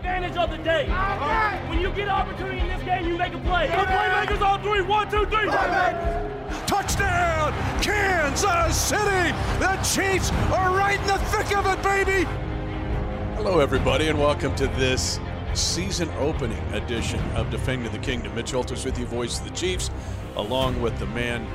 advantage 0.00 0.36
of 0.38 0.50
the 0.50 0.56
day. 0.64 0.86
When 1.68 1.78
you 1.78 1.90
get 1.90 2.08
an 2.08 2.08
opportunity 2.08 2.58
in 2.58 2.68
this 2.68 2.82
game, 2.82 3.06
you 3.06 3.18
make 3.18 3.34
a 3.34 3.38
play. 3.40 3.66
The 3.66 3.74
playmakers 3.74 4.40
on 4.40 4.62
three. 4.62 4.80
One, 4.80 5.10
two, 5.10 5.26
three. 5.26 5.44
Touchdown, 6.66 7.52
Kansas 7.82 8.80
City! 8.80 9.36
The 9.58 9.76
Chiefs 9.82 10.32
are 10.52 10.74
right 10.74 10.98
in 10.98 11.06
the 11.06 11.18
thick 11.18 11.54
of 11.54 11.66
it, 11.66 11.82
baby! 11.82 12.24
Hello, 13.34 13.60
everybody, 13.60 14.08
and 14.08 14.18
welcome 14.18 14.54
to 14.54 14.68
this 14.68 15.20
season 15.52 16.08
opening 16.18 16.58
edition 16.72 17.20
of 17.32 17.50
Defending 17.50 17.92
the 17.92 17.98
Kingdom. 17.98 18.34
Mitch 18.34 18.52
Holthus 18.52 18.86
with 18.86 18.98
you, 18.98 19.04
voice 19.04 19.38
of 19.38 19.44
the 19.44 19.54
Chiefs, 19.54 19.90
along 20.36 20.80
with 20.80 20.98
the 20.98 21.06
man, 21.08 21.46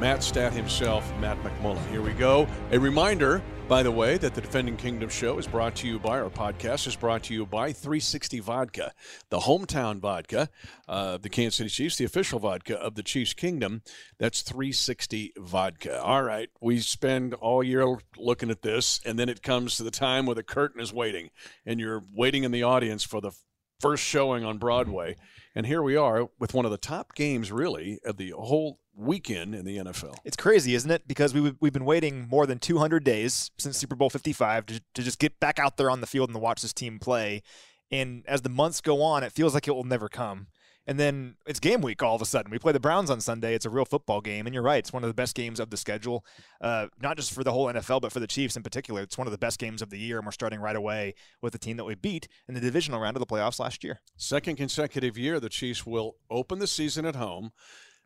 Matt 0.00 0.22
Stat 0.22 0.54
himself, 0.54 1.12
Matt 1.18 1.36
McMullen. 1.42 1.86
Here 1.90 2.00
we 2.00 2.14
go. 2.14 2.46
A 2.70 2.78
reminder 2.78 3.42
by 3.70 3.84
the 3.84 3.90
way, 3.92 4.18
that 4.18 4.34
the 4.34 4.40
Defending 4.40 4.76
Kingdom 4.76 5.08
show 5.08 5.38
is 5.38 5.46
brought 5.46 5.76
to 5.76 5.86
you 5.86 6.00
by 6.00 6.18
our 6.18 6.28
podcast 6.28 6.88
is 6.88 6.96
brought 6.96 7.22
to 7.22 7.34
you 7.34 7.46
by 7.46 7.72
360 7.72 8.40
Vodka, 8.40 8.92
the 9.28 9.38
hometown 9.38 10.00
vodka 10.00 10.48
of 10.88 11.22
the 11.22 11.28
Kansas 11.28 11.54
City 11.54 11.70
Chiefs, 11.70 11.94
the 11.94 12.04
official 12.04 12.40
vodka 12.40 12.76
of 12.76 12.96
the 12.96 13.04
Chiefs 13.04 13.32
Kingdom. 13.32 13.82
That's 14.18 14.42
360 14.42 15.34
Vodka. 15.38 16.02
All 16.02 16.24
right, 16.24 16.48
we 16.60 16.80
spend 16.80 17.32
all 17.34 17.62
year 17.62 17.96
looking 18.18 18.50
at 18.50 18.62
this, 18.62 19.00
and 19.06 19.16
then 19.16 19.28
it 19.28 19.40
comes 19.40 19.76
to 19.76 19.84
the 19.84 19.92
time 19.92 20.26
where 20.26 20.34
the 20.34 20.42
curtain 20.42 20.80
is 20.80 20.92
waiting, 20.92 21.30
and 21.64 21.78
you're 21.78 22.02
waiting 22.12 22.42
in 22.42 22.50
the 22.50 22.64
audience 22.64 23.04
for 23.04 23.20
the 23.20 23.30
first 23.78 24.02
showing 24.02 24.44
on 24.44 24.58
Broadway. 24.58 25.14
And 25.54 25.64
here 25.64 25.80
we 25.80 25.94
are 25.94 26.28
with 26.40 26.54
one 26.54 26.64
of 26.64 26.72
the 26.72 26.76
top 26.76 27.14
games, 27.14 27.52
really, 27.52 28.00
of 28.04 28.16
the 28.16 28.30
whole 28.30 28.79
weekend 28.94 29.54
in 29.54 29.64
the 29.64 29.78
NFL. 29.78 30.16
It's 30.24 30.36
crazy, 30.36 30.74
isn't 30.74 30.90
it? 30.90 31.06
Because 31.06 31.34
we, 31.34 31.54
we've 31.60 31.72
been 31.72 31.84
waiting 31.84 32.28
more 32.28 32.46
than 32.46 32.58
200 32.58 33.04
days 33.04 33.50
since 33.58 33.78
Super 33.78 33.94
Bowl 33.94 34.10
55 34.10 34.66
to, 34.66 34.80
to 34.94 35.02
just 35.02 35.18
get 35.18 35.38
back 35.40 35.58
out 35.58 35.76
there 35.76 35.90
on 35.90 36.00
the 36.00 36.06
field 36.06 36.30
and 36.30 36.40
watch 36.40 36.62
this 36.62 36.72
team 36.72 36.98
play. 36.98 37.42
And 37.90 38.24
as 38.26 38.42
the 38.42 38.48
months 38.48 38.80
go 38.80 39.02
on, 39.02 39.22
it 39.22 39.32
feels 39.32 39.54
like 39.54 39.66
it 39.66 39.72
will 39.72 39.84
never 39.84 40.08
come. 40.08 40.48
And 40.86 40.98
then 40.98 41.36
it's 41.46 41.60
game 41.60 41.82
week 41.82 42.02
all 42.02 42.16
of 42.16 42.22
a 42.22 42.26
sudden. 42.26 42.50
We 42.50 42.58
play 42.58 42.72
the 42.72 42.80
Browns 42.80 43.10
on 43.10 43.20
Sunday. 43.20 43.54
It's 43.54 43.66
a 43.66 43.70
real 43.70 43.84
football 43.84 44.20
game. 44.20 44.46
And 44.46 44.54
you're 44.54 44.62
right. 44.62 44.78
It's 44.78 44.92
one 44.92 45.04
of 45.04 45.08
the 45.08 45.14
best 45.14 45.36
games 45.36 45.60
of 45.60 45.70
the 45.70 45.76
schedule, 45.76 46.24
uh, 46.60 46.86
not 47.00 47.16
just 47.16 47.32
for 47.32 47.44
the 47.44 47.52
whole 47.52 47.66
NFL, 47.66 48.00
but 48.00 48.12
for 48.12 48.18
the 48.18 48.26
Chiefs 48.26 48.56
in 48.56 48.62
particular. 48.62 49.02
It's 49.02 49.18
one 49.18 49.26
of 49.26 49.30
the 49.30 49.38
best 49.38 49.58
games 49.58 49.82
of 49.82 49.90
the 49.90 49.98
year. 49.98 50.16
And 50.16 50.26
we're 50.26 50.32
starting 50.32 50.58
right 50.58 50.74
away 50.74 51.14
with 51.42 51.52
the 51.52 51.58
team 51.58 51.76
that 51.76 51.84
we 51.84 51.94
beat 51.94 52.28
in 52.48 52.54
the 52.54 52.60
divisional 52.60 52.98
round 52.98 53.16
of 53.16 53.20
the 53.20 53.26
playoffs 53.26 53.60
last 53.60 53.84
year. 53.84 54.00
Second 54.16 54.56
consecutive 54.56 55.18
year, 55.18 55.38
the 55.38 55.48
Chiefs 55.48 55.86
will 55.86 56.16
open 56.30 56.58
the 56.58 56.66
season 56.66 57.04
at 57.04 57.14
home 57.14 57.52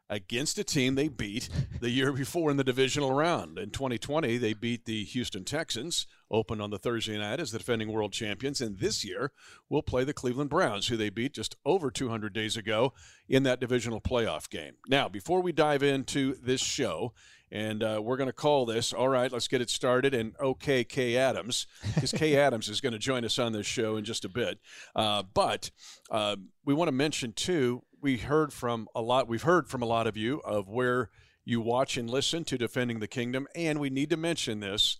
against 0.08 0.58
a 0.58 0.64
team 0.64 0.94
they 0.94 1.08
beat 1.08 1.48
the 1.80 1.90
year 1.90 2.12
before 2.12 2.50
in 2.50 2.56
the 2.56 2.64
divisional 2.64 3.12
round. 3.12 3.58
In 3.58 3.70
2020, 3.70 4.36
they 4.38 4.52
beat 4.52 4.84
the 4.84 5.04
Houston 5.04 5.44
Texans, 5.44 6.06
opened 6.30 6.60
on 6.60 6.70
the 6.70 6.78
Thursday 6.78 7.18
night 7.18 7.40
as 7.40 7.50
the 7.50 7.58
defending 7.58 7.92
world 7.92 8.12
champions. 8.12 8.60
And 8.60 8.78
this 8.78 9.04
year, 9.04 9.32
will 9.68 9.82
play 9.82 10.04
the 10.04 10.12
Cleveland 10.12 10.50
Browns, 10.50 10.88
who 10.88 10.96
they 10.96 11.10
beat 11.10 11.34
just 11.34 11.56
over 11.64 11.90
200 11.90 12.32
days 12.32 12.56
ago 12.56 12.92
in 13.28 13.42
that 13.44 13.60
divisional 13.60 14.00
playoff 14.00 14.48
game. 14.48 14.74
Now, 14.88 15.08
before 15.08 15.40
we 15.40 15.52
dive 15.52 15.82
into 15.82 16.36
this 16.42 16.60
show, 16.60 17.12
and 17.54 17.84
uh, 17.84 18.00
we're 18.02 18.16
going 18.16 18.28
to 18.28 18.32
call 18.32 18.66
this, 18.66 18.92
all 18.92 19.08
right, 19.08 19.30
let's 19.30 19.46
get 19.46 19.60
it 19.60 19.70
started. 19.70 20.12
And 20.12 20.34
okay, 20.40 20.82
Kay 20.82 21.16
Adams, 21.16 21.68
because 21.94 22.10
Kay 22.10 22.36
Adams 22.38 22.68
is 22.68 22.80
going 22.80 22.94
to 22.94 22.98
join 22.98 23.24
us 23.24 23.38
on 23.38 23.52
this 23.52 23.66
show 23.66 23.96
in 23.96 24.04
just 24.04 24.24
a 24.24 24.28
bit. 24.28 24.58
Uh, 24.96 25.22
but 25.22 25.70
uh, 26.10 26.34
we 26.64 26.74
want 26.74 26.88
to 26.88 26.92
mention, 26.92 27.32
too, 27.32 27.84
we 28.04 28.18
heard 28.18 28.52
from 28.52 28.86
a 28.94 29.00
lot. 29.00 29.28
We've 29.28 29.44
heard 29.44 29.66
from 29.66 29.80
a 29.80 29.86
lot 29.86 30.06
of 30.06 30.14
you 30.14 30.42
of 30.44 30.68
where 30.68 31.08
you 31.42 31.62
watch 31.62 31.96
and 31.96 32.08
listen 32.08 32.44
to 32.44 32.58
Defending 32.58 33.00
the 33.00 33.08
Kingdom, 33.08 33.48
and 33.56 33.80
we 33.80 33.88
need 33.88 34.10
to 34.10 34.18
mention 34.18 34.60
this. 34.60 34.98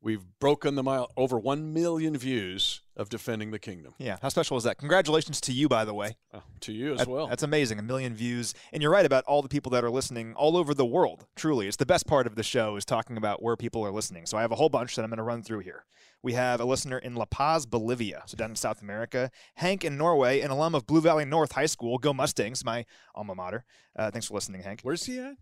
We've 0.00 0.22
broken 0.38 0.76
the 0.76 0.84
mile 0.84 1.10
over 1.16 1.40
1 1.40 1.72
million 1.72 2.16
views 2.16 2.82
of 3.00 3.08
Defending 3.08 3.50
the 3.50 3.58
Kingdom. 3.58 3.94
Yeah, 3.98 4.18
how 4.20 4.28
special 4.28 4.56
is 4.56 4.64
that? 4.64 4.78
Congratulations 4.78 5.40
to 5.42 5.52
you, 5.52 5.68
by 5.68 5.84
the 5.84 5.94
way. 5.94 6.16
Oh, 6.34 6.42
to 6.60 6.72
you 6.72 6.92
as 6.92 6.98
that, 6.98 7.08
well. 7.08 7.26
That's 7.26 7.42
amazing. 7.42 7.78
A 7.78 7.82
million 7.82 8.14
views. 8.14 8.54
And 8.72 8.82
you're 8.82 8.92
right 8.92 9.06
about 9.06 9.24
all 9.24 9.40
the 9.40 9.48
people 9.48 9.70
that 9.72 9.82
are 9.82 9.90
listening 9.90 10.34
all 10.34 10.56
over 10.56 10.74
the 10.74 10.84
world. 10.84 11.26
Truly, 11.34 11.66
it's 11.66 11.78
the 11.78 11.86
best 11.86 12.06
part 12.06 12.26
of 12.26 12.34
the 12.34 12.42
show 12.42 12.76
is 12.76 12.84
talking 12.84 13.16
about 13.16 13.42
where 13.42 13.56
people 13.56 13.84
are 13.84 13.90
listening. 13.90 14.26
So 14.26 14.36
I 14.36 14.42
have 14.42 14.52
a 14.52 14.56
whole 14.56 14.68
bunch 14.68 14.96
that 14.96 15.02
I'm 15.02 15.08
going 15.08 15.16
to 15.16 15.22
run 15.22 15.42
through 15.42 15.60
here. 15.60 15.84
We 16.22 16.34
have 16.34 16.60
a 16.60 16.66
listener 16.66 16.98
in 16.98 17.14
La 17.14 17.24
Paz, 17.24 17.64
Bolivia, 17.64 18.22
so 18.26 18.36
down 18.36 18.50
in 18.50 18.56
South 18.56 18.82
America. 18.82 19.30
Hank 19.54 19.84
in 19.84 19.96
Norway, 19.96 20.40
an 20.40 20.50
alum 20.50 20.74
of 20.74 20.86
Blue 20.86 21.00
Valley 21.00 21.24
North 21.24 21.52
High 21.52 21.66
School. 21.66 21.96
Go 21.96 22.12
Mustangs, 22.12 22.62
my 22.62 22.84
alma 23.14 23.34
mater. 23.34 23.64
Uh, 23.96 24.10
thanks 24.10 24.26
for 24.26 24.34
listening, 24.34 24.62
Hank. 24.62 24.80
Where's 24.82 25.06
he 25.06 25.18
at? 25.18 25.36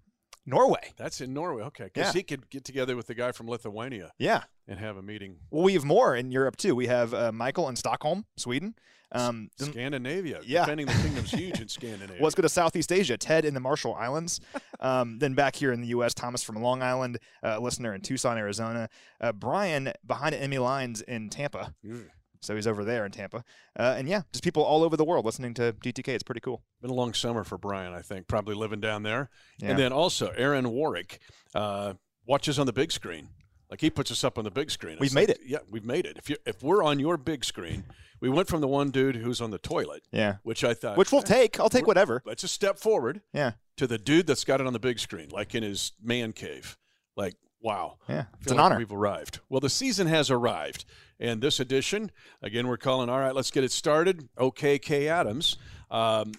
Norway. 0.49 0.93
That's 0.97 1.21
in 1.21 1.33
Norway. 1.35 1.63
Okay, 1.65 1.85
because 1.93 2.15
Yeah. 2.15 2.19
he 2.19 2.23
could 2.23 2.49
get 2.51 2.65
together 2.65 2.97
with 2.97 3.07
the 3.07 3.15
guy 3.15 3.33
from 3.33 3.49
Lithuania 3.49 4.13
Yeah. 4.19 4.45
and 4.67 4.79
have 4.81 4.97
a 4.97 5.03
meeting. 5.03 5.37
Well, 5.51 5.63
we 5.65 5.75
have 5.75 5.85
more 5.85 6.17
in 6.17 6.31
Europe 6.31 6.57
too. 6.57 6.75
We 6.75 6.87
have 6.87 7.13
uh, 7.15 7.33
Michael 7.33 7.69
in 7.69 7.77
Stockholm, 7.77 8.25
Sweden. 8.37 8.75
Um, 9.11 9.49
Scandinavia. 9.59 10.41
Yeah. 10.45 10.61
Defending 10.67 10.87
the 10.87 10.93
Kingdom's 10.93 11.31
huge 11.41 11.61
in 11.61 11.69
Scandinavia. 11.69 12.17
Well, 12.17 12.25
let's 12.25 12.35
go 12.35 12.43
to 12.43 12.49
Southeast 12.49 12.93
Asia. 12.93 13.17
Ted 13.17 13.45
in 13.47 13.55
the 13.55 13.61
Marshall 13.61 13.95
Islands. 13.95 14.41
Um, 14.81 15.19
then 15.19 15.35
back 15.35 15.57
here 15.57 15.73
in 15.73 15.81
the 15.81 15.89
U.S., 15.89 16.15
Thomas 16.15 16.45
from 16.45 16.55
Long 16.63 16.83
Island, 16.85 17.19
uh, 17.43 17.59
listener 17.59 17.93
in 17.97 18.01
Tucson, 18.01 18.39
Arizona. 18.39 18.89
Uh, 19.21 19.33
Brian 19.33 19.93
behind 20.07 20.37
enemy 20.37 20.59
lines 20.59 21.01
in 21.03 21.31
Tampa. 21.31 21.75
Ugh. 21.85 22.03
So 22.41 22.55
he's 22.55 22.67
over 22.67 22.85
there 22.85 23.05
in 23.05 23.11
Tampa. 23.13 23.45
Uh, 23.79 23.95
and 23.99 24.09
yeah, 24.09 24.23
just 24.33 24.45
people 24.45 24.63
all 24.63 24.83
over 24.85 24.97
the 24.97 25.05
world 25.05 25.25
listening 25.25 25.55
to 25.55 25.73
DTK. 25.73 26.09
It's 26.09 26.23
pretty 26.23 26.41
cool. 26.41 26.63
Been 26.81 26.91
a 26.91 26.95
long 26.95 27.15
summer 27.15 27.45
for 27.45 27.59
Brian, 27.59 27.93
I 27.93 28.01
think, 28.03 28.27
probably 28.29 28.55
living 28.55 28.81
down 28.81 29.03
there. 29.03 29.31
Yeah. 29.59 29.71
And 29.71 29.79
then 29.79 29.93
also 29.93 30.33
Aaron 30.37 30.71
Warwick 30.71 31.21
uh, 31.55 31.95
watches 32.27 32.59
on 32.59 32.67
the 32.67 32.73
big 32.73 32.93
screen. 32.93 33.29
Like 33.71 33.81
he 33.83 33.91
puts 33.91 34.11
us 34.11 34.25
up 34.25 34.39
on 34.39 34.45
the 34.45 34.51
big 34.51 34.71
screen. 34.71 34.95
It's 34.95 35.01
We've 35.01 35.15
made 35.15 35.29
like- 35.29 35.39
it. 35.39 35.47
Yeah, 35.47 35.59
we've 35.71 35.85
made 35.85 36.07
it. 36.07 36.17
If 36.17 36.31
you 36.31 36.37
if 36.47 36.63
we're 36.63 36.83
on 36.83 36.99
your 36.99 37.17
big 37.19 37.45
screen, 37.45 37.85
we 38.21 38.29
went 38.31 38.49
from 38.49 38.63
the 38.63 38.69
one 38.69 38.91
dude 38.91 39.17
who's 39.17 39.41
on 39.43 39.51
the 39.51 39.59
toilet, 39.59 40.05
Yeah. 40.11 40.37
which 40.43 40.65
I 40.65 40.73
thought, 40.73 40.97
Which 40.97 41.13
we'll 41.13 41.21
eh, 41.21 41.25
take. 41.25 41.61
I'll 41.61 41.69
take 41.69 41.87
whatever. 41.87 42.23
Let's 42.25 42.41
just 42.43 42.55
step 42.55 42.79
forward 42.79 43.21
Yeah. 43.35 43.53
to 43.77 43.87
the 43.87 43.99
dude 43.99 44.27
that's 44.27 44.45
got 44.45 44.61
it 44.63 44.67
on 44.67 44.73
the 44.73 44.79
big 44.79 44.99
screen, 44.99 45.29
like 45.31 45.55
in 45.55 45.63
his 45.63 45.93
man 46.03 46.33
cave. 46.33 46.79
Like, 47.15 47.35
wow. 47.61 47.99
Yeah. 48.09 48.25
It's 48.41 48.51
an 48.51 48.57
like 48.57 48.65
honor. 48.65 48.79
We've 48.79 48.93
arrived. 48.93 49.41
Well, 49.49 49.61
the 49.61 49.71
season 49.71 50.07
has 50.07 50.31
arrived. 50.31 50.85
And 51.21 51.43
this 51.43 51.59
edition, 51.59 52.13
again, 52.43 52.69
we're 52.69 52.77
calling, 52.77 53.09
all 53.09 53.19
right, 53.19 53.35
let's 53.35 53.51
get 53.51 53.65
it 53.65 53.73
started. 53.73 54.29
Okay, 54.39 54.79
Kay 54.79 55.09
Adams. 55.09 55.57
Um, 55.91 56.33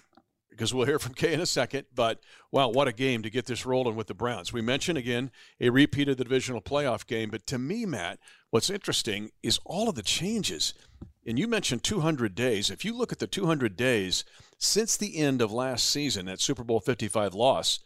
because 0.60 0.74
we'll 0.74 0.84
hear 0.84 0.98
from 0.98 1.14
Kay 1.14 1.32
in 1.32 1.40
a 1.40 1.46
second. 1.46 1.86
But 1.94 2.20
wow, 2.52 2.68
what 2.68 2.86
a 2.86 2.92
game 2.92 3.22
to 3.22 3.30
get 3.30 3.46
this 3.46 3.64
rolling 3.64 3.96
with 3.96 4.08
the 4.08 4.14
Browns. 4.14 4.52
We 4.52 4.60
mentioned 4.60 4.98
again 4.98 5.30
a 5.58 5.70
repeat 5.70 6.10
of 6.10 6.18
the 6.18 6.24
divisional 6.24 6.60
playoff 6.60 7.06
game. 7.06 7.30
But 7.30 7.46
to 7.46 7.58
me, 7.58 7.86
Matt, 7.86 8.18
what's 8.50 8.68
interesting 8.68 9.30
is 9.42 9.58
all 9.64 9.88
of 9.88 9.94
the 9.94 10.02
changes. 10.02 10.74
And 11.26 11.38
you 11.38 11.48
mentioned 11.48 11.82
200 11.82 12.34
days. 12.34 12.70
If 12.70 12.84
you 12.84 12.94
look 12.94 13.10
at 13.10 13.20
the 13.20 13.26
200 13.26 13.74
days 13.74 14.24
since 14.58 14.98
the 14.98 15.16
end 15.16 15.40
of 15.40 15.50
last 15.50 15.88
season, 15.88 16.26
that 16.26 16.40
Super 16.40 16.64
Bowl 16.64 16.80
55 16.80 17.34
loss, 17.34 17.80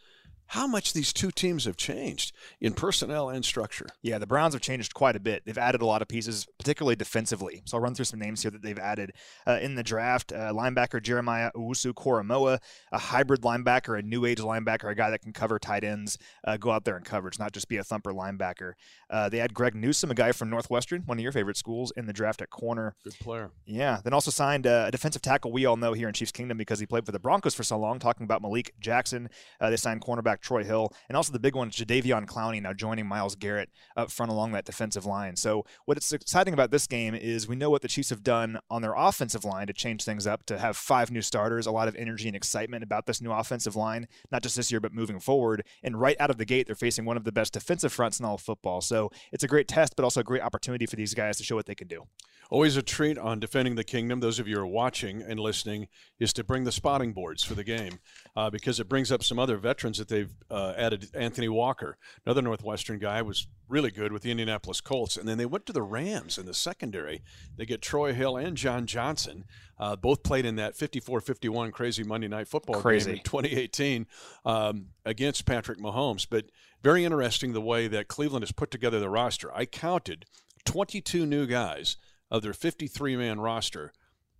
how 0.47 0.67
much 0.67 0.93
these 0.93 1.11
two 1.11 1.31
teams 1.31 1.65
have 1.65 1.77
changed 1.77 2.33
in 2.61 2.73
personnel 2.73 3.29
and 3.29 3.43
structure. 3.43 3.87
Yeah, 4.01 4.17
the 4.17 4.27
Browns 4.27 4.53
have 4.53 4.61
changed 4.61 4.93
quite 4.93 5.15
a 5.15 5.19
bit. 5.19 5.43
They've 5.45 5.57
added 5.57 5.81
a 5.81 5.85
lot 5.85 6.01
of 6.01 6.07
pieces, 6.07 6.47
particularly 6.57 6.95
defensively. 6.95 7.61
So 7.65 7.77
I'll 7.77 7.83
run 7.83 7.95
through 7.95 8.05
some 8.05 8.19
names 8.19 8.41
here 8.41 8.51
that 8.51 8.61
they've 8.61 8.79
added 8.79 9.13
uh, 9.47 9.59
in 9.61 9.75
the 9.75 9.83
draft. 9.83 10.31
Uh, 10.31 10.51
linebacker 10.53 11.01
Jeremiah 11.01 11.51
Owusu 11.55 11.93
Koramoah, 11.93 12.59
a 12.91 12.97
hybrid 12.97 13.41
linebacker, 13.41 13.97
a 13.97 14.01
new 14.01 14.25
age 14.25 14.39
linebacker, 14.39 14.89
a 14.89 14.95
guy 14.95 15.09
that 15.09 15.21
can 15.21 15.33
cover 15.33 15.59
tight 15.59 15.83
ends, 15.83 16.17
uh, 16.45 16.57
go 16.57 16.71
out 16.71 16.85
there 16.85 16.97
in 16.97 17.03
coverage, 17.03 17.39
not 17.39 17.51
just 17.51 17.67
be 17.67 17.77
a 17.77 17.83
thumper 17.83 18.13
linebacker. 18.13 18.73
Uh, 19.09 19.29
they 19.29 19.37
had 19.37 19.53
Greg 19.53 19.75
Newsom, 19.75 20.11
a 20.11 20.15
guy 20.15 20.31
from 20.31 20.49
Northwestern, 20.49 21.01
one 21.05 21.17
of 21.17 21.23
your 21.23 21.31
favorite 21.31 21.57
schools, 21.57 21.91
in 21.95 22.05
the 22.05 22.13
draft 22.13 22.41
at 22.41 22.49
corner. 22.49 22.95
Good 23.03 23.19
player. 23.19 23.51
Yeah, 23.65 23.99
then 24.03 24.13
also 24.13 24.31
signed 24.31 24.67
uh, 24.67 24.85
a 24.87 24.91
defensive 24.91 25.21
tackle 25.21 25.51
we 25.51 25.65
all 25.65 25.77
know 25.77 25.93
here 25.93 26.07
in 26.07 26.13
Chiefs 26.13 26.31
Kingdom 26.31 26.57
because 26.57 26.79
he 26.79 26.85
played 26.85 27.05
for 27.05 27.11
the 27.11 27.19
Broncos 27.19 27.55
for 27.55 27.63
so 27.63 27.77
long. 27.77 27.99
Talking 27.99 28.23
about 28.23 28.41
Malik 28.41 28.73
Jackson, 28.79 29.29
uh, 29.59 29.69
they 29.69 29.77
signed 29.77 30.01
cornerback 30.01 30.34
Troy 30.41 30.63
Hill, 30.63 30.93
and 31.09 31.15
also 31.15 31.31
the 31.31 31.39
big 31.39 31.55
one, 31.55 31.69
Jadeveon 31.69 32.25
Clowney, 32.25 32.61
now 32.61 32.73
joining 32.73 33.07
Myles 33.07 33.35
Garrett 33.35 33.69
up 33.95 34.11
front 34.11 34.31
along 34.31 34.51
that 34.51 34.65
defensive 34.65 35.05
line. 35.05 35.35
So 35.35 35.65
what's 35.85 36.11
exciting 36.13 36.53
about 36.53 36.71
this 36.71 36.87
game 36.87 37.15
is 37.15 37.47
we 37.47 37.55
know 37.55 37.69
what 37.69 37.81
the 37.81 37.87
Chiefs 37.87 38.09
have 38.09 38.23
done 38.23 38.59
on 38.69 38.81
their 38.81 38.93
offensive 38.95 39.45
line 39.45 39.67
to 39.67 39.73
change 39.73 40.03
things 40.03 40.27
up, 40.27 40.45
to 40.45 40.57
have 40.57 40.77
five 40.77 41.11
new 41.11 41.21
starters, 41.21 41.65
a 41.65 41.71
lot 41.71 41.87
of 41.87 41.95
energy 41.95 42.27
and 42.27 42.35
excitement 42.35 42.83
about 42.83 43.05
this 43.05 43.21
new 43.21 43.31
offensive 43.31 43.75
line, 43.75 44.07
not 44.31 44.43
just 44.43 44.55
this 44.55 44.71
year 44.71 44.79
but 44.79 44.93
moving 44.93 45.19
forward. 45.19 45.65
And 45.83 45.99
right 45.99 46.17
out 46.19 46.29
of 46.29 46.37
the 46.37 46.45
gate, 46.45 46.67
they're 46.67 46.75
facing 46.75 47.05
one 47.05 47.17
of 47.17 47.23
the 47.23 47.31
best 47.31 47.53
defensive 47.53 47.93
fronts 47.93 48.19
in 48.19 48.25
all 48.25 48.35
of 48.35 48.41
football. 48.41 48.81
So 48.81 49.11
it's 49.31 49.43
a 49.43 49.47
great 49.47 49.67
test, 49.67 49.95
but 49.95 50.03
also 50.03 50.21
a 50.21 50.23
great 50.23 50.41
opportunity 50.41 50.85
for 50.85 50.95
these 50.95 51.13
guys 51.13 51.37
to 51.37 51.43
show 51.43 51.55
what 51.55 51.65
they 51.65 51.75
can 51.75 51.87
do. 51.87 52.03
Always 52.51 52.77
a 52.77 52.83
treat 52.83 53.17
on 53.17 53.39
Defending 53.39 53.75
the 53.75 53.83
Kingdom. 53.83 54.19
Those 54.19 54.37
of 54.37 54.47
you 54.47 54.55
who 54.55 54.61
are 54.61 54.67
watching 54.67 55.21
and 55.21 55.39
listening 55.39 55.87
is 56.19 56.31
to 56.33 56.43
bring 56.43 56.63
the 56.63 56.71
spotting 56.71 57.11
boards 57.11 57.43
for 57.43 57.55
the 57.55 57.63
game 57.63 57.99
uh, 58.35 58.49
because 58.49 58.79
it 58.79 58.87
brings 58.87 59.11
up 59.11 59.23
some 59.23 59.39
other 59.39 59.57
veterans 59.57 59.97
that 59.97 60.07
they've 60.07 60.24
uh, 60.49 60.73
added. 60.77 61.09
Anthony 61.13 61.49
Walker, 61.49 61.97
another 62.25 62.41
Northwestern 62.41 62.99
guy, 62.99 63.21
was 63.21 63.47
really 63.67 63.91
good 63.91 64.11
with 64.11 64.21
the 64.21 64.31
Indianapolis 64.31 64.81
Colts. 64.81 65.17
And 65.17 65.27
then 65.27 65.37
they 65.37 65.45
went 65.45 65.65
to 65.65 65.73
the 65.73 65.81
Rams 65.81 66.37
in 66.37 66.45
the 66.45 66.53
secondary. 66.53 67.21
They 67.57 67.65
get 67.65 67.81
Troy 67.81 68.13
Hill 68.13 68.37
and 68.37 68.55
John 68.55 68.85
Johnson. 68.85 69.45
Uh, 69.79 69.95
both 69.95 70.23
played 70.23 70.45
in 70.45 70.55
that 70.55 70.75
54 70.75 71.21
51 71.21 71.71
crazy 71.71 72.03
Monday 72.03 72.27
Night 72.27 72.47
Football 72.47 72.81
Crazy. 72.81 73.11
game 73.11 73.17
in 73.17 73.23
2018 73.23 74.07
um, 74.45 74.87
against 75.05 75.45
Patrick 75.45 75.79
Mahomes. 75.79 76.27
But 76.29 76.45
very 76.83 77.03
interesting 77.03 77.53
the 77.53 77.61
way 77.61 77.87
that 77.87 78.07
Cleveland 78.07 78.43
has 78.43 78.51
put 78.51 78.71
together 78.71 78.99
the 78.99 79.09
roster. 79.09 79.53
I 79.53 79.65
counted 79.65 80.25
22 80.65 81.25
new 81.25 81.45
guys 81.45 81.97
of 82.31 82.41
their 82.41 82.53
53 82.53 83.15
man 83.15 83.39
roster 83.39 83.91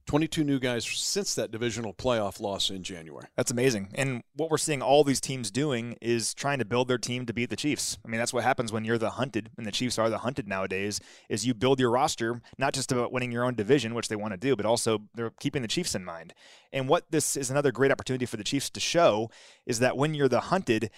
22 0.06 0.44
new 0.44 0.60
guys 0.60 0.86
since 0.86 1.34
that 1.36 1.52
divisional 1.52 1.94
playoff 1.94 2.40
loss 2.40 2.70
in 2.70 2.84
January. 2.84 3.26
That's 3.36 3.52
amazing. 3.52 3.90
And 3.96 4.24
what 4.36 4.52
we're 4.52 4.58
seeing 4.58 4.82
all 4.82 5.04
these 5.04 5.20
teams 5.20 5.50
doing 5.50 5.98
is 6.02 6.34
trying 6.34 6.60
to 6.60 6.66
build 6.66 6.88
their 6.88 6.98
team 6.98 7.26
to 7.26 7.34
beat 7.34 7.50
the 7.50 7.56
Chiefs. 7.56 7.98
I 8.06 8.10
mean, 8.10 8.20
that's 8.20 8.34
what 8.34 8.44
happens 8.44 8.72
when 8.72 8.86
you're 8.86 9.00
the 9.00 9.12
hunted, 9.12 9.50
and 9.58 9.66
the 9.66 9.72
Chiefs 9.72 9.98
are 9.98 10.10
the 10.10 10.20
hunted 10.20 10.48
nowadays, 10.48 11.02
is 11.28 11.46
you 11.48 11.54
build 11.54 11.80
your 11.80 11.90
roster 11.90 12.42
not 12.58 12.74
just 12.74 12.92
about 12.92 13.12
winning 13.12 13.32
your 13.32 13.44
own 13.44 13.56
division, 13.56 13.96
which 13.96 14.08
they 14.08 14.16
want 14.16 14.34
to 14.34 14.38
do, 14.38 14.56
but 14.56 14.66
also 14.66 15.00
they're 15.16 15.32
keeping 15.40 15.64
the 15.64 15.68
Chiefs 15.68 15.96
in 15.96 16.06
mind. 16.06 16.34
And 16.72 16.88
what 16.88 17.10
this 17.10 17.36
is 17.36 17.50
another 17.50 17.72
great 17.72 17.92
opportunity 17.92 18.26
for 18.26 18.38
the 18.38 18.44
Chiefs 18.44 18.70
to 18.72 18.80
show 18.80 19.30
is 19.66 19.80
that 19.80 19.98
when 19.98 20.14
you're 20.14 20.30
the 20.30 20.42
hunted, 20.42 20.92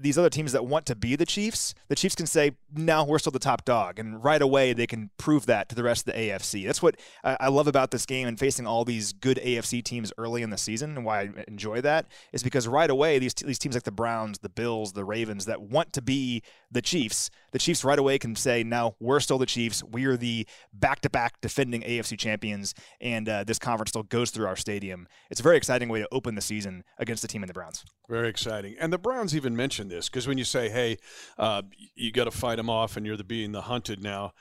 these 0.00 0.16
other 0.16 0.30
teams 0.30 0.52
that 0.52 0.64
want 0.64 0.86
to 0.86 0.94
be 0.94 1.16
the 1.16 1.26
Chiefs, 1.26 1.74
the 1.88 1.96
Chiefs 1.96 2.14
can 2.14 2.26
say, 2.26 2.52
"No, 2.72 3.04
we're 3.04 3.18
still 3.18 3.32
the 3.32 3.38
top 3.38 3.64
dog," 3.64 3.98
and 3.98 4.22
right 4.22 4.40
away 4.40 4.72
they 4.72 4.86
can 4.86 5.10
prove 5.18 5.46
that 5.46 5.68
to 5.68 5.74
the 5.74 5.82
rest 5.82 6.06
of 6.06 6.14
the 6.14 6.20
AFC. 6.20 6.66
That's 6.66 6.82
what 6.82 6.96
I 7.24 7.48
love 7.48 7.66
about 7.66 7.90
this 7.90 8.06
game 8.06 8.28
and 8.28 8.38
facing 8.38 8.66
all 8.66 8.84
these 8.84 9.12
good 9.12 9.38
AFC 9.38 9.82
teams 9.82 10.12
early 10.18 10.42
in 10.42 10.50
the 10.50 10.58
season, 10.58 10.96
and 10.96 11.04
why 11.04 11.20
I 11.20 11.44
enjoy 11.48 11.80
that 11.82 12.06
is 12.32 12.42
because 12.42 12.68
right 12.68 12.90
away 12.90 13.18
these 13.18 13.34
these 13.34 13.58
teams 13.58 13.74
like 13.74 13.84
the 13.84 13.92
Browns, 13.92 14.38
the 14.38 14.48
Bills, 14.48 14.92
the 14.92 15.04
Ravens 15.04 15.46
that 15.46 15.60
want 15.62 15.92
to 15.94 16.02
be 16.02 16.42
the 16.70 16.82
Chiefs, 16.82 17.30
the 17.52 17.58
Chiefs 17.58 17.84
right 17.84 17.98
away 17.98 18.18
can 18.18 18.36
say, 18.36 18.62
"No, 18.62 18.94
we're 19.00 19.20
still 19.20 19.38
the 19.38 19.46
Chiefs. 19.46 19.82
We 19.82 20.04
are 20.04 20.16
the 20.16 20.46
back-to-back 20.72 21.40
defending 21.40 21.82
AFC 21.82 22.16
champions, 22.16 22.74
and 23.00 23.28
uh, 23.28 23.44
this 23.44 23.58
conference 23.58 23.90
still 23.90 24.02
goes 24.02 24.30
through 24.30 24.46
our 24.46 24.56
stadium." 24.56 25.08
It's 25.30 25.40
a 25.40 25.42
very 25.42 25.56
exciting 25.56 25.88
way 25.88 26.00
to 26.00 26.08
open 26.12 26.34
the 26.34 26.40
season 26.40 26.84
against 26.98 27.22
the 27.22 27.28
team 27.28 27.42
in 27.42 27.46
the 27.48 27.54
Browns. 27.54 27.84
Very 28.08 28.28
exciting, 28.28 28.76
and 28.78 28.92
the 28.92 28.98
Browns 28.98 29.34
even 29.34 29.56
mentioned 29.56 29.87
this 29.88 30.08
because 30.08 30.26
when 30.28 30.38
you 30.38 30.44
say, 30.44 30.68
"Hey, 30.68 30.98
uh, 31.38 31.62
you 31.94 32.12
got 32.12 32.24
to 32.24 32.30
fight 32.30 32.56
them 32.56 32.70
off," 32.70 32.96
and 32.96 33.04
you're 33.06 33.16
the 33.16 33.24
being 33.24 33.52
the 33.52 33.62
hunted 33.62 34.02
now, 34.02 34.32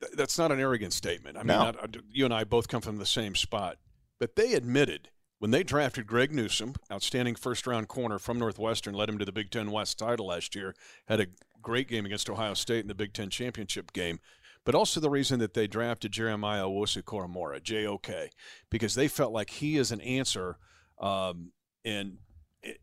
th- 0.00 0.12
that's 0.16 0.38
not 0.38 0.52
an 0.52 0.60
arrogant 0.60 0.92
statement. 0.92 1.36
I 1.36 1.40
mean, 1.40 1.48
No. 1.48 1.64
not, 1.72 1.96
you 2.10 2.24
and 2.24 2.34
I 2.34 2.44
both 2.44 2.68
come 2.68 2.82
from 2.82 2.98
the 2.98 3.06
same 3.06 3.34
spot, 3.34 3.78
but 4.18 4.36
they 4.36 4.54
admitted 4.54 5.10
when 5.38 5.50
they 5.50 5.64
drafted 5.64 6.06
Greg 6.06 6.32
Newsom, 6.32 6.74
outstanding 6.90 7.34
first-round 7.34 7.88
corner 7.88 8.18
from 8.20 8.38
Northwestern, 8.38 8.94
led 8.94 9.08
him 9.08 9.18
to 9.18 9.24
the 9.24 9.32
Big 9.32 9.50
Ten 9.50 9.72
West 9.72 9.98
title 9.98 10.26
last 10.26 10.54
year, 10.54 10.74
had 11.08 11.20
a 11.20 11.26
great 11.60 11.88
game 11.88 12.06
against 12.06 12.30
Ohio 12.30 12.54
State 12.54 12.80
in 12.82 12.86
the 12.88 12.94
Big 12.94 13.12
Ten 13.12 13.28
championship 13.28 13.92
game. 13.92 14.20
But 14.64 14.76
also 14.76 15.00
the 15.00 15.10
reason 15.10 15.40
that 15.40 15.54
they 15.54 15.66
drafted 15.66 16.12
Jeremiah 16.12 16.62
Owusu-Koramoah, 16.66 17.64
J-O-K, 17.64 18.30
because 18.70 18.94
they 18.94 19.08
felt 19.08 19.32
like 19.32 19.50
he 19.50 19.76
is 19.76 19.90
an 19.90 20.00
answer 20.02 20.58
um, 21.00 21.50
and 21.84 22.18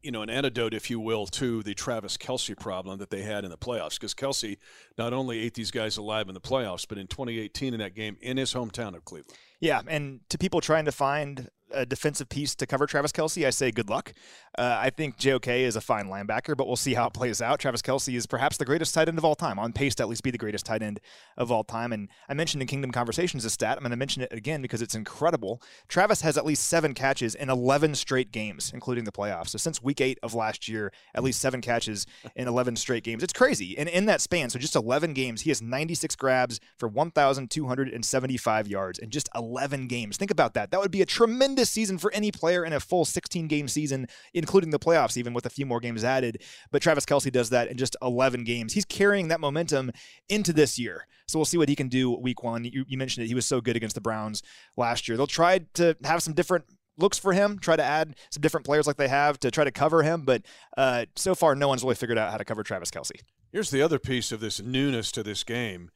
you 0.02 0.12
know, 0.12 0.22
an 0.22 0.30
antidote, 0.30 0.74
if 0.74 0.90
you 0.90 1.00
will, 1.00 1.26
to 1.28 1.64
the 1.64 1.74
Travis 1.74 2.18
Kelce 2.18 2.58
problem 2.58 3.00
that 3.00 3.10
they 3.10 3.22
had 3.22 3.44
in 3.44 3.50
the 3.50 3.58
playoffs. 3.58 3.96
Because 3.96 4.14
Kelce 4.14 4.58
not 4.98 5.14
only 5.14 5.40
ate 5.40 5.54
these 5.54 5.72
guys 5.72 5.98
alive 5.98 6.28
in 6.28 6.34
the 6.34 6.42
playoffs, 6.42 6.86
but 6.88 6.98
in 6.98 7.08
2018 7.08 7.74
in 7.74 7.80
that 7.80 7.96
game 7.96 8.18
in 8.22 8.38
his 8.38 8.54
hometown 8.54 8.96
of 8.96 9.06
Cleveland. 9.06 9.38
Yeah, 9.60 9.82
and 9.88 10.22
to 10.30 10.38
people 10.38 10.62
trying 10.62 10.86
to 10.86 10.92
find 10.92 11.50
a 11.74 11.86
defensive 11.86 12.30
piece 12.30 12.56
to 12.56 12.66
cover 12.66 12.86
Travis 12.86 13.12
Kelce, 13.12 13.46
I 13.46 13.50
say 13.50 13.72
good 13.72 13.90
luck. 13.90 14.14
Uh, 14.58 14.78
I 14.80 14.90
think 14.90 15.18
JOK 15.18 15.48
is 15.48 15.76
a 15.76 15.82
fine 15.82 16.08
linebacker, 16.08 16.58
but 16.58 16.68
we'll 16.68 16.76
see 16.76 16.94
how 16.94 17.08
it 17.08 17.14
plays 17.14 17.42
out. 17.42 17.60
Travis 17.60 17.82
Kelce 17.82 18.16
is 18.16 18.26
perhaps 18.26 18.58
the 18.58 18.66
greatest 18.66 18.94
tight 18.94 19.08
end 19.08 19.18
of 19.18 19.26
all 19.26 19.36
time, 19.36 19.60
on 19.60 19.74
pace 19.74 19.96
to 19.96 20.04
at 20.04 20.10
least 20.10 20.24
be 20.24 20.32
the 20.32 20.38
greatest 20.38 20.66
tight 20.66 20.82
end 20.82 21.00
of 21.38 21.52
all 21.52 21.64
time. 21.64 21.94
And 21.94 22.10
I 22.28 22.34
mentioned 22.34 22.62
in 22.62 22.68
Kingdom 22.68 22.92
Conversations 22.92 23.46
a 23.46 23.50
stat. 23.50 23.78
I'm 23.78 23.84
going 23.84 23.92
to 23.92 23.98
mention 23.98 24.24
it 24.24 24.34
again 24.34 24.62
because 24.62 24.82
it's 24.82 24.96
incredible. 24.96 25.62
Travis 25.88 26.22
has 26.22 26.38
at 26.38 26.46
least 26.46 26.68
seven 26.68 26.94
catches 26.94 27.36
in 27.36 27.50
11 27.50 27.96
straight 27.96 28.32
games, 28.32 28.72
including 28.74 29.04
the 29.04 29.12
playoffs. 29.12 29.50
So 29.50 29.58
since 29.58 29.84
week 29.84 30.02
eight 30.02 30.18
of 30.24 30.34
last 30.34 30.68
year, 30.68 30.92
at 31.14 31.24
least 31.24 31.40
seven 31.40 31.62
catches 31.62 32.08
in 32.36 32.48
11 32.48 32.76
straight 32.76 33.04
games. 33.04 33.24
It's 33.24 33.34
crazy. 33.34 33.78
And 33.78 33.88
in 33.88 34.06
that 34.08 34.22
span, 34.22 34.50
so 34.50 34.60
just 34.60 34.76
11 34.76 35.14
games, 35.14 35.42
he 35.42 35.50
has 35.52 35.62
96 35.62 36.16
grabs 36.16 36.60
for 36.78 36.88
1,275 36.88 38.68
yards 38.68 39.00
in 39.00 39.10
just 39.10 39.30
11 39.36 39.88
games. 39.88 40.18
Think 40.18 40.32
about 40.32 40.54
that. 40.56 40.72
That 40.72 40.80
would 40.80 40.92
be 40.92 41.02
a 41.02 41.06
tremendous 41.06 41.59
season 41.68 41.98
for 41.98 42.14
any 42.14 42.32
player 42.32 42.64
in 42.64 42.74
a 42.74 42.80
full 42.80 43.06
16 43.06 43.48
game 43.48 43.68
season, 43.68 44.08
including 44.34 44.70
the 44.70 44.80
playoffs, 44.80 45.18
even 45.18 45.34
with 45.34 45.46
a 45.46 45.50
few 45.50 45.66
more 45.66 45.80
games 45.80 46.04
added. 46.04 46.44
But 46.72 46.82
Travis 46.82 47.06
Kelce 47.06 47.32
does 47.32 47.50
that 47.50 47.70
in 47.70 47.78
just 47.78 47.96
11 48.02 48.44
games. 48.44 48.74
He's 48.74 48.86
carrying 48.86 49.30
that 49.30 49.40
momentum 49.40 49.92
into 50.30 50.54
this 50.54 50.78
year. 50.78 51.08
So 51.28 51.40
we'll 51.40 51.46
see 51.46 51.58
what 51.58 51.70
he 51.70 51.76
can 51.76 51.90
do 51.90 52.12
week 52.12 52.44
one. 52.44 52.64
You, 52.64 52.86
you 52.88 52.98
mentioned 52.98 53.26
it. 53.26 53.28
He 53.28 53.36
was 53.36 53.46
so 53.46 53.62
good 53.62 53.76
against 53.76 53.96
the 53.96 54.02
Browns 54.02 54.44
last 54.78 55.08
year. 55.08 55.18
They'll 55.18 55.28
try 55.28 55.60
to 55.76 55.98
have 56.04 56.24
some 56.24 56.34
different 56.34 56.66
looks 57.00 57.18
for 57.18 57.34
him, 57.34 57.58
try 57.60 57.76
to 57.76 57.84
add 57.84 58.16
some 58.30 58.42
different 58.42 58.66
players 58.66 58.86
like 58.86 58.98
they 58.98 59.08
have 59.08 59.40
to 59.40 59.52
try 59.52 59.64
to 59.64 59.72
cover 59.72 60.04
him. 60.04 60.24
But 60.24 60.44
uh, 60.78 61.06
so 61.16 61.34
far, 61.34 61.56
no 61.56 61.68
one's 61.68 61.84
really 61.84 61.96
figured 61.96 62.18
out 62.18 62.32
how 62.32 62.38
to 62.38 62.46
cover 62.46 62.64
Travis 62.64 62.92
Kelce. 62.92 63.22
Here's 63.52 63.72
the 63.72 63.82
other 63.82 64.00
piece 64.00 64.32
of 64.32 64.40
this 64.40 64.62
newness 64.62 65.12
to 65.14 65.24
this 65.24 65.44
game. 65.44 65.90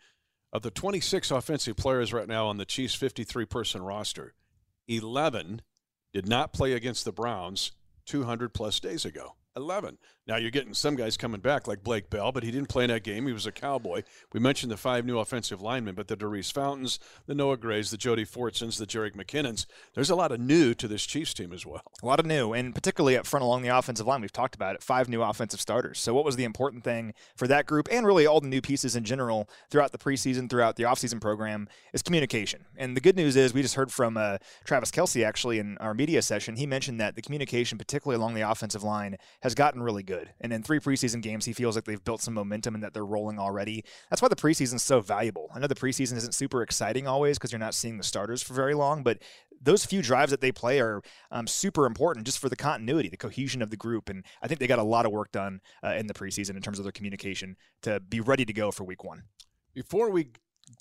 Of 0.52 0.62
the 0.62 0.70
26 0.70 1.32
offensive 1.32 1.78
players 1.78 2.14
right 2.14 2.28
now 2.28 2.46
on 2.46 2.58
the 2.58 2.66
Chiefs' 2.66 2.94
53 2.94 3.46
person 3.46 3.82
roster, 3.82 4.36
11 4.88 5.62
did 6.14 6.28
not 6.28 6.54
play 6.54 6.74
against 6.74 7.06
the 7.06 7.12
Browns 7.12 7.72
200 8.06 8.54
plus 8.54 8.80
days 8.80 9.06
ago. 9.06 9.36
11. 9.56 9.98
Now 10.26 10.38
you're 10.38 10.52
getting 10.52 10.74
some 10.74 10.96
guys 10.96 11.18
coming 11.18 11.42
back 11.42 11.68
like 11.68 11.84
Blake 11.84 12.10
Bell, 12.10 12.32
but 12.32 12.44
he 12.44 12.52
didn't 12.52 12.70
play 12.70 12.86
in 12.86 12.90
that 12.90 13.04
game. 13.04 13.28
He 13.28 13.34
was 13.34 13.46
a 13.46 13.52
Cowboy. 13.52 14.04
We 14.32 14.40
mentioned 14.40 14.72
the 14.72 14.78
five 14.78 15.06
new 15.06 15.20
offensive 15.20 15.62
linemen, 15.62 15.96
but 15.96 16.08
the 16.08 16.16
Daurice 16.16 16.50
Fountains, 16.50 16.98
the 17.26 17.36
Noah 17.36 17.58
Grays, 17.58 17.92
the 17.92 17.98
Jody 17.98 18.24
Fortsons, 18.24 18.78
the 18.78 18.86
Jerick 18.86 19.16
McKinnons. 19.16 19.66
There's 19.96 20.10
a 20.10 20.16
lot 20.16 20.32
of 20.32 20.40
new 20.40 20.74
to 20.76 20.88
this 20.88 21.06
Chiefs 21.06 21.34
team 21.34 21.52
as 21.52 21.66
well. 21.66 21.84
A 22.02 22.06
lot 22.06 22.22
of 22.22 22.26
new, 22.26 22.54
and 22.54 22.74
particularly 22.74 23.18
up 23.18 23.28
front 23.28 23.44
along 23.44 23.64
the 23.64 23.78
offensive 23.78 24.08
line, 24.08 24.22
we've 24.22 24.32
talked 24.32 24.56
about 24.56 24.76
it. 24.76 24.82
Five 24.82 25.10
new 25.10 25.22
offensive 25.22 25.60
starters. 25.60 26.00
So, 26.00 26.14
what 26.14 26.24
was 26.24 26.38
the 26.38 26.46
important 26.46 26.86
thing 26.86 27.14
for 27.36 27.46
that 27.50 27.66
group, 27.66 27.90
and 27.92 28.08
really 28.08 28.26
all 28.26 28.40
the 28.40 28.48
new 28.48 28.62
pieces 28.62 28.96
in 28.96 29.04
general 29.04 29.50
throughout 29.70 29.92
the 29.92 29.98
preseason, 29.98 30.50
throughout 30.50 30.78
the 30.78 30.84
offseason 30.84 31.20
program, 31.20 31.68
is 31.92 32.02
communication. 32.02 32.64
And 32.78 32.96
the 32.96 33.02
good 33.02 33.18
news 33.18 33.36
is, 33.36 33.54
we 33.54 33.62
just 33.62 33.76
heard 33.76 33.92
from 33.92 34.16
uh, 34.16 34.38
Travis 34.64 34.90
Kelce 34.90 35.26
actually 35.26 35.60
in 35.60 35.78
our 35.80 35.94
media 35.94 36.22
session. 36.22 36.56
He 36.56 36.66
mentioned 36.66 37.02
that 37.02 37.18
the 37.18 37.22
communication, 37.22 37.78
particularly 37.78 38.22
along 38.22 38.36
the 38.36 38.50
offensive 38.50 38.84
line, 38.84 39.18
has 39.42 39.54
gotten 39.54 39.84
really 39.84 40.04
good. 40.04 40.13
And 40.42 40.54
in 40.54 40.64
three 40.64 40.80
preseason 40.80 41.22
games, 41.22 41.46
he 41.46 41.54
feels 41.54 41.76
like 41.76 41.86
they've 41.86 42.04
built 42.04 42.22
some 42.22 42.34
momentum 42.34 42.76
and 42.76 42.84
that 42.84 42.94
they're 42.94 43.06
rolling 43.06 43.40
already. 43.40 43.84
That's 44.10 44.22
why 44.22 44.28
the 44.28 44.36
preseason 44.36 44.76
is 44.76 44.84
so 44.84 45.02
valuable. 45.02 45.50
I 45.54 45.60
know 45.60 45.68
the 45.68 45.76
preseason 45.76 46.16
isn't 46.18 46.34
super 46.34 46.62
exciting 46.62 47.08
always 47.08 47.38
because 47.38 47.52
you're 47.52 47.60
not 47.60 47.74
seeing 47.74 47.98
the 47.98 48.04
starters 48.04 48.42
for 48.42 48.54
very 48.54 48.74
long, 48.74 49.04
but 49.04 49.20
those 49.62 49.86
few 49.86 50.02
drives 50.02 50.32
that 50.32 50.42
they 50.42 50.52
play 50.52 50.80
are 50.82 51.02
um, 51.32 51.48
super 51.48 51.86
important 51.86 52.26
just 52.26 52.40
for 52.40 52.50
the 52.50 52.56
continuity, 52.56 53.10
the 53.10 53.18
cohesion 53.18 53.62
of 53.62 53.70
the 53.70 53.78
group. 53.78 54.10
And 54.10 54.26
I 54.42 54.48
think 54.48 54.60
they 54.60 54.68
got 54.68 54.80
a 54.80 54.84
lot 54.84 55.06
of 55.06 55.12
work 55.12 55.32
done 55.32 55.62
uh, 55.84 55.94
in 55.94 56.08
the 56.08 56.14
preseason 56.14 56.56
in 56.56 56.62
terms 56.62 56.80
of 56.80 56.84
their 56.84 56.92
communication 56.92 57.56
to 57.84 58.00
be 58.00 58.20
ready 58.20 58.46
to 58.46 58.54
go 58.54 58.72
for 58.72 58.84
week 58.84 59.04
one. 59.04 59.24
Before 59.74 60.10
we 60.10 60.28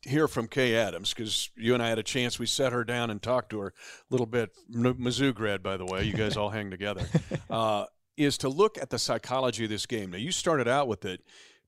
hear 0.03 0.29
from 0.29 0.49
Kay 0.49 0.75
Adams, 0.75 1.15
because 1.15 1.51
you 1.57 1.75
and 1.75 1.83
I 1.83 1.89
had 1.89 1.99
a 1.99 2.03
chance, 2.03 2.39
we 2.39 2.47
sat 2.47 2.73
her 2.73 2.85
down 2.85 3.11
and 3.11 3.23
talked 3.23 3.51
to 3.51 3.61
her 3.61 3.69
a 3.69 3.73
little 4.11 4.27
bit. 4.27 4.51
M- 4.75 4.95
Mizzou 4.95 5.35
grad, 5.35 5.63
by 5.63 5.77
the 5.77 5.87
way. 5.87 6.05
You 6.05 6.13
guys 6.13 6.37
all 6.37 6.51
hang 6.51 6.71
together. 6.71 7.07
Uh, 7.51 7.85
is 8.23 8.39
to 8.39 8.49
look 8.49 8.79
at 8.79 8.91
the 8.91 8.99
psychology 8.99 9.65
of 9.65 9.71
this 9.71 9.87
game. 9.87 10.11
Now, 10.11 10.19
you 10.19 10.33
started 10.33 10.69
out 10.69 10.89
with 10.89 11.05
it, 11.05 11.23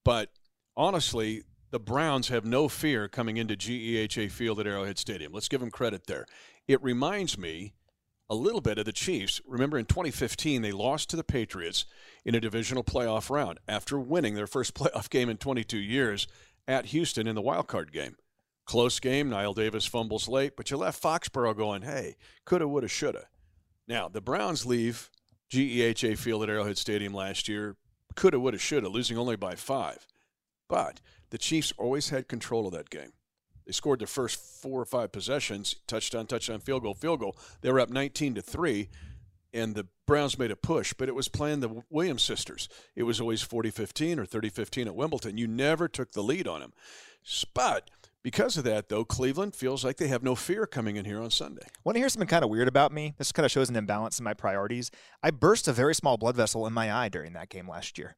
but 0.04 0.30
honestly, 0.76 1.42
the 1.70 1.80
Browns 1.80 2.28
have 2.28 2.44
no 2.44 2.68
fear 2.68 3.08
coming 3.08 3.36
into 3.36 3.56
GEHA 3.56 4.30
Field 4.30 4.60
at 4.60 4.66
Arrowhead 4.66 4.98
Stadium. 4.98 5.32
Let's 5.32 5.48
give 5.48 5.60
them 5.60 5.70
credit 5.70 6.06
there. 6.06 6.26
It 6.68 6.82
reminds 6.82 7.36
me 7.36 7.74
a 8.30 8.34
little 8.34 8.60
bit 8.60 8.78
of 8.78 8.84
the 8.84 8.92
Chiefs. 8.92 9.40
Remember 9.46 9.78
in 9.78 9.84
2015, 9.84 10.62
they 10.62 10.72
lost 10.72 11.10
to 11.10 11.16
the 11.16 11.24
Patriots 11.24 11.84
in 12.24 12.34
a 12.34 12.40
divisional 12.40 12.84
playoff 12.84 13.28
round 13.28 13.58
after 13.68 13.98
winning 13.98 14.34
their 14.34 14.46
first 14.46 14.74
playoff 14.76 15.10
game 15.10 15.28
in 15.28 15.36
22 15.36 15.78
years 15.78 16.26
at 16.66 16.86
Houston 16.86 17.26
in 17.26 17.34
the 17.34 17.42
wild 17.42 17.66
card 17.66 17.92
game. 17.92 18.16
Close 18.66 18.98
game. 18.98 19.30
Knile 19.30 19.54
Davis 19.54 19.84
fumbles 19.84 20.28
late, 20.28 20.56
but 20.56 20.70
you 20.70 20.76
left 20.76 21.02
Foxborough 21.02 21.56
going, 21.56 21.82
hey, 21.82 22.16
coulda, 22.46 22.66
woulda, 22.66 22.88
shoulda. 22.88 23.26
Now, 23.86 24.08
the 24.08 24.22
Browns 24.22 24.64
leave 24.64 25.10
GEHA 25.50 26.16
Field 26.18 26.42
at 26.42 26.50
Arrowhead 26.50 26.78
Stadium 26.78 27.14
last 27.14 27.48
year, 27.48 27.76
coulda, 28.14 28.40
woulda, 28.40 28.58
shoulda, 28.58 28.88
losing 28.88 29.18
only 29.18 29.36
by 29.36 29.54
five. 29.54 30.06
But 30.68 31.00
the 31.30 31.38
Chiefs 31.38 31.72
always 31.76 32.08
had 32.08 32.28
control 32.28 32.66
of 32.66 32.72
that 32.72 32.90
game. 32.90 33.12
They 33.66 33.72
scored 33.72 34.00
their 34.00 34.06
first 34.06 34.38
four 34.62 34.80
or 34.80 34.84
five 34.84 35.12
possessions, 35.12 35.76
touchdown, 35.86 36.26
touchdown, 36.26 36.60
field 36.60 36.82
goal, 36.82 36.94
field 36.94 37.20
goal. 37.20 37.36
They 37.62 37.72
were 37.72 37.80
up 37.80 37.90
19 37.90 38.34
to 38.34 38.42
3, 38.42 38.88
and 39.54 39.74
the 39.74 39.86
Browns 40.06 40.38
made 40.38 40.50
a 40.50 40.56
push, 40.56 40.92
but 40.92 41.08
it 41.08 41.14
was 41.14 41.28
playing 41.28 41.60
the 41.60 41.82
Williams 41.88 42.22
sisters. 42.22 42.68
It 42.94 43.04
was 43.04 43.20
always 43.20 43.40
40 43.40 43.70
15 43.70 44.18
or 44.18 44.26
30 44.26 44.50
15 44.50 44.86
at 44.88 44.94
Wimbledon. 44.94 45.38
You 45.38 45.46
never 45.46 45.88
took 45.88 46.12
the 46.12 46.22
lead 46.22 46.46
on 46.46 46.60
them. 46.60 46.72
But 47.54 47.90
because 48.24 48.56
of 48.56 48.64
that, 48.64 48.88
though, 48.88 49.04
Cleveland 49.04 49.54
feels 49.54 49.84
like 49.84 49.98
they 49.98 50.08
have 50.08 50.22
no 50.22 50.34
fear 50.34 50.66
coming 50.66 50.96
in 50.96 51.04
here 51.04 51.20
on 51.20 51.30
Sunday. 51.30 51.66
Want 51.84 51.94
to 51.94 52.00
hear 52.00 52.08
something 52.08 52.26
kind 52.26 52.42
of 52.42 52.48
weird 52.48 52.66
about 52.66 52.90
me? 52.90 53.14
This 53.18 53.30
kind 53.30 53.44
of 53.44 53.52
shows 53.52 53.68
an 53.68 53.76
imbalance 53.76 54.18
in 54.18 54.24
my 54.24 54.32
priorities. 54.32 54.90
I 55.22 55.30
burst 55.30 55.68
a 55.68 55.72
very 55.74 55.94
small 55.94 56.16
blood 56.16 56.34
vessel 56.34 56.66
in 56.66 56.72
my 56.72 56.90
eye 56.90 57.10
during 57.10 57.34
that 57.34 57.50
game 57.50 57.68
last 57.68 57.98
year. 57.98 58.16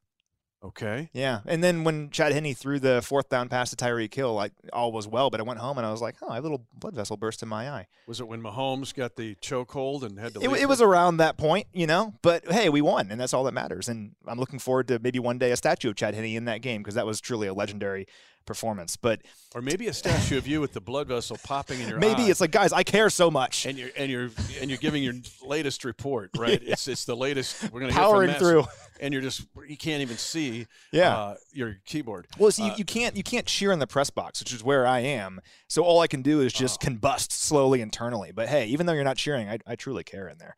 Okay. 0.64 1.10
Yeah, 1.12 1.40
and 1.46 1.62
then 1.62 1.84
when 1.84 2.10
Chad 2.10 2.32
Henne 2.32 2.54
threw 2.54 2.80
the 2.80 3.02
fourth 3.02 3.28
down 3.28 3.48
pass 3.48 3.70
to 3.70 3.76
Tyreek 3.76 4.12
Hill, 4.14 4.32
like 4.34 4.52
all 4.72 4.90
was 4.90 5.06
well. 5.06 5.28
But 5.28 5.38
I 5.38 5.42
went 5.42 5.60
home 5.60 5.76
and 5.76 5.86
I 5.86 5.90
was 5.90 6.00
like, 6.00 6.16
"Oh, 6.22 6.28
I 6.28 6.36
have 6.36 6.44
a 6.44 6.48
little 6.48 6.66
blood 6.74 6.94
vessel 6.94 7.16
burst 7.16 7.42
in 7.42 7.48
my 7.48 7.70
eye." 7.70 7.86
Was 8.08 8.20
it 8.20 8.26
when 8.26 8.42
Mahomes 8.42 8.94
got 8.94 9.16
the 9.16 9.34
chokehold 9.36 10.02
and 10.02 10.18
had 10.18 10.34
to? 10.34 10.40
It, 10.40 10.48
leave 10.48 10.62
it 10.62 10.68
was 10.68 10.80
around 10.80 11.18
that 11.18 11.36
point, 11.36 11.66
you 11.72 11.86
know. 11.86 12.14
But 12.22 12.50
hey, 12.50 12.68
we 12.68 12.80
won, 12.80 13.10
and 13.10 13.20
that's 13.20 13.34
all 13.34 13.44
that 13.44 13.52
matters. 13.52 13.88
And 13.88 14.16
I'm 14.26 14.40
looking 14.40 14.58
forward 14.58 14.88
to 14.88 14.98
maybe 14.98 15.18
one 15.18 15.38
day 15.38 15.52
a 15.52 15.56
statue 15.56 15.90
of 15.90 15.94
Chad 15.94 16.14
Henne 16.14 16.24
in 16.24 16.46
that 16.46 16.62
game 16.62 16.82
because 16.82 16.94
that 16.94 17.06
was 17.06 17.20
truly 17.20 17.46
a 17.46 17.54
legendary 17.54 18.06
performance. 18.46 18.96
But 18.96 19.22
or 19.54 19.60
maybe 19.60 19.88
a 19.88 19.92
statue 19.92 20.38
of 20.38 20.46
you 20.46 20.60
with 20.60 20.72
the 20.72 20.80
blood 20.80 21.08
vessel 21.08 21.36
popping 21.44 21.80
in 21.80 21.88
your 21.88 21.98
maybe 21.98 22.22
eye. 22.22 22.28
it's 22.30 22.40
like, 22.40 22.50
guys, 22.52 22.72
I 22.72 22.82
care 22.82 23.10
so 23.10 23.30
much. 23.30 23.66
and 23.66 23.76
you're 23.76 23.90
and 23.96 24.10
you're 24.10 24.30
and 24.60 24.70
you're 24.70 24.78
giving 24.78 25.02
your 25.02 25.14
latest 25.44 25.84
report, 25.84 26.30
right? 26.38 26.62
Yeah. 26.66 26.72
It's 26.72 26.88
it's 26.88 27.04
the 27.04 27.16
latest. 27.16 27.70
We're 27.72 27.80
gonna 27.80 27.92
Powering 27.92 28.30
hear 28.30 28.38
from 28.38 28.46
through. 28.48 28.64
And 28.98 29.12
you're 29.12 29.20
just 29.20 29.42
you 29.68 29.76
can't 29.76 30.00
even 30.00 30.16
see 30.16 30.66
Yeah. 30.90 31.14
uh, 31.14 31.34
your 31.52 31.76
keyboard. 31.84 32.28
Well, 32.38 32.50
see, 32.50 32.62
Uh, 32.62 32.66
you, 32.68 32.72
you 32.78 32.84
can't 32.86 33.14
you 33.14 33.22
can't 33.22 33.44
cheer 33.44 33.70
in 33.70 33.78
the 33.78 33.86
press 33.86 34.08
box, 34.08 34.40
which 34.40 34.54
is 34.54 34.64
where 34.64 34.86
I 34.86 35.00
am. 35.00 35.42
So 35.68 35.82
all 35.82 36.00
I 36.00 36.06
can 36.06 36.22
do 36.22 36.40
is 36.40 36.50
just 36.54 36.82
Oh. 36.82 36.88
combust 36.88 37.30
slowly 37.32 37.82
internally. 37.82 38.32
But 38.32 38.48
hey, 38.48 38.64
even 38.68 38.86
though 38.86 38.94
you're 38.94 39.04
not 39.04 39.18
cheering, 39.18 39.50
I, 39.50 39.58
I 39.66 39.76
truly 39.76 40.02
care 40.02 40.28
in 40.30 40.38
there. 40.38 40.56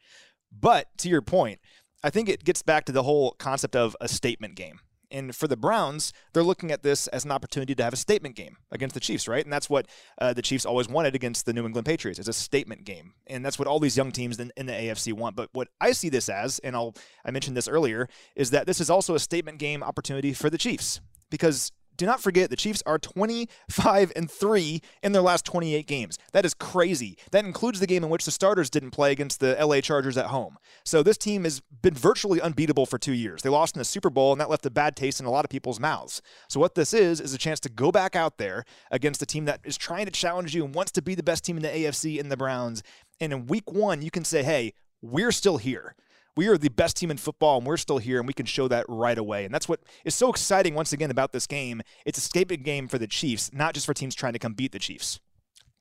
But 0.52 0.86
to 0.98 1.08
your 1.08 1.20
point, 1.20 1.58
I 2.04 2.10
think 2.10 2.28
it 2.28 2.44
gets 2.44 2.62
back 2.62 2.84
to 2.84 2.92
the 2.92 3.02
whole 3.02 3.32
concept 3.32 3.74
of 3.74 3.96
a 4.00 4.06
statement 4.06 4.54
game. 4.54 4.78
And 5.10 5.34
for 5.34 5.48
the 5.48 5.56
Browns, 5.56 6.12
they're 6.32 6.42
looking 6.42 6.70
at 6.70 6.82
this 6.82 7.06
as 7.08 7.24
an 7.24 7.30
opportunity 7.30 7.74
to 7.74 7.82
have 7.82 7.92
a 7.92 7.96
statement 7.96 8.36
game 8.36 8.56
against 8.70 8.94
the 8.94 9.00
Chiefs, 9.00 9.26
right? 9.26 9.44
And 9.44 9.52
that's 9.52 9.70
what 9.70 9.86
uh, 10.20 10.32
the 10.32 10.42
Chiefs 10.42 10.66
always 10.66 10.88
wanted 10.88 11.14
against 11.14 11.46
the 11.46 11.52
New 11.52 11.64
England 11.64 11.86
Patriots 11.86 12.18
is 12.18 12.28
a 12.28 12.32
statement 12.32 12.84
game, 12.84 13.14
and 13.26 13.44
that's 13.44 13.58
what 13.58 13.68
all 13.68 13.80
these 13.80 13.96
young 13.96 14.12
teams 14.12 14.38
in, 14.38 14.52
in 14.56 14.66
the 14.66 14.72
AFC 14.72 15.12
want. 15.12 15.36
But 15.36 15.48
what 15.52 15.68
I 15.80 15.92
see 15.92 16.08
this 16.08 16.28
as, 16.28 16.58
and 16.60 16.76
I'll 16.76 16.94
I 17.24 17.30
mentioned 17.30 17.56
this 17.56 17.68
earlier, 17.68 18.08
is 18.36 18.50
that 18.50 18.66
this 18.66 18.80
is 18.80 18.90
also 18.90 19.14
a 19.14 19.20
statement 19.20 19.58
game 19.58 19.82
opportunity 19.82 20.32
for 20.32 20.50
the 20.50 20.58
Chiefs 20.58 21.00
because 21.30 21.72
do 21.98 22.06
not 22.06 22.22
forget 22.22 22.48
the 22.48 22.56
Chiefs 22.56 22.82
are 22.86 22.98
25 22.98 24.12
and 24.16 24.30
3 24.30 24.80
in 25.02 25.12
their 25.12 25.20
last 25.20 25.44
28 25.44 25.86
games. 25.86 26.18
That 26.32 26.46
is 26.46 26.54
crazy. 26.54 27.18
That 27.32 27.44
includes 27.44 27.80
the 27.80 27.86
game 27.86 28.02
in 28.02 28.08
which 28.08 28.24
the 28.24 28.30
starters 28.30 28.70
didn't 28.70 28.92
play 28.92 29.12
against 29.12 29.40
the 29.40 29.54
LA 29.60 29.80
Chargers 29.82 30.16
at 30.16 30.26
home. 30.26 30.56
So 30.84 31.02
this 31.02 31.18
team 31.18 31.44
has 31.44 31.60
been 31.60 31.94
virtually 31.94 32.40
unbeatable 32.40 32.86
for 32.86 32.98
2 32.98 33.12
years. 33.12 33.42
They 33.42 33.50
lost 33.50 33.76
in 33.76 33.80
the 33.80 33.84
Super 33.84 34.08
Bowl 34.08 34.32
and 34.32 34.40
that 34.40 34.48
left 34.48 34.64
a 34.64 34.70
bad 34.70 34.96
taste 34.96 35.20
in 35.20 35.26
a 35.26 35.30
lot 35.30 35.44
of 35.44 35.50
people's 35.50 35.80
mouths. 35.80 36.22
So 36.48 36.60
what 36.60 36.74
this 36.74 36.94
is 36.94 37.20
is 37.20 37.34
a 37.34 37.38
chance 37.38 37.60
to 37.60 37.68
go 37.68 37.92
back 37.92 38.16
out 38.16 38.38
there 38.38 38.64
against 38.90 39.20
a 39.20 39.26
team 39.26 39.44
that 39.44 39.60
is 39.64 39.76
trying 39.76 40.06
to 40.06 40.12
challenge 40.12 40.54
you 40.54 40.64
and 40.64 40.74
wants 40.74 40.92
to 40.92 41.02
be 41.02 41.14
the 41.14 41.22
best 41.22 41.44
team 41.44 41.56
in 41.56 41.62
the 41.62 41.68
AFC 41.68 42.18
in 42.18 42.28
the 42.28 42.36
Browns. 42.36 42.82
And 43.20 43.32
in 43.32 43.46
week 43.46 43.70
1 43.70 44.02
you 44.02 44.12
can 44.12 44.24
say, 44.24 44.44
"Hey, 44.44 44.72
we're 45.02 45.32
still 45.32 45.58
here." 45.58 45.96
We 46.38 46.46
are 46.46 46.56
the 46.56 46.68
best 46.68 46.96
team 46.96 47.10
in 47.10 47.16
football 47.16 47.58
and 47.58 47.66
we're 47.66 47.76
still 47.76 47.98
here 47.98 48.18
and 48.18 48.26
we 48.28 48.32
can 48.32 48.46
show 48.46 48.68
that 48.68 48.86
right 48.88 49.18
away. 49.18 49.44
And 49.44 49.52
that's 49.52 49.68
what 49.68 49.80
is 50.04 50.14
so 50.14 50.30
exciting 50.30 50.72
once 50.72 50.92
again 50.92 51.10
about 51.10 51.32
this 51.32 51.48
game. 51.48 51.82
It's 52.06 52.16
a 52.16 52.20
statement 52.20 52.62
game 52.62 52.86
for 52.86 52.96
the 52.96 53.08
Chiefs, 53.08 53.52
not 53.52 53.74
just 53.74 53.84
for 53.84 53.92
teams 53.92 54.14
trying 54.14 54.34
to 54.34 54.38
come 54.38 54.52
beat 54.52 54.70
the 54.70 54.78
Chiefs. 54.78 55.18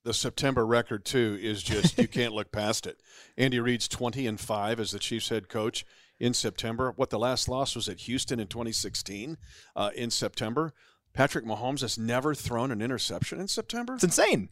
the 0.03 0.15
September 0.15 0.65
record 0.65 1.05
too 1.05 1.37
is 1.39 1.61
just 1.61 1.99
you 1.99 2.07
can't 2.07 2.33
look 2.33 2.51
past 2.51 2.87
it. 2.87 2.97
Andy 3.37 3.59
Reid's 3.59 3.87
20 3.87 4.25
and 4.25 4.39
5 4.39 4.79
as 4.79 4.89
the 4.89 4.97
Chiefs 4.97 5.29
head 5.29 5.47
coach 5.47 5.85
in 6.19 6.33
September. 6.33 6.91
What 6.95 7.11
the 7.11 7.19
last 7.19 7.47
loss 7.47 7.75
was 7.75 7.87
at 7.87 7.99
Houston 8.01 8.39
in 8.39 8.47
2016 8.47 9.37
uh, 9.75 9.91
in 9.95 10.09
September. 10.09 10.73
Patrick 11.13 11.45
Mahomes 11.45 11.81
has 11.81 11.99
never 11.99 12.33
thrown 12.33 12.71
an 12.71 12.81
interception 12.81 13.39
in 13.39 13.47
September. 13.47 13.93
It's 13.93 14.03
insane. 14.03 14.49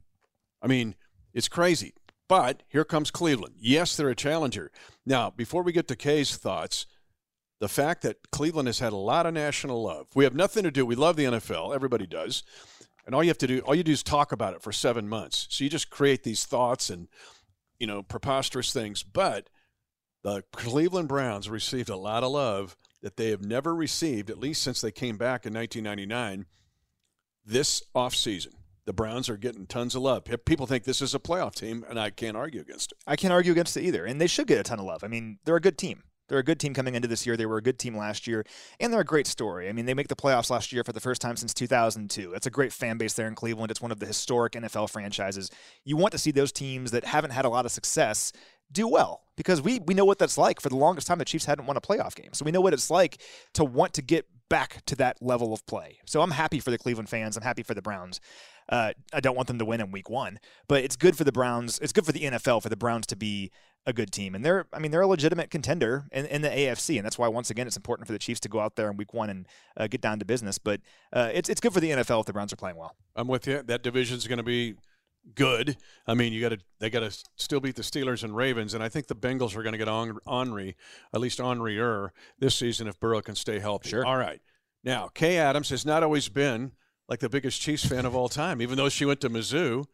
I 0.61 0.67
mean, 0.67 0.93
it's 1.33 1.47
crazy. 1.47 1.95
But 2.27 2.63
here 2.67 2.85
comes 2.85 3.11
Cleveland. 3.11 3.55
Yes, 3.59 3.95
they're 3.95 4.09
a 4.09 4.15
challenger. 4.15 4.71
Now, 5.05 5.29
before 5.29 5.63
we 5.63 5.71
get 5.71 5.87
to 5.89 5.95
Kay's 5.95 6.35
thoughts, 6.35 6.85
the 7.59 7.69
fact 7.69 8.01
that 8.01 8.31
Cleveland 8.31 8.67
has 8.67 8.79
had 8.79 8.93
a 8.93 8.97
lot 8.97 9.25
of 9.25 9.33
national 9.33 9.83
love. 9.83 10.07
We 10.15 10.23
have 10.23 10.35
nothing 10.35 10.63
to 10.63 10.71
do. 10.71 10.85
We 10.85 10.95
love 10.95 11.15
the 11.15 11.25
NFL. 11.25 11.73
Everybody 11.73 12.05
does. 12.05 12.43
And 13.05 13.13
all 13.13 13.23
you 13.23 13.29
have 13.29 13.37
to 13.39 13.47
do, 13.47 13.59
all 13.59 13.75
you 13.75 13.83
do 13.83 13.91
is 13.91 14.03
talk 14.03 14.31
about 14.31 14.55
it 14.55 14.61
for 14.61 14.71
seven 14.71 15.07
months. 15.07 15.47
So 15.49 15.63
you 15.63 15.69
just 15.69 15.89
create 15.89 16.23
these 16.23 16.45
thoughts 16.45 16.89
and, 16.89 17.07
you 17.79 17.87
know, 17.87 18.01
preposterous 18.01 18.73
things. 18.73 19.03
But 19.03 19.49
the 20.23 20.43
Cleveland 20.51 21.07
Browns 21.07 21.49
received 21.49 21.89
a 21.89 21.95
lot 21.95 22.23
of 22.23 22.31
love 22.31 22.75
that 23.01 23.15
they 23.15 23.29
have 23.29 23.45
never 23.45 23.75
received, 23.75 24.31
at 24.31 24.39
least 24.39 24.63
since 24.63 24.81
they 24.81 24.91
came 24.91 25.17
back 25.17 25.45
in 25.45 25.53
1999, 25.53 26.47
this 27.45 27.83
offseason. 27.95 28.53
The 28.85 28.93
Browns 28.93 29.29
are 29.29 29.37
getting 29.37 29.65
tons 29.65 29.95
of 29.95 30.03
love. 30.03 30.23
People 30.45 30.67
think 30.67 30.83
this 30.83 31.01
is 31.01 31.15
a 31.15 31.19
playoff 31.19 31.55
team, 31.55 31.83
and 31.89 31.99
I 31.99 32.11
can't 32.11 32.37
argue 32.37 32.61
against 32.61 32.91
it. 32.91 32.99
I 33.07 33.15
can't 33.15 33.33
argue 33.33 33.51
against 33.51 33.75
it 33.77 33.83
either. 33.83 34.05
And 34.05 34.21
they 34.21 34.27
should 34.27 34.47
get 34.47 34.59
a 34.59 34.63
ton 34.63 34.79
of 34.79 34.85
love. 34.85 35.03
I 35.03 35.07
mean, 35.07 35.39
they're 35.43 35.55
a 35.55 35.61
good 35.61 35.77
team. 35.77 36.03
They're 36.27 36.39
a 36.39 36.43
good 36.43 36.59
team 36.59 36.73
coming 36.73 36.95
into 36.95 37.07
this 37.07 37.25
year. 37.25 37.37
They 37.37 37.45
were 37.45 37.57
a 37.57 37.61
good 37.61 37.77
team 37.77 37.95
last 37.95 38.25
year, 38.25 38.45
and 38.79 38.91
they're 38.91 39.01
a 39.01 39.05
great 39.05 39.27
story. 39.27 39.69
I 39.69 39.73
mean, 39.73 39.85
they 39.85 39.93
make 39.93 40.07
the 40.07 40.15
playoffs 40.15 40.49
last 40.49 40.73
year 40.73 40.83
for 40.83 40.91
the 40.91 40.99
first 40.99 41.21
time 41.21 41.35
since 41.35 41.53
2002. 41.53 42.31
That's 42.31 42.47
a 42.47 42.51
great 42.51 42.73
fan 42.73 42.97
base 42.97 43.13
there 43.13 43.27
in 43.27 43.35
Cleveland. 43.35 43.69
It's 43.69 43.81
one 43.81 43.91
of 43.91 43.99
the 43.99 44.07
historic 44.07 44.53
NFL 44.53 44.89
franchises. 44.89 45.51
You 45.83 45.97
want 45.97 46.13
to 46.13 46.17
see 46.17 46.31
those 46.31 46.51
teams 46.51 46.91
that 46.91 47.05
haven't 47.05 47.31
had 47.31 47.45
a 47.45 47.49
lot 47.49 47.65
of 47.65 47.71
success 47.71 48.31
do 48.71 48.87
well 48.87 49.23
because 49.35 49.61
we 49.61 49.79
we 49.79 49.93
know 49.93 50.05
what 50.05 50.19
that's 50.19 50.37
like. 50.37 50.61
For 50.61 50.69
the 50.69 50.75
longest 50.75 51.07
time, 51.07 51.19
the 51.19 51.25
Chiefs 51.25 51.45
hadn't 51.45 51.65
won 51.65 51.77
a 51.77 51.81
playoff 51.81 52.15
game, 52.15 52.33
so 52.33 52.45
we 52.45 52.51
know 52.51 52.61
what 52.61 52.73
it's 52.73 52.89
like 52.89 53.21
to 53.53 53.63
want 53.63 53.93
to 53.93 54.01
get 54.01 54.25
back 54.49 54.83
to 54.85 54.95
that 54.95 55.17
level 55.21 55.53
of 55.53 55.65
play. 55.65 55.99
So 56.05 56.21
I'm 56.21 56.31
happy 56.31 56.59
for 56.59 56.71
the 56.71 56.77
Cleveland 56.77 57.09
fans. 57.09 57.35
I'm 57.35 57.43
happy 57.43 57.63
for 57.63 57.73
the 57.73 57.81
Browns. 57.81 58.19
Uh, 58.69 58.93
I 59.13 59.19
don't 59.19 59.35
want 59.35 59.47
them 59.47 59.59
to 59.59 59.65
win 59.65 59.81
in 59.81 59.91
Week 59.91 60.09
One, 60.09 60.39
but 60.67 60.83
it's 60.83 60.95
good 60.95 61.17
for 61.17 61.23
the 61.23 61.31
Browns. 61.31 61.79
It's 61.79 61.93
good 61.93 62.05
for 62.05 62.11
the 62.11 62.21
NFL 62.21 62.63
for 62.63 62.69
the 62.69 62.77
Browns 62.77 63.05
to 63.07 63.15
be 63.15 63.51
a 63.87 63.93
good 63.93 64.11
team, 64.11 64.33
and 64.33 64.43
they're 64.43 64.65
I 64.73 64.79
mean 64.79 64.91
they're 64.91 65.01
a 65.01 65.07
legitimate 65.07 65.51
contender 65.51 66.05
in, 66.11 66.25
in 66.25 66.41
the 66.41 66.49
AFC, 66.49 66.97
and 66.97 67.05
that's 67.05 67.19
why 67.19 67.27
once 67.27 67.51
again 67.51 67.67
it's 67.67 67.77
important 67.77 68.07
for 68.07 68.13
the 68.13 68.19
Chiefs 68.19 68.39
to 68.41 68.49
go 68.49 68.59
out 68.59 68.75
there 68.75 68.89
in 68.89 68.97
Week 68.97 69.13
One 69.13 69.29
and 69.29 69.47
uh, 69.77 69.87
get 69.87 70.01
down 70.01 70.17
to 70.19 70.25
business. 70.25 70.57
But 70.57 70.81
uh, 71.13 71.29
it's 71.33 71.49
it's 71.49 71.61
good 71.61 71.73
for 71.73 71.79
the 71.79 71.91
NFL 71.91 72.21
if 72.21 72.25
the 72.25 72.33
Browns 72.33 72.51
are 72.51 72.57
playing 72.57 72.77
well. 72.77 72.95
I'm 73.15 73.27
with 73.27 73.45
you. 73.45 73.61
That 73.61 73.83
division's 73.83 74.25
going 74.25 74.37
to 74.37 74.43
be 74.43 74.75
good. 75.33 75.77
I 76.05 76.13
mean, 76.13 76.33
you 76.33 76.41
got 76.41 76.49
to 76.49 76.59
they 76.79 76.89
got 76.89 76.99
to 76.99 77.25
still 77.35 77.59
beat 77.59 77.75
the 77.75 77.81
Steelers 77.81 78.23
and 78.23 78.35
Ravens, 78.35 78.73
and 78.73 78.83
I 78.83 78.89
think 78.89 79.07
the 79.07 79.15
Bengals 79.15 79.55
are 79.55 79.63
going 79.63 79.73
to 79.73 79.77
get 79.77 79.87
on 79.87 80.19
Henry, 80.27 80.75
at 81.13 81.21
least 81.21 81.39
Henry 81.39 81.79
er 81.79 82.13
this 82.39 82.55
season 82.55 82.87
if 82.87 82.99
Burrow 82.99 83.21
can 83.21 83.35
stay 83.35 83.59
healthy. 83.59 83.89
Sure. 83.89 84.05
All 84.05 84.17
right. 84.17 84.41
Now, 84.83 85.09
Kay 85.13 85.37
Adams 85.37 85.69
has 85.69 85.85
not 85.85 86.03
always 86.03 86.29
been 86.29 86.73
like 87.09 87.19
the 87.19 87.29
biggest 87.29 87.61
Chiefs 87.61 87.85
fan 87.85 88.05
of 88.05 88.15
all 88.15 88.29
time, 88.29 88.61
even 88.61 88.77
though 88.77 88.89
she 88.89 89.05
went 89.05 89.21
to 89.21 89.29
Mizzou, 89.29 89.85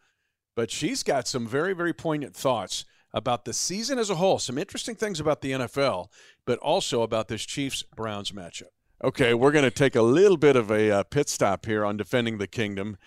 but 0.55 0.69
she's 0.71 1.03
got 1.03 1.27
some 1.27 1.47
very 1.47 1.73
very 1.73 1.93
poignant 1.93 2.35
thoughts 2.35 2.85
about 3.13 3.45
the 3.45 3.53
season 3.53 3.99
as 3.99 4.09
a 4.09 4.15
whole. 4.15 4.39
Some 4.39 4.57
interesting 4.57 4.95
things 4.95 5.19
about 5.19 5.41
the 5.41 5.51
NFL, 5.51 6.07
but 6.45 6.59
also 6.59 7.01
about 7.01 7.27
this 7.27 7.45
Chiefs 7.45 7.83
Browns 7.95 8.31
matchup. 8.31 8.71
Okay, 9.03 9.33
we're 9.33 9.51
going 9.51 9.63
to 9.63 9.71
take 9.71 9.95
a 9.95 10.01
little 10.01 10.37
bit 10.37 10.55
of 10.55 10.69
a 10.69 10.91
uh, 10.91 11.03
pit 11.03 11.27
stop 11.27 11.65
here 11.65 11.83
on 11.83 11.97
defending 11.97 12.37
the 12.37 12.47
kingdom 12.47 12.97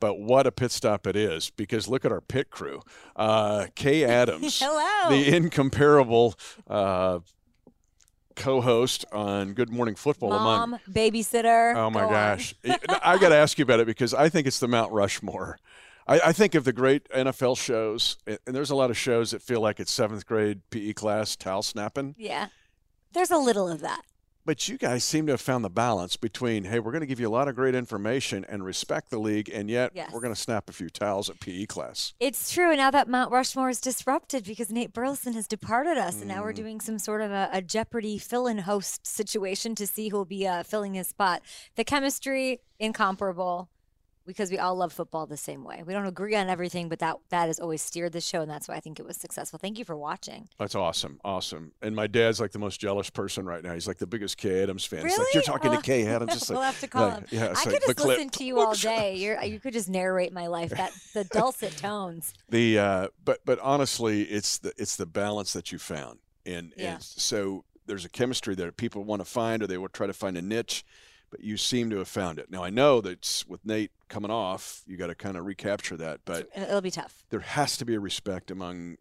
but 0.00 0.18
what 0.18 0.46
a 0.46 0.52
pit 0.52 0.70
stop 0.70 1.06
it 1.06 1.16
is 1.16 1.50
because 1.50 1.88
look 1.88 2.04
at 2.04 2.12
our 2.12 2.20
pit 2.20 2.50
crew. 2.50 2.82
Uh, 3.16 3.66
Kay 3.74 4.04
Adams, 4.20 4.60
Hello. 4.60 5.10
the 5.10 5.34
incomparable 5.36 6.34
uh, 6.68 7.20
co-host 8.36 9.04
on 9.12 9.54
Good 9.54 9.70
Morning 9.70 9.94
Football. 9.94 10.30
Mom, 10.30 10.74
among 10.74 10.80
babysitter. 10.90 11.74
oh 11.76 11.90
my 11.90 12.00
Go 12.02 12.08
gosh, 12.10 12.54
I 13.02 13.18
got 13.18 13.28
to 13.30 13.36
ask 13.36 13.58
you 13.58 13.62
about 13.62 13.80
it 13.80 13.86
because 13.86 14.12
I 14.14 14.28
think 14.28 14.46
it's 14.46 14.58
the 14.58 14.68
Mount 14.68 14.92
Rushmore. 14.92 15.58
I, 16.06 16.20
I 16.26 16.32
think 16.32 16.54
of 16.54 16.64
the 16.64 16.72
great 16.72 17.08
NFL 17.10 17.56
shows, 17.56 18.18
and 18.26 18.38
there's 18.44 18.70
a 18.70 18.74
lot 18.74 18.90
of 18.90 18.96
shows 18.98 19.30
that 19.30 19.40
feel 19.40 19.60
like 19.60 19.80
it's 19.80 19.90
seventh 19.92 20.26
grade 20.26 20.60
PE 20.70 20.92
class 20.94 21.34
towel 21.36 21.62
snapping. 21.62 22.14
Yeah. 22.18 22.48
There's 23.12 23.30
a 23.30 23.38
little 23.38 23.68
of 23.68 23.80
that. 23.80 24.02
But 24.46 24.68
you 24.68 24.76
guys 24.76 25.04
seem 25.04 25.24
to 25.26 25.32
have 25.32 25.40
found 25.40 25.64
the 25.64 25.70
balance 25.70 26.16
between, 26.16 26.64
hey, 26.64 26.78
we're 26.78 26.92
going 26.92 27.00
to 27.00 27.06
give 27.06 27.18
you 27.18 27.26
a 27.26 27.30
lot 27.30 27.48
of 27.48 27.54
great 27.54 27.74
information 27.74 28.44
and 28.46 28.62
respect 28.62 29.08
the 29.08 29.18
league, 29.18 29.48
and 29.48 29.70
yet 29.70 29.92
Yes. 29.94 30.10
we're 30.12 30.20
going 30.20 30.34
to 30.34 30.40
snap 30.40 30.68
a 30.68 30.72
few 30.72 30.90
towels 30.90 31.30
at 31.30 31.40
PE 31.40 31.64
class. 31.64 32.12
It's 32.20 32.52
true. 32.52 32.68
And 32.68 32.76
now 32.76 32.90
that 32.90 33.08
Mount 33.08 33.32
Rushmore 33.32 33.70
is 33.70 33.80
disrupted 33.80 34.44
because 34.44 34.70
Nate 34.70 34.92
Burleson 34.92 35.32
has 35.32 35.46
departed 35.48 35.96
us, 35.96 36.16
and 36.16 36.28
now 36.28 36.42
we're 36.42 36.52
Mm. 36.52 36.56
doing 36.56 36.80
some 36.80 36.98
sort 36.98 37.22
of 37.22 37.30
a, 37.30 37.48
a 37.52 37.62
Jeopardy 37.62 38.18
fill-in 38.18 38.58
host 38.58 39.06
situation 39.06 39.74
to 39.76 39.86
see 39.86 40.10
who'll 40.10 40.26
be 40.26 40.46
uh, 40.46 40.62
filling 40.62 40.92
his 40.92 41.08
spot. 41.08 41.40
The 41.76 41.84
chemistry 41.84 42.60
incomparable 42.78 43.70
because 44.26 44.50
we 44.50 44.58
all 44.58 44.74
love 44.74 44.92
football 44.92 45.26
the 45.26 45.36
same 45.36 45.64
way. 45.64 45.82
We 45.86 45.92
don't 45.92 46.06
agree 46.06 46.34
on 46.34 46.48
everything, 46.48 46.88
but 46.88 46.98
that 47.00 47.16
that 47.30 47.46
has 47.46 47.58
always 47.60 47.82
steered 47.82 48.12
the 48.12 48.20
show, 48.20 48.40
and 48.40 48.50
that's 48.50 48.68
why 48.68 48.74
I 48.76 48.80
think 48.80 48.98
it 48.98 49.06
was 49.06 49.16
successful. 49.16 49.58
Thank 49.58 49.78
you 49.78 49.84
for 49.84 49.96
watching. 49.96 50.48
That's 50.58 50.74
awesome, 50.74 51.20
awesome. 51.24 51.72
And 51.82 51.94
my 51.94 52.06
dad's 52.06 52.40
like 52.40 52.52
the 52.52 52.58
most 52.58 52.80
jealous 52.80 53.10
person 53.10 53.44
right 53.46 53.62
now. 53.62 53.74
He's 53.74 53.86
like 53.88 53.98
the 53.98 54.06
biggest 54.06 54.36
Kay 54.36 54.62
Adams 54.62 54.84
fan. 54.84 55.04
It's 55.06 55.18
like 55.18 55.34
you're 55.34 55.42
talking 55.42 55.70
Oh. 55.72 55.76
to 55.76 55.82
Kay 55.82 56.06
Adams. 56.06 56.48
We'll 56.50 56.58
like, 56.60 56.66
have 56.72 56.80
to 56.80 56.88
call 56.88 57.08
like, 57.08 57.18
him. 57.18 57.26
Yeah, 57.30 57.44
I 57.46 57.48
like 57.52 57.64
could 57.64 57.82
just 57.82 57.96
clip. 57.96 58.08
listen 58.18 58.28
to 58.30 58.44
you 58.44 58.60
all 58.60 58.74
day. 58.74 59.16
You're, 59.16 59.42
you 59.42 59.60
could 59.60 59.72
just 59.72 59.88
narrate 59.88 60.32
my 60.32 60.46
life. 60.46 60.70
That 60.70 60.92
the 61.14 61.24
dulcet 61.32 61.76
tones. 61.76 62.34
The 62.48 62.78
uh, 62.78 63.08
but 63.24 63.40
but 63.44 63.58
honestly, 63.60 64.22
it's 64.22 64.58
the 64.58 64.72
it's 64.78 64.96
the 64.96 65.06
balance 65.06 65.52
that 65.54 65.72
you 65.72 65.78
found, 65.78 66.18
and, 66.46 66.72
Yeah. 66.76 66.94
and 66.94 67.02
so 67.02 67.64
there's 67.86 68.04
a 68.04 68.08
chemistry 68.08 68.54
that 68.54 68.76
people 68.76 69.04
want 69.04 69.20
to 69.20 69.26
find, 69.26 69.62
or 69.62 69.66
they 69.66 69.76
will 69.78 69.88
try 69.88 70.06
to 70.06 70.12
find 70.14 70.38
a 70.38 70.42
niche, 70.42 70.84
but 71.34 71.42
you 71.42 71.56
seem 71.56 71.90
to 71.90 71.96
have 71.96 72.06
found 72.06 72.38
it. 72.38 72.48
Now 72.48 72.62
I 72.62 72.70
know 72.70 73.00
that 73.00 73.42
with 73.48 73.66
Nate 73.66 73.90
coming 74.08 74.30
off, 74.30 74.82
you 74.86 74.96
got 74.96 75.08
to 75.08 75.16
kind 75.16 75.36
of 75.36 75.44
recapture 75.44 75.96
that, 75.96 76.20
but 76.24 76.48
It'll 76.54 76.80
be 76.80 76.92
tough. 76.92 77.24
there 77.30 77.40
has 77.40 77.76
to 77.78 77.84
be 77.84 77.96
a 77.96 78.00
respect 78.00 78.52
among 78.52 78.98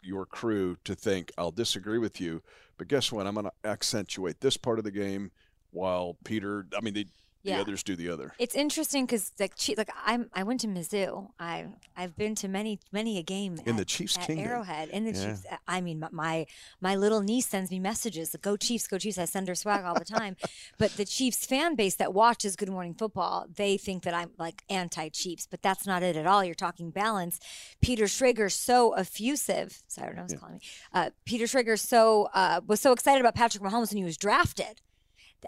your 0.00 0.24
crew 0.24 0.76
to 0.84 0.94
think 0.94 1.32
I'll 1.36 1.50
disagree 1.50 1.98
with 1.98 2.20
you, 2.20 2.42
but 2.78 2.86
guess 2.86 3.10
what? 3.10 3.26
I'm 3.26 3.34
going 3.34 3.46
to 3.46 3.68
accentuate 3.68 4.40
this 4.40 4.56
part 4.56 4.78
of 4.78 4.84
the 4.84 4.92
game 4.92 5.32
while 5.72 6.16
Peter. 6.22 6.64
I 6.76 6.80
mean, 6.80 6.94
they 6.94 7.06
Yeah. 7.44 7.56
the 7.56 7.62
others 7.62 7.82
do 7.82 7.94
the 7.94 8.08
other. 8.08 8.32
It's 8.38 8.54
interesting 8.54 9.04
because 9.06 9.32
like 9.38 9.54
che- 9.56 9.74
like 9.76 9.90
I'm 10.06 10.28
I 10.32 10.42
went 10.42 10.60
to 10.60 10.66
Mizzou. 10.66 11.30
I 11.38 11.66
I've 11.96 12.16
been 12.16 12.34
to 12.36 12.48
many 12.48 12.80
many 12.90 13.18
a 13.18 13.22
game 13.22 13.56
In 13.66 13.74
at, 13.74 13.76
the 13.76 13.84
Chiefs' 13.84 14.16
at 14.18 14.26
kingdom. 14.26 14.46
Arrowhead 14.46 14.88
in 14.88 15.04
the 15.04 15.12
Yeah. 15.12 15.26
Chiefs. 15.26 15.46
I 15.68 15.80
mean 15.80 16.02
my- 16.12 16.46
my 16.80 16.96
little 16.96 17.20
niece 17.20 17.46
sends 17.46 17.70
me 17.70 17.78
messages. 17.78 18.30
The 18.30 18.38
Go 18.38 18.56
Chiefs, 18.56 18.86
go 18.88 18.98
Chiefs. 18.98 19.18
I 19.18 19.26
send 19.26 19.46
her 19.48 19.54
swag 19.54 19.84
all 19.84 19.94
the 19.94 20.04
time. 20.04 20.36
but 20.78 20.96
the 20.96 21.04
Chiefs 21.04 21.44
fan 21.46 21.74
base 21.76 21.94
that 21.96 22.14
watches 22.14 22.56
Good 22.56 22.70
Morning 22.70 22.94
Football, 22.94 23.46
they 23.54 23.76
think 23.76 24.02
that 24.04 24.14
I'm 24.14 24.30
like 24.38 24.62
anti 24.70 25.08
Chiefs, 25.10 25.46
but 25.50 25.60
that's 25.62 25.86
not 25.86 26.02
it 26.02 26.16
at 26.16 26.26
all. 26.26 26.42
You're 26.44 26.54
talking 26.54 26.90
balance. 26.90 27.38
Peter 27.82 28.04
Schrager 28.04 28.50
so 28.50 28.94
effusive. 28.94 29.82
Sorry, 29.86 30.06
I 30.06 30.08
don't 30.10 30.16
know 30.16 30.22
who's 30.22 30.40
calling 30.40 30.54
me. 30.54 30.60
Uh, 30.92 31.10
Peter 31.26 31.44
Schrager 31.44 31.78
so 31.78 32.28
uh, 32.34 32.60
was 32.66 32.80
so 32.80 32.92
excited 32.92 33.20
about 33.20 33.34
Patrick 33.34 33.62
Mahomes 33.62 33.90
when 33.90 33.98
he 33.98 34.04
was 34.04 34.16
drafted 34.16 34.80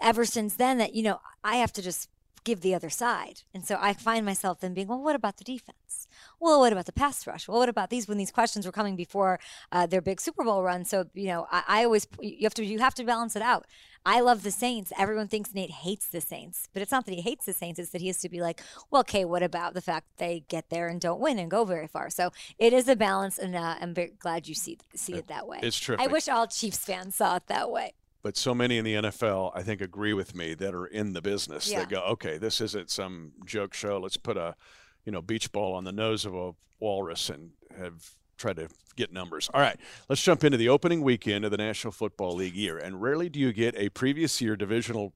ever 0.01 0.25
since 0.25 0.55
then 0.55 0.77
that 0.77 0.93
you 0.93 1.03
know 1.03 1.19
I 1.43 1.57
have 1.57 1.73
to 1.73 1.81
just 1.81 2.09
give 2.43 2.61
the 2.61 2.73
other 2.73 2.89
side, 2.89 3.41
and 3.53 3.65
so 3.65 3.77
I 3.79 3.93
find 3.93 4.25
myself 4.25 4.61
then 4.61 4.73
being, 4.73 4.87
well, 4.87 5.01
what 5.01 5.15
about 5.15 5.37
the 5.37 5.43
defense? 5.43 6.07
Well, 6.39 6.59
what 6.61 6.71
about 6.71 6.85
the 6.85 6.93
pass 6.93 7.27
rush? 7.27 7.47
Well, 7.47 7.59
what 7.59 7.69
about 7.69 7.89
these 7.89 8.07
when 8.07 8.17
these 8.17 8.31
questions 8.31 8.65
were 8.65 8.71
coming 8.71 8.95
before 8.95 9.39
uh, 9.71 9.85
their 9.85 10.01
big 10.01 10.21
Super 10.21 10.43
Bowl 10.43 10.63
run? 10.63 10.85
So 10.85 11.05
you 11.13 11.27
know, 11.27 11.47
I, 11.51 11.63
I 11.67 11.83
always 11.83 12.07
you 12.21 12.43
have 12.43 12.53
to 12.55 12.65
you 12.65 12.79
have 12.79 12.95
to 12.95 13.03
balance 13.03 13.35
it 13.35 13.41
out. 13.41 13.65
I 14.05 14.21
love 14.21 14.43
the 14.43 14.51
Saints. 14.51 14.93
Everyone 14.97 15.27
thinks 15.27 15.53
Nate 15.53 15.71
hates 15.71 16.07
the 16.07 16.21
Saints, 16.21 16.69
but 16.71 16.81
it's 16.81 16.93
not 16.93 17.05
that 17.05 17.13
he 17.13 17.21
hates 17.21 17.45
the 17.45 17.51
Saints. 17.51 17.77
It's 17.77 17.89
that 17.89 17.99
he 17.99 18.07
has 18.07 18.19
to 18.19 18.29
be 18.29 18.39
like, 18.39 18.61
well, 18.89 19.01
okay, 19.01 19.25
what 19.25 19.43
about 19.43 19.73
the 19.73 19.81
fact 19.81 20.07
they 20.17 20.45
get 20.47 20.69
there 20.69 20.87
and 20.87 21.01
don't 21.01 21.19
win 21.19 21.37
and 21.39 21.51
go 21.51 21.65
very 21.65 21.87
far? 21.87 22.09
So 22.09 22.31
it 22.57 22.71
is 22.71 22.87
a 22.87 22.95
balance, 22.95 23.37
and 23.37 23.55
uh, 23.55 23.75
I'm 23.81 23.93
very 23.93 24.13
glad 24.17 24.47
you 24.47 24.55
see 24.55 24.77
see 24.95 25.13
it 25.15 25.27
that 25.27 25.47
way. 25.47 25.59
It's 25.61 25.77
true. 25.77 25.97
I 25.99 26.07
wish 26.07 26.29
all 26.29 26.47
Chiefs 26.47 26.77
fans 26.85 27.15
saw 27.15 27.35
it 27.35 27.47
that 27.47 27.69
way. 27.69 27.93
But 28.23 28.37
so 28.37 28.53
many 28.53 28.77
in 28.77 28.85
the 28.85 28.95
NFL, 28.95 29.51
I 29.55 29.63
think, 29.63 29.81
agree 29.81 30.13
with 30.13 30.35
me 30.35 30.53
that 30.55 30.73
are 30.73 30.85
in 30.85 31.13
the 31.13 31.21
business. 31.21 31.71
Yeah. 31.71 31.79
They 31.79 31.85
go, 31.85 32.01
okay, 32.01 32.37
this 32.37 32.61
isn't 32.61 32.89
some 32.89 33.33
joke 33.45 33.73
show. 33.73 33.99
Let's 33.99 34.17
put 34.17 34.37
a, 34.37 34.55
you 35.05 35.11
know, 35.11 35.21
beach 35.21 35.51
ball 35.51 35.73
on 35.73 35.83
the 35.83 35.91
nose 35.91 36.25
of 36.25 36.33
a 36.33 36.51
walrus 36.79 37.29
and 37.29 37.51
have 37.77 38.11
tried 38.37 38.57
to 38.57 38.69
get 38.95 39.11
numbers. 39.11 39.49
All 39.53 39.61
right, 39.61 39.79
let's 40.09 40.21
jump 40.21 40.43
into 40.43 40.57
the 40.57 40.69
opening 40.69 41.01
weekend 41.01 41.45
of 41.45 41.51
the 41.51 41.57
National 41.57 41.91
Football 41.91 42.35
League 42.35 42.55
year. 42.55 42.77
And 42.77 43.01
rarely 43.01 43.29
do 43.29 43.39
you 43.39 43.53
get 43.53 43.75
a 43.77 43.89
previous 43.89 44.41
year 44.41 44.55
divisional 44.55 45.13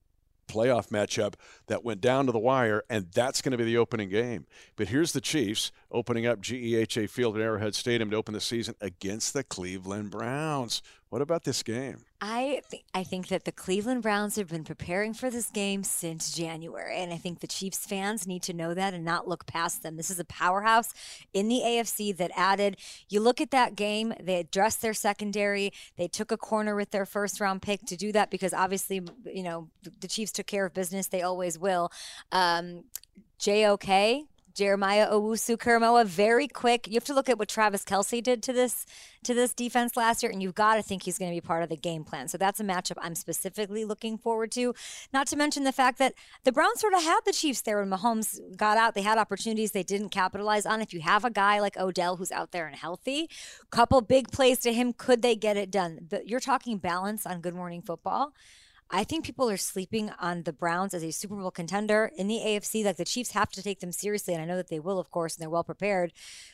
playoff 0.48 0.90
matchup 0.90 1.36
that 1.68 1.84
went 1.84 2.02
down 2.02 2.26
to 2.26 2.32
the 2.32 2.40
wire, 2.40 2.84
and 2.90 3.08
that's 3.14 3.42
going 3.42 3.52
to 3.52 3.58
be 3.58 3.64
the 3.64 3.78
opening 3.78 4.10
game. 4.10 4.46
But 4.76 4.90
here's 4.90 5.14
the 5.14 5.22
Chiefs 5.22 5.72
opening 5.92 6.26
up 6.26 6.42
GEHA 6.42 7.10
Field 7.10 7.38
at 7.38 7.42
Arrowhead 7.42 7.76
Stadium 7.76 8.10
to 8.12 8.18
open 8.18 8.34
the 8.34 8.42
season 8.42 8.76
against 8.82 9.34
the 9.34 9.44
Cleveland 9.44 10.12
Browns. 10.12 10.82
What 11.10 11.22
about 11.22 11.44
this 11.44 11.64
game? 11.64 12.06
I 12.24 12.62
th- 12.70 12.84
I 12.94 13.04
think 13.04 13.30
that 13.30 13.46
the 13.46 13.52
Cleveland 13.52 14.04
Browns 14.04 14.36
have 14.36 14.48
been 14.48 14.64
preparing 14.64 15.16
for 15.16 15.32
this 15.32 15.50
game 15.50 15.84
since 15.84 16.36
January, 16.36 16.98
and 16.98 17.12
I 17.12 17.18
think 17.18 17.40
the 17.40 17.48
Chiefs 17.48 17.88
fans 17.88 18.28
need 18.28 18.44
to 18.44 18.54
know 18.54 18.76
that 18.76 18.94
and 18.94 19.04
not 19.04 19.28
look 19.28 19.48
past 19.48 19.82
them. 19.82 19.98
This 19.98 20.12
is 20.12 20.20
a 20.20 20.26
powerhouse 20.26 20.94
in 21.34 21.48
the 21.48 21.62
AFC 21.62 22.16
that 22.18 22.30
added. 22.36 22.78
You 23.10 23.22
look 23.22 23.42
at 23.42 23.50
that 23.52 23.76
game; 23.76 24.14
they 24.22 24.36
addressed 24.36 24.84
their 24.84 24.94
secondary. 24.94 25.74
They 25.98 26.08
took 26.08 26.32
a 26.32 26.38
corner 26.38 26.76
with 26.76 26.92
their 26.92 27.08
first 27.08 27.40
round 27.42 27.64
pick 27.64 27.86
to 27.88 27.98
do 27.98 28.12
that 28.12 28.30
because 28.30 28.54
obviously, 28.54 29.02
you 29.26 29.42
know, 29.42 29.70
the 30.00 30.08
Chiefs 30.08 30.32
took 30.32 30.46
care 30.46 30.68
of 30.68 30.76
business. 30.76 31.08
They 31.08 31.24
always 31.24 31.58
will. 31.58 31.92
Um, 32.32 32.84
JOK. 33.40 34.28
Jeremiah 34.54 35.10
Owusu 35.10 35.58
Koramoah, 35.58 36.06
very 36.06 36.48
quick. 36.48 36.88
You 36.88 36.96
have 36.96 37.06
to 37.06 37.14
look 37.14 37.30
at 37.30 37.40
what 37.40 37.48
Travis 37.48 37.84
Kelce 37.84 38.22
did 38.22 38.44
to 38.44 38.54
this 38.54 38.86
to 39.24 39.34
this 39.34 39.54
defense 39.54 39.96
last 39.96 40.24
year, 40.24 40.32
and 40.32 40.42
you've 40.42 40.56
got 40.56 40.76
to 40.76 40.82
think 40.82 41.04
he's 41.04 41.20
going 41.20 41.30
to 41.30 41.36
be 41.36 41.42
part 41.42 41.62
of 41.62 41.70
the 41.70 41.78
game 41.78 42.04
plan. 42.04 42.28
So 42.28 42.38
that's 42.38 42.60
a 42.60 42.64
matchup 42.64 42.98
I'm 43.00 43.14
specifically 43.14 43.86
looking 43.86 44.18
forward 44.18 44.52
to. 44.54 44.74
Not 45.14 45.28
to 45.28 45.36
mention 45.36 45.64
the 45.64 45.72
fact 45.72 46.00
that 46.00 46.16
the 46.44 46.52
Browns 46.52 46.80
sort 46.80 46.94
of 46.94 47.04
had 47.04 47.20
the 47.26 47.32
Chiefs 47.32 47.62
there 47.62 47.80
when 47.80 47.90
Mahomes 47.90 48.40
got 48.58 48.78
out. 48.78 48.96
They 48.96 49.04
had 49.04 49.18
opportunities 49.18 49.72
they 49.72 49.84
didn't 49.84 50.10
capitalize 50.10 50.66
on. 50.66 50.82
If 50.82 50.94
you 50.94 51.02
have 51.02 51.24
a 51.24 51.30
guy 51.30 51.60
like 51.60 51.78
Odell 51.78 52.16
who's 52.16 52.32
out 52.32 52.52
there 52.52 52.66
and 52.66 52.76
healthy, 52.76 53.30
couple 53.70 54.02
big 54.02 54.32
plays 54.32 54.60
to 54.60 54.74
him, 54.74 54.94
could 54.94 55.22
they 55.22 55.36
get 55.36 55.58
it 55.58 55.70
done? 55.70 56.00
But 56.10 56.28
you're 56.28 56.40
talking 56.40 56.78
balance 56.78 57.26
on 57.26 57.42
Good 57.42 57.56
Morning 57.56 57.82
Football. 57.82 58.34
I 58.94 59.06
think 59.06 59.26
people 59.26 59.50
are 59.50 59.58
sleeping 59.58 60.12
on 60.20 60.44
the 60.44 60.52
Browns 60.52 60.94
as 60.94 61.02
a 61.02 61.12
Super 61.12 61.36
Bowl 61.38 61.50
contender 61.50 62.12
in 62.18 62.28
the 62.28 62.40
AFC. 62.40 62.84
Like 62.84 62.98
the 62.98 63.06
Chiefs 63.06 63.32
have 63.32 63.50
to 63.52 63.64
take 63.64 63.80
them 63.80 63.94
seriously, 63.94 64.34
and 64.34 64.44
I 64.44 64.46
know 64.46 64.58
that 64.58 64.68
they 64.68 64.82
will, 64.82 65.00
of 65.00 65.10
course, 65.10 65.36
and 65.36 65.42
they're 65.42 65.50
well 65.50 65.64
prepared. 65.64 66.12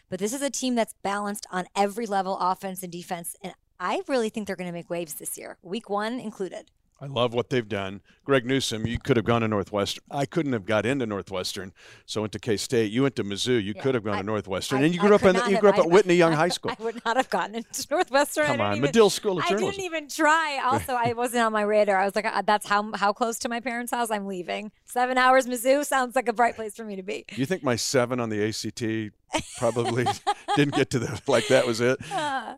But 0.08 0.20
this 0.20 0.34
is 0.34 0.44
a 0.44 0.52
team 0.52 0.76
that's 0.76 0.94
balanced 1.02 1.48
on 1.52 1.66
every 1.76 2.06
level, 2.06 2.38
offense 2.38 2.84
and 2.84 2.92
defense, 2.92 3.36
and 3.42 3.54
I 3.80 4.02
really 4.08 4.30
think 4.30 4.46
they're 4.46 4.56
going 4.56 4.70
to 4.70 4.74
make 4.74 4.90
waves 4.90 5.16
this 5.16 5.38
year, 5.38 5.58
Week 5.64 5.90
One 5.90 6.20
included. 6.20 6.70
I 7.00 7.06
love 7.06 7.34
what 7.34 7.50
they've 7.52 7.68
done. 7.68 8.02
Greg 8.26 8.44
Newsom, 8.46 8.88
you 8.88 8.98
could 8.98 9.18
have 9.18 9.26
gone 9.26 9.42
to 9.42 9.48
Northwestern. 9.48 10.04
I 10.10 10.26
couldn't 10.26 10.54
have 10.54 10.66
got 10.66 10.86
into 10.86 11.06
Northwestern, 11.06 11.72
so 12.08 12.20
I 12.20 12.22
went 12.22 12.34
to 12.34 12.40
K 12.40 12.58
State. 12.58 12.92
You 12.92 13.04
went 13.04 13.16
to 13.18 13.24
Mizzou. 13.24 13.64
You 13.64 13.74
Yeah, 13.76 13.82
could 13.84 13.94
have 13.94 14.04
gone 14.04 14.16
I- 14.16 14.22
to 14.22 14.26
Northwestern, 14.26 14.80
I- 14.80 14.86
and 14.86 14.96
you 14.96 15.00
I 15.02 15.06
grew 15.06 15.16
up 15.16 15.22
could 15.22 15.36
in 15.36 15.50
you 15.52 15.60
grew 15.60 15.70
up 15.70 15.78
at 15.78 15.90
Whitney 15.90 16.16
Young 16.16 16.34
High 16.34 16.50
School. 16.58 16.72
I 16.78 16.84
would 16.84 17.00
not 17.06 17.16
have 17.18 17.30
gotten 17.30 17.56
into 17.56 17.86
Northwestern. 17.92 18.48
Come 18.48 18.62
on, 18.62 18.72
even, 18.74 18.82
Medill 18.82 19.10
School 19.12 19.38
of 19.38 19.46
Journalism. 19.46 19.68
I 19.68 19.72
didn't 19.72 19.86
even 19.86 20.08
try. 20.10 20.60
Also, 20.66 20.94
I 20.94 21.14
wasn't 21.14 21.44
on 21.44 21.54
my 21.54 21.62
radar. 21.62 21.98
I 21.98 22.06
was 22.06 22.16
like, 22.16 22.26
uh, 22.26 22.42
that's 22.42 22.68
how 22.68 22.92
how 22.96 23.14
close 23.14 23.38
to 23.40 23.50
my 23.50 23.60
parents' 23.60 23.92
house 23.92 24.10
I'm 24.10 24.26
leaving. 24.26 24.72
Seven 24.86 25.18
hours, 25.20 25.46
Mizzou 25.46 25.86
sounds 25.86 26.16
like 26.16 26.28
a 26.28 26.34
bright 26.34 26.56
place 26.56 26.76
for 26.76 26.84
me 26.84 26.96
to 26.96 27.04
be. 27.04 27.26
You 27.36 27.46
think 27.46 27.64
my 27.64 27.76
seven 27.76 28.20
on 28.20 28.30
the 28.30 28.44
ACT 28.44 29.14
probably 29.58 30.06
didn't 30.58 30.76
get 30.76 30.90
to 30.90 31.00
the 31.00 31.22
like 31.28 31.48
that 31.48 31.66
was 31.66 31.80
it? 31.82 32.00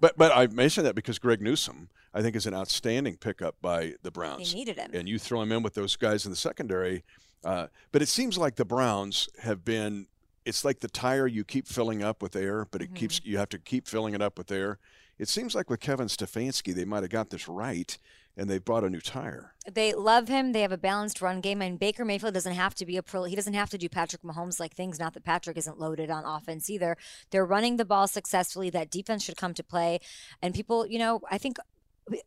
But 0.01 0.17
but 0.17 0.31
I 0.35 0.47
mentioned 0.47 0.85
that 0.87 0.95
because 0.95 1.19
Greg 1.19 1.41
Newsom, 1.41 1.89
I 2.13 2.21
think, 2.21 2.35
is 2.35 2.45
an 2.45 2.53
outstanding 2.53 3.17
pickup 3.17 3.55
by 3.61 3.95
the 4.01 4.11
Browns. 4.11 4.51
They 4.53 4.59
needed 4.59 4.77
him. 4.77 4.91
and 4.93 5.09
you 5.09 5.19
throw 5.19 5.41
him 5.41 5.51
in 5.51 5.61
with 5.61 5.73
those 5.73 5.95
guys 5.97 6.25
in 6.25 6.31
the 6.31 6.37
secondary. 6.37 7.03
Uh, 7.43 7.67
but 7.91 8.01
it 8.01 8.07
seems 8.07 8.37
like 8.37 8.55
the 8.55 8.65
Browns 8.65 9.27
have 9.41 9.63
been. 9.65 10.07
It's 10.45 10.63
like 10.65 10.79
the 10.79 10.87
tire 10.87 11.27
you 11.27 11.43
keep 11.43 11.67
filling 11.67 12.01
up 12.01 12.21
with 12.21 12.35
air, 12.35 12.65
but 12.71 12.81
it 12.81 12.95
keeps 12.95 13.19
you 13.25 13.37
have 13.37 13.49
to 13.49 13.59
keep 13.59 13.87
filling 13.87 14.13
it 14.13 14.21
up 14.21 14.37
with 14.37 14.51
air. 14.51 14.79
It 15.19 15.27
seems 15.27 15.53
like 15.53 15.69
with 15.69 15.81
Kevin 15.81 16.07
Stefanski, 16.07 16.73
they 16.73 16.85
might 16.85 17.03
have 17.03 17.09
got 17.11 17.29
this 17.29 17.47
right, 17.49 17.97
and 18.37 18.49
they 18.49 18.57
bought 18.57 18.83
a 18.83 18.89
new 18.89 19.01
tire. 19.01 19.53
They 19.69 19.93
love 19.93 20.27
him. 20.27 20.51
They 20.51 20.61
have 20.61 20.71
a 20.71 20.77
balanced 20.77 21.21
run 21.21 21.41
game, 21.41 21.61
and 21.61 21.79
Baker 21.79 22.05
Mayfield 22.05 22.33
doesn't 22.33 22.53
have 22.53 22.75
to 22.75 22.85
be 22.85 22.97
a 22.97 23.03
pro. 23.03 23.23
He 23.25 23.35
doesn't 23.35 23.53
have 23.53 23.69
to 23.71 23.77
do 23.77 23.89
Patrick 23.89 24.21
Mahomes 24.23 24.59
like 24.59 24.73
things. 24.73 24.99
Not 24.99 25.13
that 25.13 25.23
Patrick 25.23 25.57
isn't 25.57 25.79
loaded 25.79 26.09
on 26.09 26.25
offense 26.25 26.69
either. 26.69 26.97
They're 27.31 27.45
running 27.45 27.77
the 27.77 27.85
ball 27.85 28.07
successfully. 28.07 28.69
That 28.69 28.89
defense 28.89 29.23
should 29.23 29.37
come 29.37 29.53
to 29.53 29.63
play, 29.63 29.99
and 30.41 30.53
people, 30.53 30.87
you 30.87 30.99
know, 30.99 31.21
I 31.29 31.37
think 31.37 31.57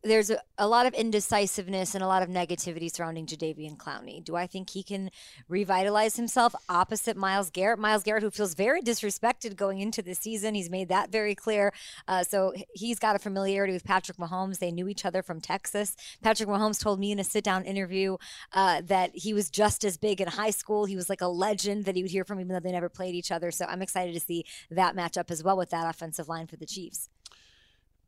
there's 0.03 0.31
a, 0.31 0.38
a 0.59 0.66
lot 0.66 0.87
of 0.87 0.95
indecisiveness 0.95 1.95
and 1.95 2.03
a 2.03 2.07
lot 2.07 2.23
of 2.23 2.29
negativity 2.29 2.92
surrounding 2.92 3.27
Jadeveon 3.27 3.77
Clowney. 3.77 4.25
Do 4.25 4.37
I 4.37 4.47
think 4.47 4.71
he 4.71 4.83
can 4.83 5.11
revitalize 5.49 6.16
himself 6.16 6.55
opposite 6.68 7.16
Myles 7.16 7.51
Garrett? 7.51 7.79
Myles 7.79 8.03
Garrett, 8.03 8.23
who 8.23 8.31
feels 8.31 8.55
very 8.55 8.81
disrespected 8.83 9.57
going 9.57 9.81
into 9.81 10.03
the 10.03 10.14
season, 10.14 10.55
he's 10.55 10.71
made 10.71 10.88
that 10.88 11.11
very 11.11 11.35
clear. 11.35 11.73
Uh, 12.09 12.23
so 12.23 12.53
he's 12.75 12.99
got 12.99 13.16
a 13.16 13.18
familiarity 13.18 13.73
with 13.73 13.85
Patrick 13.85 14.18
Mahomes. 14.18 14.59
They 14.59 14.73
knew 14.73 14.88
each 14.88 15.05
other 15.05 15.23
from 15.23 15.40
Texas. 15.40 15.97
Patrick 16.23 16.49
Mahomes 16.49 16.81
told 16.81 17.01
me 17.01 17.12
in 17.12 17.18
a 17.18 17.25
sit-down 17.25 17.64
interview 17.64 18.16
uh, 18.53 18.83
that 18.87 19.11
he 19.14 19.35
was 19.35 19.51
just 19.51 19.85
as 19.85 19.97
big 19.97 20.21
in 20.21 20.29
high 20.29 20.51
school. 20.51 20.85
He 20.85 20.97
was 20.97 21.09
like 21.09 21.21
a 21.21 21.29
legend 21.29 21.85
that 21.85 21.97
he 21.97 22.03
would 22.03 22.11
hear 22.11 22.25
from, 22.25 22.40
even 22.40 22.53
though 22.53 22.61
they 22.61 22.73
never 22.73 22.88
played 22.88 23.14
each 23.14 23.31
other. 23.31 23.51
So 23.51 23.64
I'm 23.66 23.83
excited 23.83 24.14
to 24.14 24.21
see 24.21 24.45
that 24.71 24.97
matchup 24.97 25.31
as 25.31 25.42
well 25.42 25.57
with 25.57 25.71
that 25.71 25.88
offensive 25.88 26.29
line 26.29 26.47
for 26.47 26.57
the 26.57 26.66
Chiefs. 26.66 27.09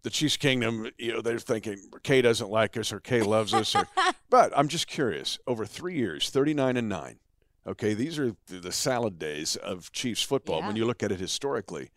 The 0.04 0.10
Chiefs 0.10 0.36
Kingdom, 0.36 0.90
you 0.98 1.14
know, 1.14 1.20
they're 1.22 1.38
thinking 1.38 1.78
Kay 2.02 2.22
doesn't 2.22 2.50
like 2.50 2.76
us 2.76 2.92
or 2.92 3.00
Kay 3.00 3.22
loves 3.22 3.52
us. 3.52 3.74
Or, 3.74 3.88
but 4.30 4.52
I'm 4.56 4.68
just 4.68 4.86
curious. 4.86 5.38
Over 5.46 5.66
three 5.66 5.96
years, 5.96 6.30
39 6.30 6.76
and 6.76 6.88
nine. 6.88 7.18
Okay, 7.66 7.94
these 7.94 8.18
are 8.18 8.36
the 8.46 8.60
the 8.60 8.72
salad 8.72 9.18
days 9.18 9.56
of 9.56 9.90
Chiefs 9.90 10.22
football. 10.22 10.60
When 10.62 10.76
you 10.76 10.84
look 10.84 11.02
at 11.02 11.10
it 11.10 11.18
historically, 11.18 11.90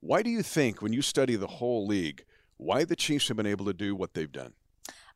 why 0.00 0.22
do 0.22 0.28
you 0.28 0.42
think, 0.42 0.82
when 0.82 0.92
you 0.92 1.00
study 1.00 1.34
the 1.34 1.46
whole 1.46 1.86
league, 1.86 2.24
why 2.58 2.84
the 2.84 2.94
Chiefs 2.94 3.28
have 3.28 3.38
been 3.38 3.46
able 3.46 3.64
to 3.64 3.72
do 3.72 3.96
what 3.96 4.12
they've 4.12 4.30
done? 4.30 4.52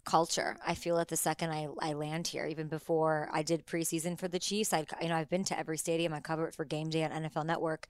Culture. 0.09 0.57
I 0.67 0.75
feel 0.75 0.99
it 0.99 1.09
the 1.09 1.19
second 1.19 1.51
I, 1.51 1.69
I 1.81 1.93
land 1.93 2.27
here. 2.29 2.47
Even 2.47 2.67
before 2.67 3.29
I 3.31 3.43
did 3.43 3.67
preseason 3.67 4.19
for 4.19 4.27
the 4.27 4.39
Chiefs, 4.39 4.73
I 4.73 4.87
you 5.03 5.09
know 5.09 5.17
I've 5.17 5.29
been 5.29 5.45
to 5.45 5.59
every 5.59 5.77
stadium. 5.77 6.15
I 6.15 6.21
cover 6.21 6.49
it 6.49 6.55
for 6.55 6.65
Game 6.65 6.89
Day 6.89 7.05
on 7.05 7.11
NFL 7.11 7.45
Network. 7.45 7.89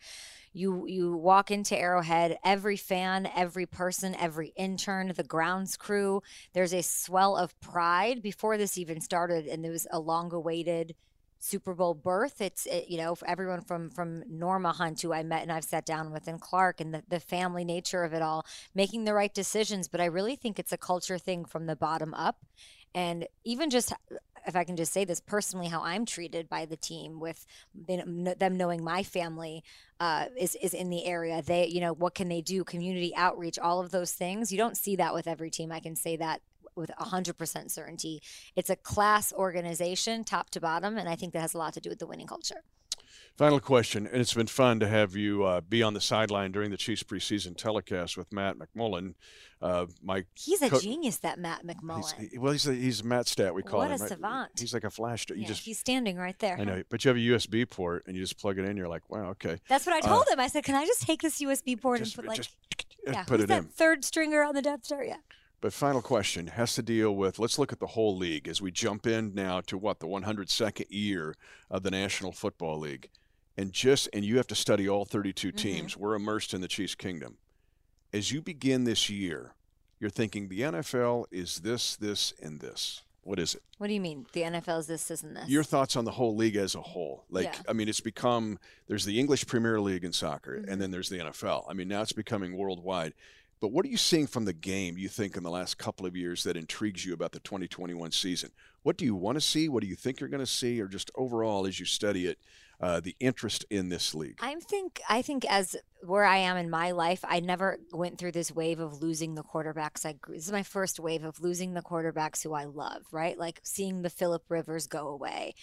You 0.53 0.85
you 0.89 1.17
walk 1.17 1.53
into 1.53 1.79
Arrowhead, 1.79 2.37
every 2.45 2.77
fan, 2.77 3.29
every 3.37 3.67
person, 3.67 4.17
every 4.17 4.53
intern, 4.57 5.13
the 5.17 5.23
grounds 5.23 5.77
crew. 5.77 6.21
There's 6.55 6.75
a 6.75 6.83
swell 6.83 7.37
of 7.37 7.59
pride 7.61 8.21
before 8.21 8.59
this 8.59 8.77
even 8.77 9.01
started, 9.01 9.47
and 9.47 9.63
there 9.63 9.71
was 9.71 9.87
a 9.93 10.01
long 10.01 10.33
awaited. 10.33 10.97
Super 11.39 11.75
Bowl 11.75 11.95
berth. 11.95 12.41
It's 12.41 12.67
it, 12.67 12.87
you 12.89 12.99
know 12.99 13.17
everyone 13.27 13.61
from 13.63 13.91
from 13.91 14.23
Norma 14.29 14.73
Hunt, 14.73 15.01
who 15.03 15.13
I 15.13 15.23
met 15.23 15.43
and 15.43 15.53
I've 15.53 15.65
sat 15.65 15.87
down 15.87 16.13
with, 16.13 16.27
and 16.29 16.41
Clark, 16.41 16.81
and 16.81 16.93
the, 16.95 17.03
the 17.09 17.21
family 17.21 17.65
nature 17.65 18.05
of 18.05 18.13
it 18.13 18.23
all, 18.23 18.45
making 18.75 19.05
the 19.05 19.15
right 19.15 19.33
decisions. 19.33 19.89
But 19.89 20.01
I 20.01 20.07
really 20.07 20.37
think 20.37 20.59
it's 20.59 20.73
a 20.73 20.79
culture 20.79 21.19
thing 21.19 21.45
from 21.45 21.67
the 21.67 21.77
bottom 21.77 22.15
up, 22.15 22.45
and 22.95 23.27
even 23.45 23.71
just 23.71 23.93
if 24.47 24.57
I 24.57 24.65
can 24.65 24.77
just 24.77 24.93
say 24.93 25.05
this 25.05 25.21
personally, 25.21 25.69
how 25.69 25.83
I'm 25.83 26.07
treated 26.07 26.49
by 26.49 26.65
the 26.65 26.77
team 26.77 27.21
with 27.21 27.45
them 27.75 28.57
knowing 28.57 28.83
my 28.83 29.03
family 29.03 29.63
uh, 30.01 30.27
is 30.37 30.57
is 30.57 30.75
in 30.75 30.91
the 30.91 31.05
area. 31.05 31.43
They 31.43 31.67
you 31.67 31.81
know 31.81 31.93
what 31.93 32.15
can 32.15 32.29
they 32.29 32.41
do? 32.41 32.65
Community 32.65 33.15
outreach, 33.15 33.59
all 33.59 33.81
of 33.81 33.91
those 33.91 34.13
things. 34.13 34.51
You 34.51 34.59
don't 34.59 34.77
see 34.77 34.97
that 34.97 35.15
with 35.15 35.27
every 35.27 35.51
team. 35.51 35.71
I 35.71 35.81
can 35.81 35.97
say 35.97 36.17
that 36.17 36.41
with 36.79 36.91
100% 36.99 37.71
certainty. 37.71 38.23
It's 38.57 38.71
a 38.71 38.77
class 38.77 39.33
organization, 39.33 40.25
top 40.25 40.51
to 40.51 40.61
bottom, 40.61 40.97
and 40.97 41.09
I 41.09 41.17
think 41.17 41.33
that 41.33 41.41
has 41.41 41.55
a 41.55 41.59
lot 41.59 41.75
to 41.75 41.81
do 41.81 41.91
with 41.91 41.99
the 41.99 42.07
winning 42.07 42.27
culture. 42.27 42.63
Final 43.37 43.61
question, 43.61 44.09
and 44.09 44.21
it's 44.21 44.35
been 44.35 44.49
fun 44.49 44.81
to 44.81 44.89
have 44.89 45.15
you 45.15 45.45
uh, 45.45 45.61
be 45.61 45.81
on 45.81 45.95
the 45.95 46.01
sideline 46.01 46.51
during 46.51 46.73
the 46.73 46.77
Chiefs 46.77 47.05
preseason 47.05 47.57
telecast 47.57 48.17
with 48.17 48.33
Matt 48.33 48.57
McMullen. 48.59 49.15
Uh, 49.63 49.87
my 50.03 50.25
he's 50.35 50.61
a 50.61 50.69
co- 50.69 50.81
genius, 50.81 51.19
that 51.19 51.39
Matt 51.39 51.65
McMullen. 51.65 52.13
He's, 52.19 52.33
he, 52.33 52.39
well, 52.39 52.51
he's 52.51 52.67
a, 52.67 52.75
he's 52.75 53.05
Matt 53.05 53.29
Stat. 53.29 53.55
We 53.55 53.63
call 53.63 53.79
what 53.79 53.93
him. 53.93 53.97
a 53.97 54.03
right? 54.03 54.09
savant! 54.09 54.51
He's 54.59 54.75
like 54.75 54.83
a 54.83 54.91
flash. 54.91 55.25
You 55.31 55.37
yeah, 55.37 55.47
just 55.47 55.63
he's 55.63 55.79
standing 55.79 56.17
right 56.17 56.37
there. 56.41 56.57
I 56.59 56.65
know, 56.65 56.83
but 56.89 57.05
you 57.05 57.11
have 57.11 57.17
a 57.17 57.21
USB 57.21 57.69
port 57.69 58.05
and 58.09 58.17
you 58.17 58.23
just 58.23 58.41
plug 58.41 58.59
it 58.59 58.65
in. 58.65 58.77
You're 58.77 58.89
like, 58.89 59.09
wow, 59.09 59.29
okay. 59.31 59.61
That's 59.69 59.87
what 59.87 59.95
I 59.95 60.01
told 60.01 60.27
him. 60.29 60.41
I 60.41 60.49
said, 60.49 60.65
"Can 60.65 60.75
I 60.75 60.85
just 60.85 61.03
take 61.03 61.23
this 61.23 61.41
USB 61.41 61.81
port 61.81 62.01
Just, 62.01 62.17
and 62.17 62.25
put 62.25 62.29
like, 62.29 62.39
just 62.39 62.57
yeah, 63.07 63.23
put 63.23 63.37
who's 63.37 63.45
it 63.45 63.49
that 63.49 63.63
in. 63.63 63.69
third 63.69 64.05
stringer 64.05 64.43
on 64.43 64.57
the 64.57 64.63
depth 64.63 64.89
chart? 64.89 65.07
Yeah." 65.07 65.17
But 65.61 65.73
final 65.73 66.01
question 66.03 66.47
has 66.49 66.75
to 66.75 66.83
deal 66.83 67.15
with 67.17 67.39
let's 67.39 67.59
look 67.59 67.73
at 67.73 67.81
the 67.81 67.87
whole 67.89 68.17
league 68.17 68.47
as 68.47 68.63
we 68.63 68.71
jump 68.71 69.07
in 69.07 69.35
now 69.35 69.61
to 69.63 69.77
what 69.77 69.99
the 69.99 70.07
102nd 70.07 70.87
year 70.89 71.35
of 71.71 71.83
the 71.83 71.91
National 71.91 72.31
Football 72.33 72.79
League. 72.79 73.09
And 73.57 73.73
just 73.73 74.09
and 74.13 74.25
you 74.25 74.37
have 74.37 74.47
to 74.49 74.55
study 74.55 74.89
all 74.89 75.05
32 75.05 75.49
Mm-hmm. 75.49 75.57
teams. 75.57 75.97
We're 75.97 76.15
immersed 76.15 76.55
in 76.55 76.61
the 76.61 76.69
Chiefs 76.69 76.95
kingdom. 76.95 77.39
As 78.13 78.31
you 78.31 78.41
begin 78.41 78.85
this 78.85 79.11
year, 79.11 79.55
you're 79.99 80.11
thinking 80.11 80.49
the 80.49 80.61
NFL 80.61 81.25
is 81.33 81.61
this 81.61 81.97
this 81.97 82.33
and 82.41 82.61
this. 82.61 83.03
What 83.23 83.39
is 83.41 83.57
it? 83.57 83.63
What 83.79 83.89
do 83.89 83.93
you 83.95 84.01
mean? 84.01 84.25
The 84.33 84.43
NFL 84.43 84.79
is 84.79 84.87
this, 84.87 85.05
this, 85.09 85.23
and 85.23 85.37
this. 85.37 85.49
Your 85.49 85.63
thoughts 85.65 85.97
on 85.97 86.07
the 86.07 86.13
whole 86.13 86.35
league 86.35 86.57
as 86.57 86.75
a 86.75 86.81
whole? 86.81 87.25
Like, 87.29 87.45
Yeah. 87.45 87.61
I 87.69 87.73
mean, 87.75 87.87
it's 87.89 88.01
become 88.01 88.59
there's 88.87 89.05
the 89.05 89.19
English 89.21 89.47
Premier 89.47 89.79
League 89.81 90.05
in 90.05 90.13
soccer, 90.15 90.61
Mhm. 90.61 90.69
and 90.73 90.81
then 90.81 90.93
there's 90.93 91.11
the 91.11 91.19
NFL. 91.19 91.67
I 91.69 91.75
mean, 91.75 91.89
now 91.89 92.01
it's 92.01 92.13
becoming 92.13 92.57
worldwide. 92.57 93.13
But 93.61 93.73
what 93.73 93.85
are 93.85 93.89
you 93.89 93.97
seeing 93.97 94.27
from 94.27 94.45
the 94.45 94.53
game? 94.53 94.99
You 94.99 95.09
think 95.09 95.37
in 95.37 95.43
the 95.43 95.51
last 95.51 95.79
couple 95.79 96.07
of 96.07 96.17
years 96.17 96.45
that 96.45 96.57
intrigues 96.57 97.05
you 97.05 97.13
about 97.13 97.33
the 97.33 97.41
2021 97.41 98.13
season? 98.13 98.51
What 98.83 98.97
do 98.97 99.05
you 99.05 99.15
want 99.15 99.37
to 99.37 99.41
see? 99.41 99.69
What 99.69 99.83
do 99.83 99.89
you 99.89 99.97
think 99.97 100.21
you're 100.21 100.29
going 100.29 100.39
to 100.41 100.47
see, 100.47 100.81
or 100.81 100.87
just 100.87 101.11
overall 101.15 101.67
as 101.67 101.81
you 101.81 101.87
study 101.87 102.27
it, 102.27 102.39
uh, 102.81 103.01
the 103.01 103.17
interest 103.21 103.65
in 103.71 103.89
this 103.89 104.15
league? 104.15 104.39
I 104.41 104.55
think 104.57 105.01
I 105.09 105.23
think 105.23 105.45
as 105.51 105.77
where 106.07 106.25
I 106.25 106.37
am 106.37 106.57
in 106.57 106.71
my 106.71 106.93
life, 106.93 107.25
I 107.27 107.41
never 107.41 107.81
went 107.93 108.19
through 108.19 108.31
this 108.31 108.53
wave 108.53 108.79
of 108.79 109.03
losing 109.03 109.35
the 109.35 109.43
quarterbacks. 109.43 110.07
I. 110.07 110.15
This 110.29 110.47
is 110.47 110.53
my 110.53 110.63
first 110.63 111.01
wave 111.01 111.25
of 111.25 111.41
losing 111.41 111.75
the 111.75 111.83
quarterbacks 111.83 112.43
who 112.45 112.53
I 112.55 112.65
love. 112.67 113.03
Right, 113.11 113.37
like 113.37 113.59
seeing 113.65 114.03
the 114.03 114.11
Philip 114.11 114.45
Rivers 114.49 114.87
go 114.87 115.09
away. 115.09 115.55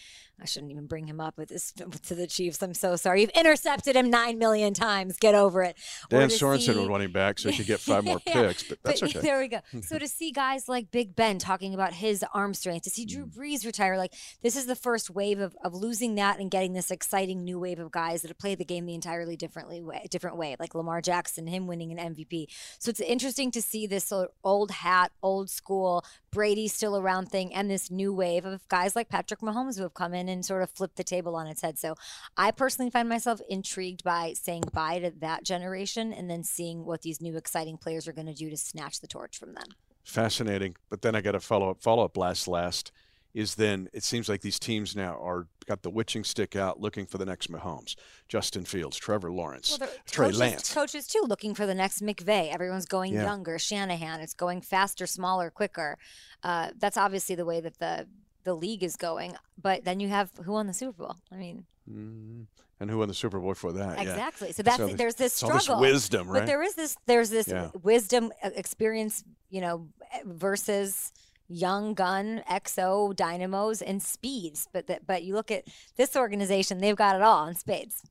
I 0.41 0.43
shouldn't 0.43 0.73
even 0.73 0.87
bring 0.87 1.07
him 1.07 1.21
up 1.21 1.37
with 1.37 1.47
this 1.47 1.71
to 2.07 2.15
the 2.15 2.27
Chiefs. 2.27 2.61
I'm 2.61 2.73
so 2.73 2.97
sorry. 2.97 3.21
You've 3.21 3.29
intercepted 3.29 3.95
him 3.95 4.09
nine 4.09 4.37
million 4.37 4.73
times. 4.73 5.15
Get 5.17 5.35
over 5.35 5.63
it. 5.63 5.77
Dan 6.09 6.27
Sorensen 6.27 6.73
see- 6.73 6.79
was 6.79 6.87
running 6.89 7.13
back, 7.13 7.39
so 7.39 7.49
he 7.49 7.57
could 7.57 7.67
get 7.67 7.79
five 7.91 8.03
more 8.03 8.19
Yeah, 8.27 8.47
picks, 8.47 8.63
but 8.63 8.79
that's 8.83 8.99
but 8.99 9.09
okay. 9.15 9.19
There 9.21 9.39
we 9.39 9.47
go. 9.47 9.59
So 9.83 9.97
to 9.97 10.07
see 10.09 10.31
guys 10.31 10.67
like 10.67 10.91
Big 10.91 11.15
Ben 11.15 11.39
talking 11.39 11.73
about 11.73 11.93
his 11.93 12.25
arm 12.33 12.53
strength, 12.53 12.83
to 12.83 12.89
see 12.89 13.05
Mm. 13.05 13.09
Drew 13.09 13.25
Brees 13.27 13.65
retire, 13.65 13.97
like 13.97 14.13
this 14.41 14.55
is 14.57 14.65
the 14.65 14.75
first 14.75 15.09
wave 15.09 15.39
of, 15.39 15.55
of 15.63 15.73
losing 15.73 16.15
that 16.15 16.39
and 16.39 16.51
getting 16.51 16.73
this 16.73 16.91
exciting 17.05 17.43
new 17.43 17.59
wave 17.59 17.77
of 17.77 17.91
guys 17.91 18.23
that 18.23 18.29
have 18.29 18.39
played 18.39 18.57
the 18.57 18.65
game 18.65 18.87
the 18.87 18.95
entirely 18.95 19.37
differently 19.37 19.79
way, 19.79 20.07
different 20.09 20.37
way, 20.37 20.55
like 20.59 20.73
Lamar 20.73 21.01
Jackson, 21.01 21.45
him 21.45 21.67
winning 21.67 21.97
an 21.97 22.15
MVP. 22.15 22.47
So 22.79 22.89
it's 22.89 22.99
interesting 22.99 23.51
to 23.51 23.61
see 23.61 23.85
this 23.85 24.11
old 24.43 24.71
hat, 24.71 25.11
old 25.21 25.51
school, 25.51 26.03
Brady 26.31 26.67
still 26.67 26.97
around 26.97 27.27
thing, 27.27 27.53
and 27.53 27.69
this 27.69 27.91
new 27.91 28.11
wave 28.11 28.43
of 28.43 28.67
guys 28.69 28.95
like 28.95 29.07
Patrick 29.07 29.41
Mahomes 29.41 29.77
who 29.77 29.83
have 29.83 29.93
come 29.93 30.15
in 30.15 30.27
and 30.27 30.43
sort 30.43 30.63
of 30.63 30.71
flipped 30.71 30.95
the 30.95 31.03
table 31.03 31.35
on 31.35 31.45
its 31.45 31.61
head. 31.61 31.77
So 31.77 31.93
I 32.35 32.49
personally 32.49 32.89
find 32.89 33.07
myself 33.07 33.39
intrigued 33.47 34.03
by 34.03 34.33
saying 34.33 34.63
bye 34.73 34.97
to 34.97 35.11
that 35.19 35.43
generation 35.43 36.11
and 36.11 36.27
then 36.27 36.43
seeing 36.43 36.85
what 36.85 37.03
these 37.03 37.21
new 37.21 37.37
exciting 37.37 37.77
players 37.77 38.07
are 38.07 38.13
going 38.13 38.25
to 38.25 38.33
do 38.33 38.49
to 38.49 38.57
snatch 38.57 38.99
the 38.99 39.07
torch 39.07 39.37
from 39.37 39.53
them. 39.53 39.67
Fascinating. 40.03 40.75
But 40.89 41.03
then 41.03 41.15
I 41.15 41.21
got 41.21 41.35
a 41.35 41.39
follow 41.39 41.69
up. 41.69 41.83
Follow 41.83 42.03
up 42.03 42.17
last 42.17 42.47
last 42.47 42.91
is 43.35 43.55
then 43.55 43.87
it 43.93 44.01
seems 44.03 44.27
like 44.29 44.41
these 44.41 44.57
teams 44.57 44.95
now 44.95 45.19
are 45.21 45.47
got 45.67 45.81
the 45.83 45.89
witching 45.89 46.23
stick 46.23 46.55
out 46.55 46.79
looking 46.79 47.05
for 47.05 47.17
the 47.17 47.25
next 47.25 47.51
Mahomes, 47.51 47.95
Justin 48.27 48.63
Fields, 48.65 48.97
Trevor 48.97 49.31
Lawrence, 49.31 49.77
Well, 49.79 49.89
Trey 50.09 50.25
coaches, 50.27 50.39
Lance. 50.39 50.73
coaches 50.73 51.05
too 51.07 51.23
looking 51.27 51.53
for 51.53 51.65
the 51.65 51.75
next 51.75 52.01
McVay. 52.01 52.51
Everyone's 52.53 52.85
going 52.85 53.13
Yeah. 53.13 53.23
younger. 53.25 53.59
Shanahan, 53.59 54.21
it's 54.21 54.33
going 54.33 54.61
faster, 54.61 55.05
smaller, 55.05 55.49
quicker. 55.51 55.97
Uh, 56.43 56.69
that's 56.77 56.95
obviously 56.97 57.35
the 57.35 57.45
way 57.45 57.59
that 57.61 57.77
the 57.79 58.07
the 58.45 58.53
league 58.55 58.83
is 58.83 58.95
going. 58.95 59.35
But 59.61 59.83
then 59.85 59.99
you 59.99 60.07
have 60.07 60.31
who 60.43 60.53
won 60.53 60.67
the 60.67 60.73
Super 60.73 61.03
Bowl? 61.03 61.15
I 61.31 61.35
mean, 61.35 61.65
Mm, 61.89 62.45
and 62.79 62.89
who 62.89 62.97
won 62.99 63.07
the 63.09 63.13
Super 63.13 63.39
Bowl 63.39 63.53
for 63.53 63.71
that? 63.73 63.97
Yeah. 63.97 64.01
exactly. 64.03 64.51
So 64.53 64.63
that's 64.63 64.77
So 64.77 64.87
there's 64.87 65.15
this 65.15 65.43
all 65.43 65.51
this 65.51 65.63
struggle. 65.63 65.81
wisdom, 65.81 66.27
right? 66.29 66.39
But 66.41 66.45
there 66.47 66.63
is 66.63 66.73
this 66.75 66.95
there's 67.05 67.29
this 67.29 67.47
Yeah. 67.47 67.69
wisdom 67.83 68.31
experience, 68.43 69.23
you 69.49 69.61
know, 69.61 69.89
versus 70.23 71.11
young 71.47 71.93
gun 71.93 72.41
XO 72.49 73.15
dynamos 73.15 73.81
and 73.81 74.01
speeds. 74.01 74.67
But 74.71 74.87
that 74.87 75.05
but 75.07 75.23
you 75.23 75.33
look 75.35 75.51
at 75.51 75.65
this 75.95 76.15
organization, 76.15 76.79
they've 76.79 76.95
got 76.95 77.15
it 77.15 77.21
all 77.21 77.47
in 77.47 77.55
spades. 77.55 78.03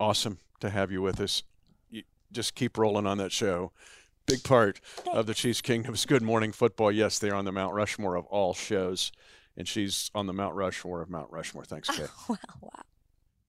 awesome 0.00 0.38
to 0.60 0.70
have 0.70 0.90
you 0.90 1.02
with 1.02 1.20
us. 1.20 1.42
You 1.90 2.02
just 2.32 2.54
keep 2.54 2.76
rolling 2.78 3.06
on 3.06 3.18
that 3.18 3.32
show. 3.32 3.72
Big 4.26 4.42
part 4.42 4.80
of 5.12 5.26
the 5.26 5.34
Chiefs 5.34 5.60
Kingdom's 5.60 6.06
Good 6.06 6.22
Morning 6.22 6.50
Football. 6.52 6.90
Yes, 6.90 7.18
they're 7.18 7.34
on 7.34 7.44
the 7.44 7.52
Mount 7.52 7.74
Rushmore 7.74 8.16
of 8.16 8.24
all 8.26 8.54
shows, 8.54 9.12
and 9.56 9.68
she's 9.68 10.10
on 10.14 10.26
the 10.26 10.32
Mount 10.32 10.54
Rushmore 10.54 11.02
of 11.02 11.10
Mount 11.10 11.30
Rushmore. 11.30 11.64
Thanks, 11.64 11.90
Kay. 11.90 12.06
wow, 12.28 12.36
wow. 12.62 12.70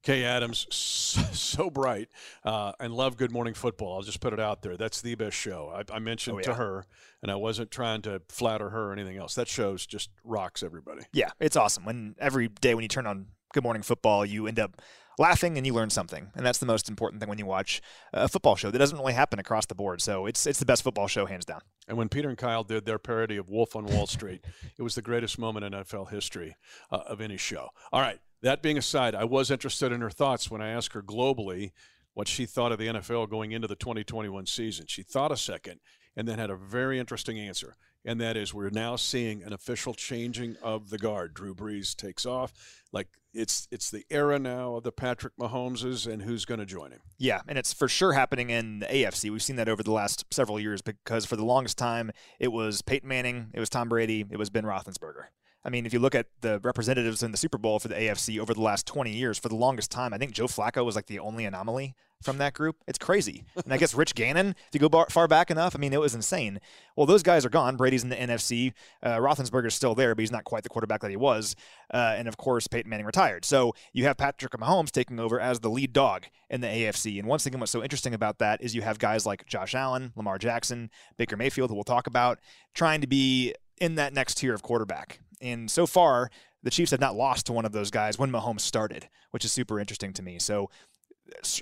Kay 0.06 0.24
Adams, 0.24 0.68
so, 0.72 1.70
bright, 1.72 2.10
uh, 2.44 2.72
and 2.80 2.94
love 2.94 3.18
Good 3.18 3.32
Morning 3.32 3.56
Football. 3.56 3.96
I'll 3.96 4.02
just 4.04 4.22
put 4.22 4.34
it 4.34 4.40
out 4.40 4.62
there. 4.62 4.78
That's 4.78 5.02
the 5.02 5.16
best 5.16 5.36
show. 5.36 5.74
I, 5.76 5.96
I 5.96 6.00
mentioned 6.00 6.38
Oh, 6.38 6.42
to 6.44 6.54
her, 6.54 6.86
and 7.24 7.32
I 7.32 7.36
wasn't 7.36 7.72
trying 7.72 8.04
to 8.04 8.22
flatter 8.30 8.70
her 8.70 8.90
or 8.92 8.94
anything 8.94 9.18
else. 9.18 9.34
That 9.36 9.48
show's 9.48 9.86
just 9.86 10.12
rocks 10.24 10.62
everybody. 10.64 11.02
Yeah, 11.12 11.32
it's 11.40 11.58
awesome. 11.58 11.86
When 11.86 12.16
every 12.20 12.48
day 12.48 12.76
when 12.76 12.84
you 12.84 12.88
turn 12.88 13.08
on 13.08 13.28
Good 13.52 13.64
Morning 13.64 13.82
Football, 13.82 14.26
you 14.28 14.46
end 14.46 14.60
up 14.60 14.80
laughing 15.18 15.58
and 15.58 15.66
you 15.66 15.74
learn 15.74 15.90
something, 15.90 16.30
and 16.36 16.46
that's 16.46 16.60
the 16.60 16.66
most 16.68 16.88
important 16.88 17.20
thing 17.20 17.30
when 17.30 17.40
you 17.40 17.46
watch 17.48 17.82
a 18.14 18.28
football 18.28 18.56
show. 18.56 18.70
That 18.70 18.78
doesn't 18.78 19.00
really 19.00 19.14
happen 19.14 19.40
across 19.40 19.66
the 19.66 19.74
board, 19.76 20.04
so 20.04 20.28
it's 20.28 20.46
it's 20.46 20.60
the 20.60 20.66
best 20.66 20.84
football 20.84 21.08
show 21.08 21.26
hands 21.26 21.46
down. 21.46 21.62
And 21.88 21.98
when 21.98 22.10
Peter 22.10 22.30
and 22.30 22.38
Kyle 22.38 22.64
did 22.64 22.86
their 22.86 23.00
parody 23.00 23.38
of 23.38 23.50
Wolf 23.50 23.76
on 23.76 23.86
Wall 23.88 24.06
Street, 24.06 24.46
it 24.78 24.84
was 24.84 24.94
the 24.94 25.02
greatest 25.02 25.40
moment 25.40 25.66
in 25.66 25.72
NFL 25.74 26.12
history 26.12 26.56
uh, 26.92 26.98
of 27.08 27.22
any 27.22 27.38
show. 27.38 27.70
All 27.92 28.02
right. 28.02 28.20
That 28.46 28.62
being 28.62 28.78
aside, 28.78 29.16
I 29.16 29.24
was 29.24 29.50
interested 29.50 29.92
in 29.92 30.02
her 30.02 30.12
thoughts 30.12 30.52
when 30.52 30.62
I 30.62 30.70
asked 30.70 30.94
her 30.94 31.02
globally 31.02 31.72
what 32.14 32.28
she 32.28 32.46
thought 32.46 32.72
of 32.72 32.78
the 32.78 32.86
NFL 32.86 33.28
going 33.28 33.54
into 33.54 33.68
the 33.68 33.76
2021 33.76 34.46
season. 34.46 34.86
She 34.88 35.02
thought 35.02 35.32
a 35.32 35.36
second 35.36 35.80
and 36.16 36.28
then 36.28 36.38
had 36.38 36.52
a 36.52 36.56
very 36.56 37.00
interesting 37.00 37.40
answer. 37.40 37.76
And 38.06 38.22
that 38.22 38.38
is, 38.38 38.54
we're 38.54 38.70
now 38.70 38.98
seeing 38.98 39.42
an 39.42 39.52
official 39.52 39.96
changing 39.96 40.58
of 40.62 40.92
the 40.92 41.00
guard. 41.00 41.34
Drew 41.34 41.56
Brees 41.56 41.96
takes 41.96 42.24
off. 42.24 42.54
Like 42.92 43.08
it's 43.34 43.68
it's 43.72 43.90
the 43.90 44.06
era 44.12 44.38
now 44.38 44.76
of 44.76 44.84
the 44.84 44.92
Patrick 44.92 45.34
Mahomeses 45.40 46.06
and 46.06 46.22
who's 46.22 46.46
going 46.46 46.60
to 46.60 46.68
join 46.68 46.92
him. 46.92 47.02
Yeah, 47.18 47.42
and 47.48 47.58
it's 47.58 47.74
for 47.74 47.88
sure 47.88 48.14
happening 48.14 48.52
in 48.52 48.78
the 48.78 48.86
AFC. 48.86 49.32
We've 49.32 49.42
seen 49.42 49.56
that 49.56 49.70
over 49.70 49.82
the 49.82 49.92
last 49.92 50.24
several 50.32 50.60
years 50.60 50.84
because 50.84 51.26
for 51.26 51.36
the 51.36 51.44
longest 51.44 51.80
time 51.80 52.12
it 52.40 52.52
was 52.52 52.84
Peyton 52.84 53.10
Manning, 53.10 53.48
it 53.56 53.60
was 53.60 53.72
Tom 53.72 53.90
Brady, 53.90 54.24
it 54.30 54.38
was 54.38 54.52
Ben 54.52 54.66
Roethlisberger. 54.66 55.30
I 55.66 55.70
mean, 55.70 55.88
if 55.88 55.94
you 55.94 56.00
look 56.00 56.14
at 56.14 56.28
the 56.42 56.60
representatives 56.60 57.24
in 57.24 57.32
the 57.32 57.38
Super 57.38 57.58
Bowl 57.58 57.80
for 57.80 57.88
the 57.88 57.96
AFC 57.96 58.40
over 58.40 58.54
the 58.54 58.62
last 58.62 58.86
20 58.86 59.12
years, 59.12 59.40
for 59.40 59.50
the 59.50 59.56
longest 59.56 59.90
time, 59.90 60.14
I 60.14 60.20
think 60.20 60.32
Joe 60.32 60.46
Flacco 60.46 60.86
was 60.86 60.96
like 60.96 61.08
the 61.08 61.18
only 61.18 61.44
anomaly 61.44 61.96
from 62.22 62.38
that 62.38 62.54
group. 62.54 62.78
It's 62.88 63.00
crazy. 63.00 63.46
And 63.64 63.74
I 63.74 63.78
guess 63.78 63.94
Rich 63.96 64.14
Gannon, 64.16 64.50
if 64.50 64.74
you 64.74 64.80
go 64.80 64.90
bar- 64.90 65.08
far 65.10 65.28
back 65.28 65.50
enough, 65.50 65.76
I 65.76 65.80
mean, 65.80 65.92
it 65.92 66.00
was 66.00 66.14
insane. 66.14 66.60
Well, 66.96 67.08
those 67.08 67.24
guys 67.24 67.46
are 67.46 67.50
gone. 67.50 67.78
Brady's 67.78 68.04
in 68.04 68.10
the 68.10 68.16
NFC. 68.16 68.74
Uh, 69.02 69.18
Roethlisberger's 69.18 69.74
still 69.74 69.96
there, 69.96 70.14
but 70.14 70.22
he's 70.22 70.32
not 70.32 70.44
quite 70.44 70.64
the 70.64 70.70
quarterback 70.70 71.02
that 71.02 71.10
he 71.10 71.18
was. 71.18 71.56
Uh, 71.94 72.14
and 72.16 72.28
of 72.28 72.38
course, 72.38 72.68
Peyton 72.68 72.90
Manning 72.90 73.06
retired. 73.08 73.44
So 73.44 73.74
you 73.92 74.06
have 74.06 74.18
Patrick 74.18 74.54
Mahomes 74.54 74.92
taking 74.92 75.20
over 75.20 75.40
as 75.40 75.62
the 75.62 75.70
lead 75.70 75.94
dog 75.94 76.28
in 76.50 76.62
the 76.62 76.68
AFC. 76.68 77.18
And 77.18 77.28
once 77.28 77.46
again, 77.46 77.60
what's 77.60 77.72
so 77.72 77.84
interesting 77.84 78.14
about 78.14 78.38
that 78.38 78.62
is 78.62 78.76
you 78.76 78.84
have 78.84 79.00
guys 79.00 79.26
like 79.26 79.46
Josh 79.48 79.74
Allen, 79.74 80.14
Lamar 80.16 80.38
Jackson, 80.38 80.92
Baker 81.18 81.38
Mayfield, 81.38 81.70
who 81.70 81.76
we'll 81.76 81.84
talk 81.84 82.06
about, 82.06 82.40
trying 82.74 83.02
to 83.02 83.08
be 83.08 83.54
in 83.80 83.96
that 83.96 84.14
next 84.14 84.36
tier 84.36 84.54
of 84.54 84.62
quarterback. 84.62 85.20
And 85.42 85.70
so 85.70 85.86
far, 85.86 86.30
the 86.64 86.70
Chiefs 86.70 86.92
have 86.92 87.00
not 87.00 87.16
lost 87.16 87.46
to 87.48 87.54
one 87.54 87.66
of 87.66 87.72
those 87.72 87.92
guys 87.92 88.18
when 88.18 88.32
Mahomes 88.32 88.62
started, 88.62 89.08
which 89.32 89.46
is 89.46 89.52
super 89.52 89.80
interesting 89.80 90.14
to 90.14 90.24
me. 90.24 90.40
So 90.40 90.70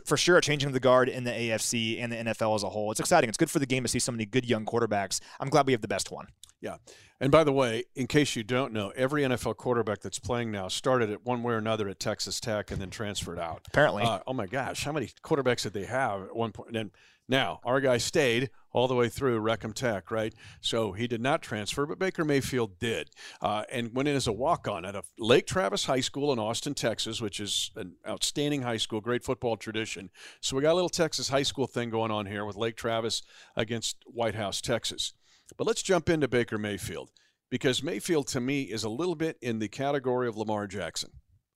for 0.06 0.18
sure, 0.18 0.38
a 0.38 0.42
changing 0.42 0.68
of 0.68 0.74
the 0.74 0.80
guard 0.80 1.10
in 1.10 1.24
the 1.24 1.32
AFC 1.32 2.02
and 2.02 2.12
the 2.12 2.18
NFL 2.18 2.56
as 2.56 2.64
a 2.64 2.70
whole. 2.70 2.92
It's 2.92 3.00
exciting. 3.00 3.30
It's 3.30 3.38
good 3.38 3.50
for 3.50 3.60
the 3.60 3.66
game 3.66 3.84
to 3.84 3.90
see 3.90 4.00
so 4.00 4.12
many 4.12 4.26
good 4.26 4.46
young 4.46 4.66
quarterbacks. 4.66 5.20
I'm 5.40 5.50
glad 5.50 5.66
we 5.66 5.74
have 5.74 5.82
the 5.82 5.88
best 5.88 6.12
one. 6.12 6.28
Yeah. 6.62 6.78
And 7.20 7.32
by 7.32 7.44
the 7.44 7.52
way, 7.52 7.84
in 7.96 8.08
case 8.08 8.36
you 8.36 8.44
don't 8.44 8.74
know, 8.74 8.92
every 8.96 9.24
NFL 9.24 9.58
quarterback 9.58 10.02
that's 10.02 10.20
playing 10.20 10.52
now 10.52 10.68
started 10.68 11.10
at 11.10 11.26
one 11.26 11.44
way 11.44 11.54
or 11.54 11.58
another 11.58 11.88
at 11.90 12.00
Texas 12.00 12.40
Tech 12.40 12.72
and 12.72 12.82
then 12.82 12.90
transferred 12.90 13.40
out. 13.40 13.62
Apparently. 13.68 14.04
Uh, 14.04 14.20
oh 14.28 14.34
my 14.34 14.48
gosh, 14.48 14.84
how 14.84 14.92
many 14.92 15.10
quarterbacks 15.24 15.64
did 15.64 15.74
they 15.74 15.86
have 15.86 16.24
at 16.24 16.36
one 16.36 16.52
point? 16.52 16.76
And 16.76 16.92
now 17.28 17.60
our 17.64 17.80
guy 17.82 17.98
stayed 17.98 18.50
all 18.72 18.88
the 18.88 18.96
way 18.96 19.08
through 19.08 19.40
Wreck 19.40 19.64
'Em 19.64 19.72
Tech, 19.74 20.10
right? 20.10 20.34
So 20.60 20.94
he 20.94 21.08
did 21.08 21.22
not 21.22 21.44
transfer, 21.44 21.86
but 21.86 22.00
Baker 22.00 22.26
Mayfield 22.26 22.80
did, 22.80 23.12
uh, 23.40 23.66
and 23.72 23.96
went 23.96 24.10
in 24.10 24.16
as 24.16 24.26
a 24.26 24.32
walk-on 24.34 24.84
at 24.84 24.96
a 24.96 25.04
Lake 25.20 25.46
Travis 25.46 25.86
High 25.86 26.00
School 26.00 26.34
in 26.34 26.40
Austin, 26.40 26.74
Texas, 26.74 27.22
which 27.22 27.40
is 27.40 27.70
an 27.76 27.98
outstanding 28.08 28.64
high 28.64 28.78
school, 28.78 29.00
great 29.00 29.24
football 29.24 29.58
tradition. 29.58 30.10
So 30.42 30.56
we 30.56 30.64
got 30.64 30.74
a 30.74 30.80
little 30.80 30.90
Texas 30.90 31.30
high 31.30 31.44
school 31.44 31.68
thing 31.68 31.92
going 31.92 32.10
on 32.10 32.26
here 32.26 32.46
with 32.46 32.56
Lake 32.56 32.76
Travis 32.76 33.22
against 33.56 33.98
White 34.08 34.36
House, 34.36 34.60
Texas. 34.60 35.14
But 35.56 35.68
let's 35.68 35.84
jump 35.84 36.10
into 36.10 36.28
Baker 36.28 36.58
Mayfield. 36.58 37.12
because 37.54 37.84
Mayfield 37.84 38.26
to 38.30 38.42
me 38.42 38.64
is 38.64 38.84
a 38.84 38.90
little 38.90 39.14
bit 39.14 39.38
in 39.40 39.60
the 39.60 39.68
category 39.68 40.28
of 40.28 40.36
Lamar 40.36 40.66
Jackson. 40.66 41.12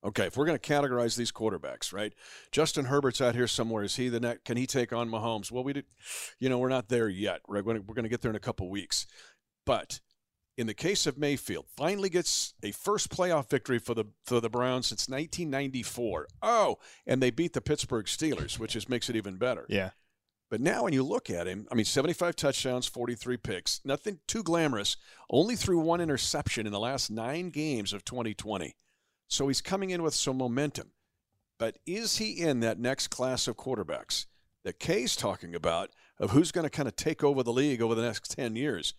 Okay, 0.07 0.27
if 0.27 0.37
we're 0.37 0.45
going 0.45 0.57
to 0.57 0.73
categorize 0.73 1.17
these 1.17 1.33
quarterbacks, 1.33 1.91
right? 1.91 2.13
Justin 2.53 2.85
Herbert's 2.85 3.19
out 3.19 3.35
here 3.35 3.47
somewhere. 3.47 3.83
Is 3.83 3.97
he 3.97 4.07
the 4.07 4.21
next? 4.21 4.45
Can 4.45 4.55
he 4.55 4.65
take 4.65 4.93
on 4.93 5.09
Mahomes? 5.09 5.51
Well, 5.51 5.65
we 5.65 5.73
did, 5.73 5.85
you 6.39 6.47
know, 6.47 6.59
we're 6.59 6.69
not 6.69 6.87
there 6.87 7.09
yet. 7.09 7.41
To, 7.45 7.51
we're 7.51 7.61
going 7.61 8.03
to 8.03 8.09
get 8.09 8.21
there 8.21 8.31
in 8.31 8.37
a 8.37 8.39
couple 8.39 8.69
weeks. 8.69 9.05
But 9.65 9.99
in 10.57 10.65
the 10.65 10.73
case 10.73 11.07
of 11.07 11.17
Mayfield, 11.17 11.65
finally 11.75 12.09
gets 12.09 12.53
a 12.63 12.71
first 12.71 13.09
playoff 13.09 13.49
victory 13.49 13.79
for 13.79 13.93
the 13.93 14.05
for 14.23 14.39
the 14.39 14.49
Browns 14.49 14.87
since 14.87 15.09
1994. 15.09 16.27
Oh, 16.41 16.77
and 17.05 17.21
they 17.21 17.29
beat 17.29 17.51
the 17.51 17.59
Pittsburgh 17.59 18.05
Steelers, 18.05 18.57
which 18.57 18.73
just 18.73 18.89
makes 18.89 19.09
it 19.09 19.17
even 19.17 19.35
better. 19.35 19.65
Yeah. 19.67 19.89
But 20.49 20.61
now 20.61 20.85
when 20.85 20.93
you 20.93 21.03
look 21.03 21.29
at 21.29 21.47
him, 21.47 21.67
I 21.69 21.75
mean, 21.75 21.83
75 21.83 22.37
touchdowns, 22.37 22.87
43 22.87 23.35
picks, 23.35 23.81
nothing 23.83 24.19
too 24.25 24.43
glamorous, 24.43 24.95
only 25.29 25.57
threw 25.57 25.79
one 25.79 25.99
interception 25.99 26.65
in 26.65 26.71
the 26.71 26.79
last 26.79 27.11
nine 27.11 27.49
games 27.49 27.91
of 27.91 28.05
2020. 28.05 28.73
So 29.27 29.47
he's 29.47 29.61
coming 29.61 29.89
in 29.89 30.03
with 30.03 30.13
some 30.13 30.37
momentum. 30.37 30.91
But 31.59 31.77
is 31.85 32.17
he 32.17 32.31
in 32.31 32.59
that 32.61 32.79
next 32.79 33.07
class 33.07 33.47
of 33.47 33.57
quarterbacks 33.57 34.25
that 34.63 34.79
Kay's 34.79 35.15
talking 35.15 35.55
about 35.55 35.89
of 36.19 36.31
who's 36.31 36.51
going 36.51 36.63
to 36.63 36.69
kind 36.69 36.87
of 36.87 36.95
take 36.95 37.23
over 37.23 37.43
the 37.43 37.53
league 37.53 37.81
over 37.81 37.95
the 37.95 38.03
next 38.03 38.31
10 38.31 38.55
years? 38.55 38.93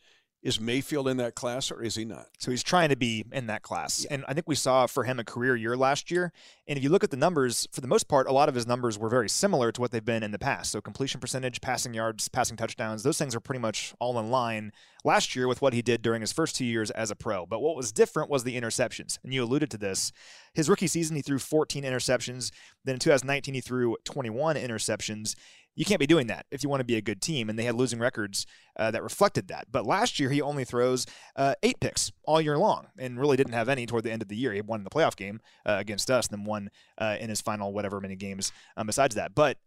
Is 0.48 0.58
Mayfield 0.58 1.08
in 1.08 1.18
that 1.18 1.34
class 1.34 1.70
or 1.70 1.82
is 1.82 1.94
he 1.94 2.06
not? 2.06 2.28
So 2.38 2.50
he's 2.50 2.62
trying 2.62 2.88
to 2.88 2.96
be 2.96 3.22
in 3.32 3.48
that 3.48 3.60
class. 3.60 4.06
Yeah. 4.08 4.14
And 4.14 4.24
I 4.26 4.32
think 4.32 4.48
we 4.48 4.54
saw 4.54 4.86
for 4.86 5.04
him 5.04 5.18
a 5.18 5.24
career 5.24 5.54
year 5.54 5.76
last 5.76 6.10
year. 6.10 6.32
And 6.66 6.78
if 6.78 6.82
you 6.82 6.88
look 6.88 7.04
at 7.04 7.10
the 7.10 7.18
numbers, 7.18 7.68
for 7.70 7.82
the 7.82 7.86
most 7.86 8.08
part, 8.08 8.26
a 8.26 8.32
lot 8.32 8.48
of 8.48 8.54
his 8.54 8.66
numbers 8.66 8.98
were 8.98 9.10
very 9.10 9.28
similar 9.28 9.70
to 9.70 9.78
what 9.78 9.90
they've 9.90 10.02
been 10.02 10.22
in 10.22 10.30
the 10.30 10.38
past. 10.38 10.72
So 10.72 10.80
completion 10.80 11.20
percentage, 11.20 11.60
passing 11.60 11.92
yards, 11.92 12.28
passing 12.28 12.56
touchdowns, 12.56 13.02
those 13.02 13.18
things 13.18 13.34
are 13.34 13.40
pretty 13.40 13.58
much 13.58 13.92
all 14.00 14.18
in 14.18 14.30
line 14.30 14.72
last 15.04 15.36
year 15.36 15.46
with 15.46 15.60
what 15.60 15.74
he 15.74 15.82
did 15.82 16.00
during 16.00 16.22
his 16.22 16.32
first 16.32 16.56
two 16.56 16.64
years 16.64 16.90
as 16.92 17.10
a 17.10 17.14
pro. 17.14 17.44
But 17.44 17.60
what 17.60 17.76
was 17.76 17.92
different 17.92 18.30
was 18.30 18.44
the 18.44 18.58
interceptions. 18.58 19.18
And 19.22 19.34
you 19.34 19.44
alluded 19.44 19.70
to 19.72 19.78
this. 19.78 20.12
His 20.54 20.70
rookie 20.70 20.86
season, 20.86 21.14
he 21.14 21.20
threw 21.20 21.38
14 21.38 21.84
interceptions. 21.84 22.52
Then 22.86 22.94
in 22.94 23.00
2019, 23.00 23.52
he 23.52 23.60
threw 23.60 23.96
21 24.04 24.56
interceptions 24.56 25.34
you 25.78 25.84
can't 25.84 26.00
be 26.00 26.08
doing 26.08 26.26
that 26.26 26.44
if 26.50 26.64
you 26.64 26.68
want 26.68 26.80
to 26.80 26.84
be 26.84 26.96
a 26.96 27.00
good 27.00 27.22
team. 27.22 27.48
And 27.48 27.56
they 27.56 27.62
had 27.62 27.76
losing 27.76 28.00
records 28.00 28.46
uh, 28.76 28.90
that 28.90 29.02
reflected 29.02 29.46
that. 29.46 29.68
But 29.70 29.86
last 29.86 30.18
year, 30.18 30.28
he 30.28 30.42
only 30.42 30.64
throws 30.64 31.06
uh, 31.36 31.54
eight 31.62 31.78
picks 31.80 32.10
all 32.24 32.40
year 32.40 32.58
long 32.58 32.88
and 32.98 33.18
really 33.18 33.36
didn't 33.36 33.52
have 33.52 33.68
any 33.68 33.86
toward 33.86 34.02
the 34.02 34.10
end 34.10 34.20
of 34.20 34.28
the 34.28 34.36
year. 34.36 34.52
He 34.52 34.60
won 34.60 34.82
the 34.82 34.90
playoff 34.90 35.14
game 35.14 35.40
uh, 35.64 35.76
against 35.78 36.10
us 36.10 36.26
and 36.26 36.40
then 36.40 36.44
won 36.44 36.70
uh, 36.98 37.16
in 37.20 37.28
his 37.28 37.40
final 37.40 37.72
whatever 37.72 38.00
many 38.00 38.16
games 38.16 38.50
um, 38.76 38.88
besides 38.88 39.14
that. 39.14 39.36
But 39.36 39.58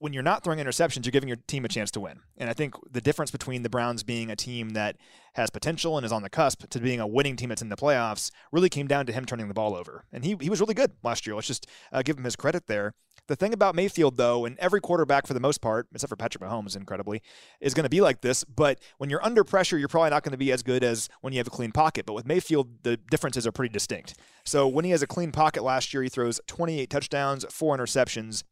when 0.00 0.12
you're 0.12 0.22
not 0.22 0.44
throwing 0.44 0.58
interceptions, 0.58 1.06
you're 1.06 1.12
giving 1.12 1.28
your 1.30 1.38
team 1.46 1.64
a 1.64 1.68
chance 1.68 1.90
to 1.92 2.00
win. 2.00 2.20
And 2.36 2.50
I 2.50 2.52
think 2.52 2.74
the 2.90 3.00
difference 3.00 3.30
between 3.30 3.62
the 3.62 3.70
Browns 3.70 4.02
being 4.02 4.30
a 4.30 4.36
team 4.36 4.70
that 4.70 4.96
has 5.32 5.48
potential 5.48 5.96
and 5.96 6.04
is 6.04 6.12
on 6.12 6.22
the 6.22 6.28
cusp 6.28 6.68
to 6.68 6.78
being 6.78 7.00
a 7.00 7.06
winning 7.06 7.36
team 7.36 7.48
that's 7.48 7.62
in 7.62 7.70
the 7.70 7.76
playoffs 7.76 8.30
really 8.52 8.68
came 8.68 8.86
down 8.86 9.06
to 9.06 9.14
him 9.14 9.24
turning 9.24 9.48
the 9.48 9.54
ball 9.54 9.74
over. 9.74 10.04
And 10.12 10.22
he, 10.22 10.36
he 10.42 10.50
was 10.50 10.60
really 10.60 10.74
good 10.74 10.92
last 11.02 11.26
year. 11.26 11.34
Let's 11.34 11.46
just 11.46 11.66
uh, 11.90 12.02
give 12.02 12.18
him 12.18 12.24
his 12.24 12.36
credit 12.36 12.66
there. 12.66 12.92
The 13.26 13.36
thing 13.36 13.54
about 13.54 13.74
Mayfield, 13.74 14.18
though, 14.18 14.44
and 14.44 14.58
every 14.58 14.80
quarterback 14.80 15.26
for 15.26 15.32
the 15.32 15.40
most 15.40 15.62
part, 15.62 15.88
except 15.94 16.10
for 16.10 16.16
Patrick 16.16 16.44
Mahomes, 16.44 16.76
incredibly, 16.76 17.22
is 17.58 17.72
going 17.72 17.84
to 17.84 17.90
be 17.90 18.02
like 18.02 18.20
this. 18.20 18.44
But 18.44 18.80
when 18.98 19.08
you're 19.08 19.24
under 19.24 19.44
pressure, 19.44 19.78
you're 19.78 19.88
probably 19.88 20.10
not 20.10 20.22
going 20.22 20.32
to 20.32 20.38
be 20.38 20.52
as 20.52 20.62
good 20.62 20.84
as 20.84 21.08
when 21.22 21.32
you 21.32 21.38
have 21.38 21.46
a 21.46 21.50
clean 21.50 21.72
pocket. 21.72 22.04
But 22.04 22.12
with 22.12 22.26
Mayfield, 22.26 22.82
the 22.82 22.98
differences 22.98 23.46
are 23.46 23.52
pretty 23.52 23.72
distinct. 23.72 24.18
So 24.44 24.68
when 24.68 24.84
he 24.84 24.90
has 24.90 25.00
a 25.00 25.06
clean 25.06 25.32
pocket 25.32 25.62
last 25.62 25.94
year, 25.94 26.02
he 26.02 26.10
throws 26.10 26.38
28 26.46 26.90
touchdowns, 26.90 27.46
four 27.50 27.76
interceptions 27.76 28.42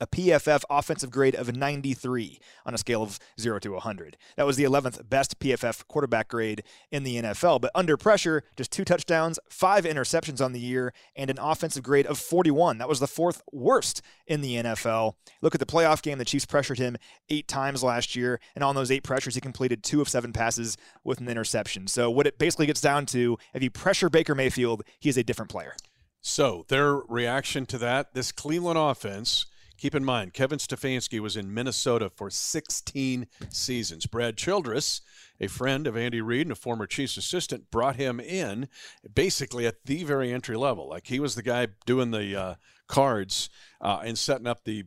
a 0.00 0.06
PFF 0.06 0.62
offensive 0.70 1.10
grade 1.10 1.34
of 1.34 1.54
93 1.54 2.38
on 2.66 2.74
a 2.74 2.78
scale 2.78 3.02
of 3.02 3.18
0 3.40 3.58
to 3.60 3.70
100. 3.70 4.16
That 4.36 4.46
was 4.46 4.56
the 4.56 4.64
11th 4.64 5.08
best 5.08 5.38
PFF 5.38 5.86
quarterback 5.88 6.28
grade 6.28 6.62
in 6.90 7.04
the 7.04 7.16
NFL, 7.16 7.60
but 7.60 7.70
under 7.74 7.96
pressure, 7.96 8.42
just 8.56 8.72
two 8.72 8.84
touchdowns, 8.84 9.38
five 9.48 9.84
interceptions 9.84 10.44
on 10.44 10.52
the 10.52 10.60
year, 10.60 10.92
and 11.16 11.30
an 11.30 11.38
offensive 11.38 11.82
grade 11.82 12.06
of 12.06 12.18
41. 12.18 12.78
That 12.78 12.88
was 12.88 13.00
the 13.00 13.06
fourth 13.06 13.42
worst 13.52 14.02
in 14.26 14.40
the 14.40 14.56
NFL. 14.56 15.14
Look 15.42 15.54
at 15.54 15.60
the 15.60 15.66
playoff 15.66 16.02
game. 16.02 16.18
The 16.18 16.24
Chiefs 16.24 16.46
pressured 16.46 16.78
him 16.78 16.96
eight 17.28 17.48
times 17.48 17.82
last 17.82 18.16
year, 18.16 18.40
and 18.54 18.64
on 18.64 18.74
those 18.74 18.90
eight 18.90 19.02
pressures, 19.02 19.34
he 19.34 19.40
completed 19.40 19.82
two 19.82 20.00
of 20.00 20.08
seven 20.08 20.32
passes 20.32 20.76
with 21.02 21.20
an 21.20 21.28
interception. 21.28 21.86
So, 21.86 22.10
what 22.10 22.26
it 22.26 22.38
basically 22.38 22.66
gets 22.66 22.80
down 22.80 23.06
to 23.06 23.38
if 23.52 23.62
you 23.62 23.70
pressure 23.70 24.10
Baker 24.10 24.34
Mayfield, 24.34 24.82
he 25.00 25.08
is 25.08 25.16
a 25.16 25.24
different 25.24 25.50
player. 25.50 25.74
So, 26.20 26.64
their 26.68 26.94
reaction 26.94 27.66
to 27.66 27.78
that, 27.78 28.14
this 28.14 28.32
Cleveland 28.32 28.78
offense 28.78 29.46
Keep 29.76 29.94
in 29.94 30.04
mind, 30.04 30.32
Kevin 30.32 30.58
Stefanski 30.58 31.20
was 31.20 31.36
in 31.36 31.52
Minnesota 31.52 32.10
for 32.10 32.30
16 32.30 33.26
seasons. 33.48 34.06
Brad 34.06 34.36
Childress, 34.36 35.00
a 35.40 35.48
friend 35.48 35.86
of 35.86 35.96
Andy 35.96 36.20
Reid 36.20 36.46
and 36.46 36.52
a 36.52 36.56
former 36.56 36.86
Chiefs 36.86 37.16
assistant, 37.16 37.70
brought 37.70 37.96
him 37.96 38.20
in 38.20 38.68
basically 39.12 39.66
at 39.66 39.84
the 39.84 40.04
very 40.04 40.32
entry 40.32 40.56
level. 40.56 40.88
Like 40.88 41.08
he 41.08 41.18
was 41.18 41.34
the 41.34 41.42
guy 41.42 41.68
doing 41.86 42.12
the 42.12 42.36
uh, 42.36 42.54
cards 42.86 43.50
uh, 43.80 44.00
and 44.04 44.18
setting 44.18 44.46
up 44.46 44.64
the 44.64 44.84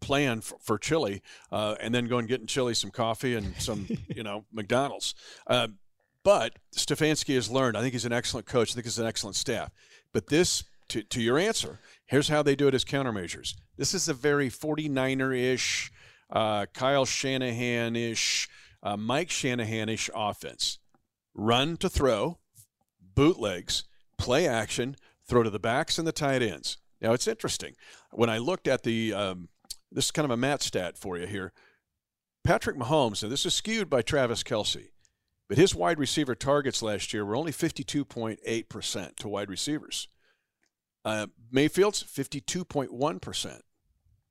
plan 0.00 0.40
for, 0.40 0.58
for 0.60 0.78
Chili, 0.78 1.22
uh, 1.50 1.76
and 1.80 1.94
then 1.94 2.06
going 2.06 2.26
getting 2.26 2.46
Chili 2.46 2.74
some 2.74 2.90
coffee 2.90 3.34
and 3.34 3.54
some, 3.58 3.88
you 4.08 4.22
know, 4.22 4.44
McDonald's. 4.52 5.14
Uh, 5.46 5.68
but 6.22 6.58
Stefanski 6.74 7.34
has 7.34 7.50
learned. 7.50 7.76
I 7.76 7.80
think 7.80 7.92
he's 7.92 8.04
an 8.04 8.12
excellent 8.12 8.46
coach. 8.46 8.72
I 8.72 8.74
think 8.74 8.86
he's 8.86 8.98
an 8.98 9.06
excellent 9.06 9.36
staff. 9.36 9.70
But 10.12 10.28
this, 10.28 10.64
to, 10.88 11.02
to 11.02 11.20
your 11.20 11.38
answer, 11.38 11.80
here's 12.06 12.28
how 12.28 12.42
they 12.42 12.56
do 12.56 12.68
it 12.68 12.74
as 12.74 12.84
countermeasures. 12.84 13.54
This 13.76 13.94
is 13.94 14.08
a 14.08 14.14
very 14.14 14.48
49er 14.48 15.36
ish, 15.36 15.92
uh, 16.30 16.66
Kyle 16.72 17.04
Shanahan 17.04 17.96
ish, 17.96 18.48
uh, 18.82 18.96
Mike 18.96 19.30
Shanahan 19.30 19.88
ish 19.88 20.10
offense. 20.14 20.78
Run 21.34 21.76
to 21.78 21.88
throw, 21.88 22.38
bootlegs, 23.14 23.84
play 24.18 24.46
action, 24.46 24.96
throw 25.26 25.42
to 25.42 25.50
the 25.50 25.58
backs 25.58 25.98
and 25.98 26.06
the 26.06 26.12
tight 26.12 26.42
ends. 26.42 26.78
Now 27.00 27.12
it's 27.12 27.26
interesting. 27.26 27.74
When 28.10 28.30
I 28.30 28.38
looked 28.38 28.68
at 28.68 28.82
the, 28.82 29.12
um, 29.12 29.48
this 29.90 30.06
is 30.06 30.10
kind 30.10 30.24
of 30.24 30.30
a 30.30 30.36
Matt 30.36 30.62
Stat 30.62 30.96
for 30.96 31.18
you 31.18 31.26
here. 31.26 31.52
Patrick 32.44 32.76
Mahomes, 32.76 33.22
and 33.22 33.32
this 33.32 33.46
is 33.46 33.54
skewed 33.54 33.88
by 33.88 34.02
Travis 34.02 34.42
Kelce, 34.42 34.90
but 35.48 35.56
his 35.56 35.74
wide 35.74 35.98
receiver 35.98 36.34
targets 36.34 36.82
last 36.82 37.12
year 37.12 37.24
were 37.24 37.36
only 37.36 37.52
52.8% 37.52 39.16
to 39.16 39.28
wide 39.28 39.48
receivers. 39.48 40.08
Uh, 41.04 41.26
Mayfield's 41.50 42.02
52.1%. 42.02 43.60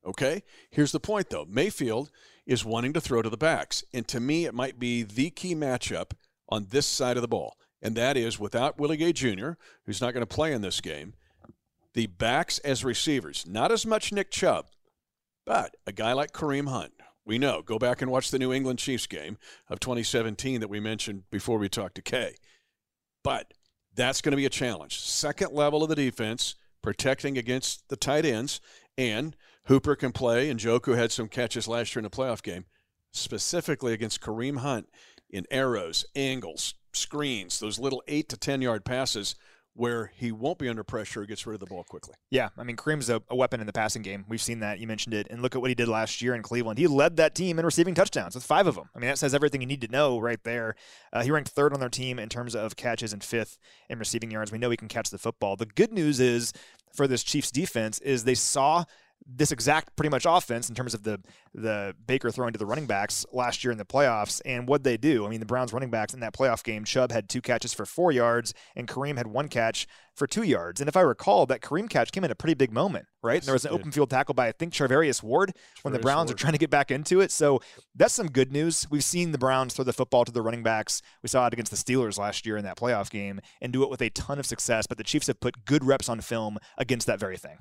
Okay? 0.06 0.44
Here's 0.72 0.92
the 0.92 1.00
point, 1.00 1.30
though 1.30 1.46
Mayfield 1.48 2.12
is 2.46 2.66
wanting 2.66 2.94
to 2.94 3.02
throw 3.02 3.22
to 3.22 3.30
the 3.30 3.38
backs. 3.38 3.84
And 3.94 4.08
to 4.10 4.20
me, 4.20 4.46
it 4.46 4.54
might 4.54 4.80
be 4.80 5.04
the 5.04 5.30
key 5.30 5.56
matchup 5.56 6.12
on 6.50 6.68
this 6.70 6.86
side 6.86 7.18
of 7.18 7.22
the 7.22 7.28
ball. 7.28 7.58
And 7.82 7.96
that 7.96 8.18
is 8.18 8.40
without 8.40 8.80
Willie 8.80 8.98
Gay 8.98 9.14
Jr., 9.14 9.52
who's 9.86 10.02
not 10.02 10.14
going 10.14 10.26
to 10.26 10.36
play 10.36 10.54
in 10.54 10.62
this 10.62 10.82
game, 10.82 11.14
the 11.94 12.08
backs 12.08 12.60
as 12.60 12.84
receivers. 12.84 13.46
Not 13.48 13.72
as 13.72 13.86
much 13.86 14.12
Nick 14.12 14.32
Chubb, 14.32 14.68
but 15.46 15.76
a 15.86 15.92
guy 15.92 16.14
like 16.14 16.32
Kareem 16.32 16.70
Hunt. 16.70 16.94
We 17.26 17.38
know. 17.38 17.62
Go 17.62 17.80
back 17.80 18.02
and 18.02 18.12
watch 18.12 18.32
the 18.32 18.40
New 18.40 18.52
England 18.52 18.80
Chiefs 18.80 19.08
game 19.08 19.38
of 19.70 19.80
2017 19.80 20.60
that 20.60 20.70
we 20.70 20.80
mentioned 20.80 21.24
before 21.32 21.58
we 21.58 21.70
talked 21.70 21.96
to 21.96 22.02
Kay. 22.02 22.36
But 23.24 23.54
that's 23.96 24.22
going 24.22 24.32
to 24.32 24.38
be 24.38 24.46
a 24.46 24.50
challenge. 24.50 25.00
Second 25.00 25.54
level 25.54 25.84
of 25.84 25.90
the 25.90 25.96
defense 25.96 26.56
protecting 26.84 27.38
against 27.38 27.90
the 27.90 27.96
tight 27.96 28.26
ends, 28.26 28.62
and 28.98 29.36
Hooper 29.66 29.96
can 29.96 30.12
play, 30.12 30.50
and 30.50 30.60
Njoku 30.60 30.96
had 30.96 31.12
some 31.12 31.28
catches 31.28 31.68
last 31.68 31.96
year 31.96 32.02
in 32.02 32.04
the 32.04 32.16
playoff 32.16 32.44
game, 32.44 32.66
specifically 33.12 33.94
against 33.94 34.22
Kareem 34.22 34.58
Hunt 34.58 34.88
in 35.32 35.48
arrows, 35.50 36.06
angles, 36.16 36.76
screens, 36.94 37.60
those 37.60 37.80
little 37.80 38.04
eight 38.08 38.30
to 38.30 38.38
10 38.38 38.62
yard 38.62 38.86
passes 38.86 39.36
where 39.76 40.12
he 40.16 40.32
won't 40.32 40.60
be 40.60 40.70
under 40.70 40.84
pressure, 40.84 41.26
gets 41.26 41.48
rid 41.48 41.56
of 41.56 41.60
the 41.60 41.66
ball 41.66 41.84
quickly. 41.84 42.14
Yeah, 42.30 42.50
I 42.58 42.64
mean, 42.64 42.76
Kareem's 42.76 43.10
a, 43.10 43.22
a, 43.30 43.36
weapon 43.36 43.60
in 43.60 43.66
the 43.66 43.74
passing 43.74 44.04
game. 44.04 44.24
We've 44.28 44.42
seen 44.42 44.60
that. 44.60 44.80
You 44.80 44.86
mentioned 44.86 45.16
it. 45.16 45.28
And 45.32 45.42
look 45.42 45.56
at 45.56 45.62
what 45.62 45.70
he 45.70 45.76
did 45.76 45.88
last 45.88 46.22
year 46.22 46.36
in 46.36 46.44
Cleveland. 46.44 46.78
He 46.78 46.86
led 46.86 47.18
that 47.18 47.34
team 47.34 47.58
in 47.58 47.66
receiving 47.66 47.96
touchdowns 47.96 48.36
with 48.36 48.44
five 48.44 48.68
of 48.68 48.76
them. 48.76 48.90
I 48.96 49.00
mean, 49.00 49.08
that 49.08 49.18
says 49.18 49.34
everything 49.34 49.62
you 49.62 49.68
need 49.68 49.82
to 49.82 49.88
know 49.88 50.20
right 50.20 50.44
there. 50.44 50.76
Uh, 51.12 51.24
he 51.24 51.32
ranked 51.32 51.50
third 51.50 51.74
on 51.74 51.80
their 51.80 51.90
team 51.90 52.20
in 52.20 52.30
terms 52.30 52.56
of 52.56 52.76
catches 52.76 53.14
and 53.14 53.24
fifth 53.24 53.58
in 53.90 53.98
receiving 53.98 54.30
yards. 54.30 54.52
We 54.52 54.60
know 54.60 54.70
he 54.70 54.78
can 54.78 54.88
catch 54.88 55.10
the 55.10 55.18
football. 55.18 55.56
The 55.56 55.66
good 55.66 55.92
news 55.92 56.20
is 56.20 56.54
for 56.94 57.08
this 57.08 57.24
Chiefs 57.24 57.50
defense 57.50 58.00
is 58.00 58.24
they 58.24 58.36
saw 58.36 58.86
this 59.26 59.52
exact 59.52 59.96
pretty 59.96 60.10
much 60.10 60.26
offense 60.28 60.70
in 60.70 60.76
terms 60.76 60.94
of 60.94 61.04
the 61.04 61.20
the 61.54 61.96
Baker 62.08 62.32
throwing 62.32 62.54
to 62.54 62.60
the 62.60 62.66
running 62.66 62.88
backs 62.88 63.26
last 63.32 63.64
year 63.64 63.72
in 63.72 63.78
the 63.78 63.86
playoffs. 63.86 64.42
And 64.46 64.68
what 64.68 64.84
they 64.84 64.98
do, 64.98 65.26
I 65.26 65.30
mean, 65.30 65.40
the 65.40 65.46
Browns 65.46 65.72
running 65.72 65.92
backs 65.92 66.14
in 66.14 66.20
that 66.22 66.34
playoff 66.34 66.64
game, 66.64 66.84
Chubb 66.84 67.12
had 67.12 67.30
two 67.30 67.42
catches 67.42 67.74
for 67.74 67.86
four 67.86 68.12
yards, 68.12 68.54
and 68.76 68.88
Kareem 68.88 69.18
had 69.18 69.28
one 69.28 69.48
catch 69.48 69.88
for 70.16 70.28
two 70.28 70.44
yards. 70.44 70.82
And 70.82 70.88
if 70.88 70.98
I 70.98 71.02
recall, 71.02 71.46
that 71.48 71.62
Kareem 71.62 71.90
catch 71.90 72.12
came 72.12 72.24
in 72.24 72.32
a 72.32 72.36
pretty 72.36 72.54
big 72.54 72.72
moment, 72.72 73.06
right? 73.22 73.40
And 73.40 73.44
there 73.46 73.54
was 73.54 73.66
an 73.66 73.72
open 73.72 73.92
field 73.92 74.10
tackle 74.10 74.34
by 74.34 74.48
I 74.48 74.52
think 74.52 74.74
Charvarius 74.74 75.24
Ward 75.24 75.54
when 75.84 75.94
the 75.94 76.00
Browns 76.00 76.30
Ward. 76.30 76.36
are 76.36 76.42
trying 76.42 76.54
to 76.54 76.60
get 76.60 76.70
back 76.70 76.92
into 76.92 77.22
it. 77.22 77.32
So 77.32 77.62
that's 77.96 78.14
some 78.14 78.28
good 78.28 78.52
news. 78.52 78.88
We've 78.90 79.04
seen 79.04 79.32
the 79.32 79.38
Browns 79.38 79.74
throw 79.74 79.86
the 79.86 79.94
football 79.94 80.26
to 80.26 80.32
the 80.32 80.42
running 80.42 80.64
backs. 80.64 81.02
We 81.22 81.30
saw 81.30 81.48
it 81.48 81.54
against 81.54 81.72
the 81.72 81.78
Steelers 81.78 82.18
last 82.18 82.46
year 82.46 82.58
in 82.58 82.64
that 82.66 82.78
playoff 82.78 83.10
game 83.10 83.40
and 83.62 83.72
do 83.72 83.84
it 83.84 83.90
with 83.90 84.02
a 84.02 84.10
ton 84.10 84.40
of 84.40 84.46
success. 84.46 84.88
But 84.88 84.98
the 84.98 85.04
Chiefs 85.04 85.28
have 85.28 85.40
put 85.40 85.66
good 85.66 85.84
reps 85.84 86.10
on 86.10 86.22
film 86.22 86.58
against 86.78 87.08
that 87.08 87.20
very 87.20 87.38
thing. 87.38 87.58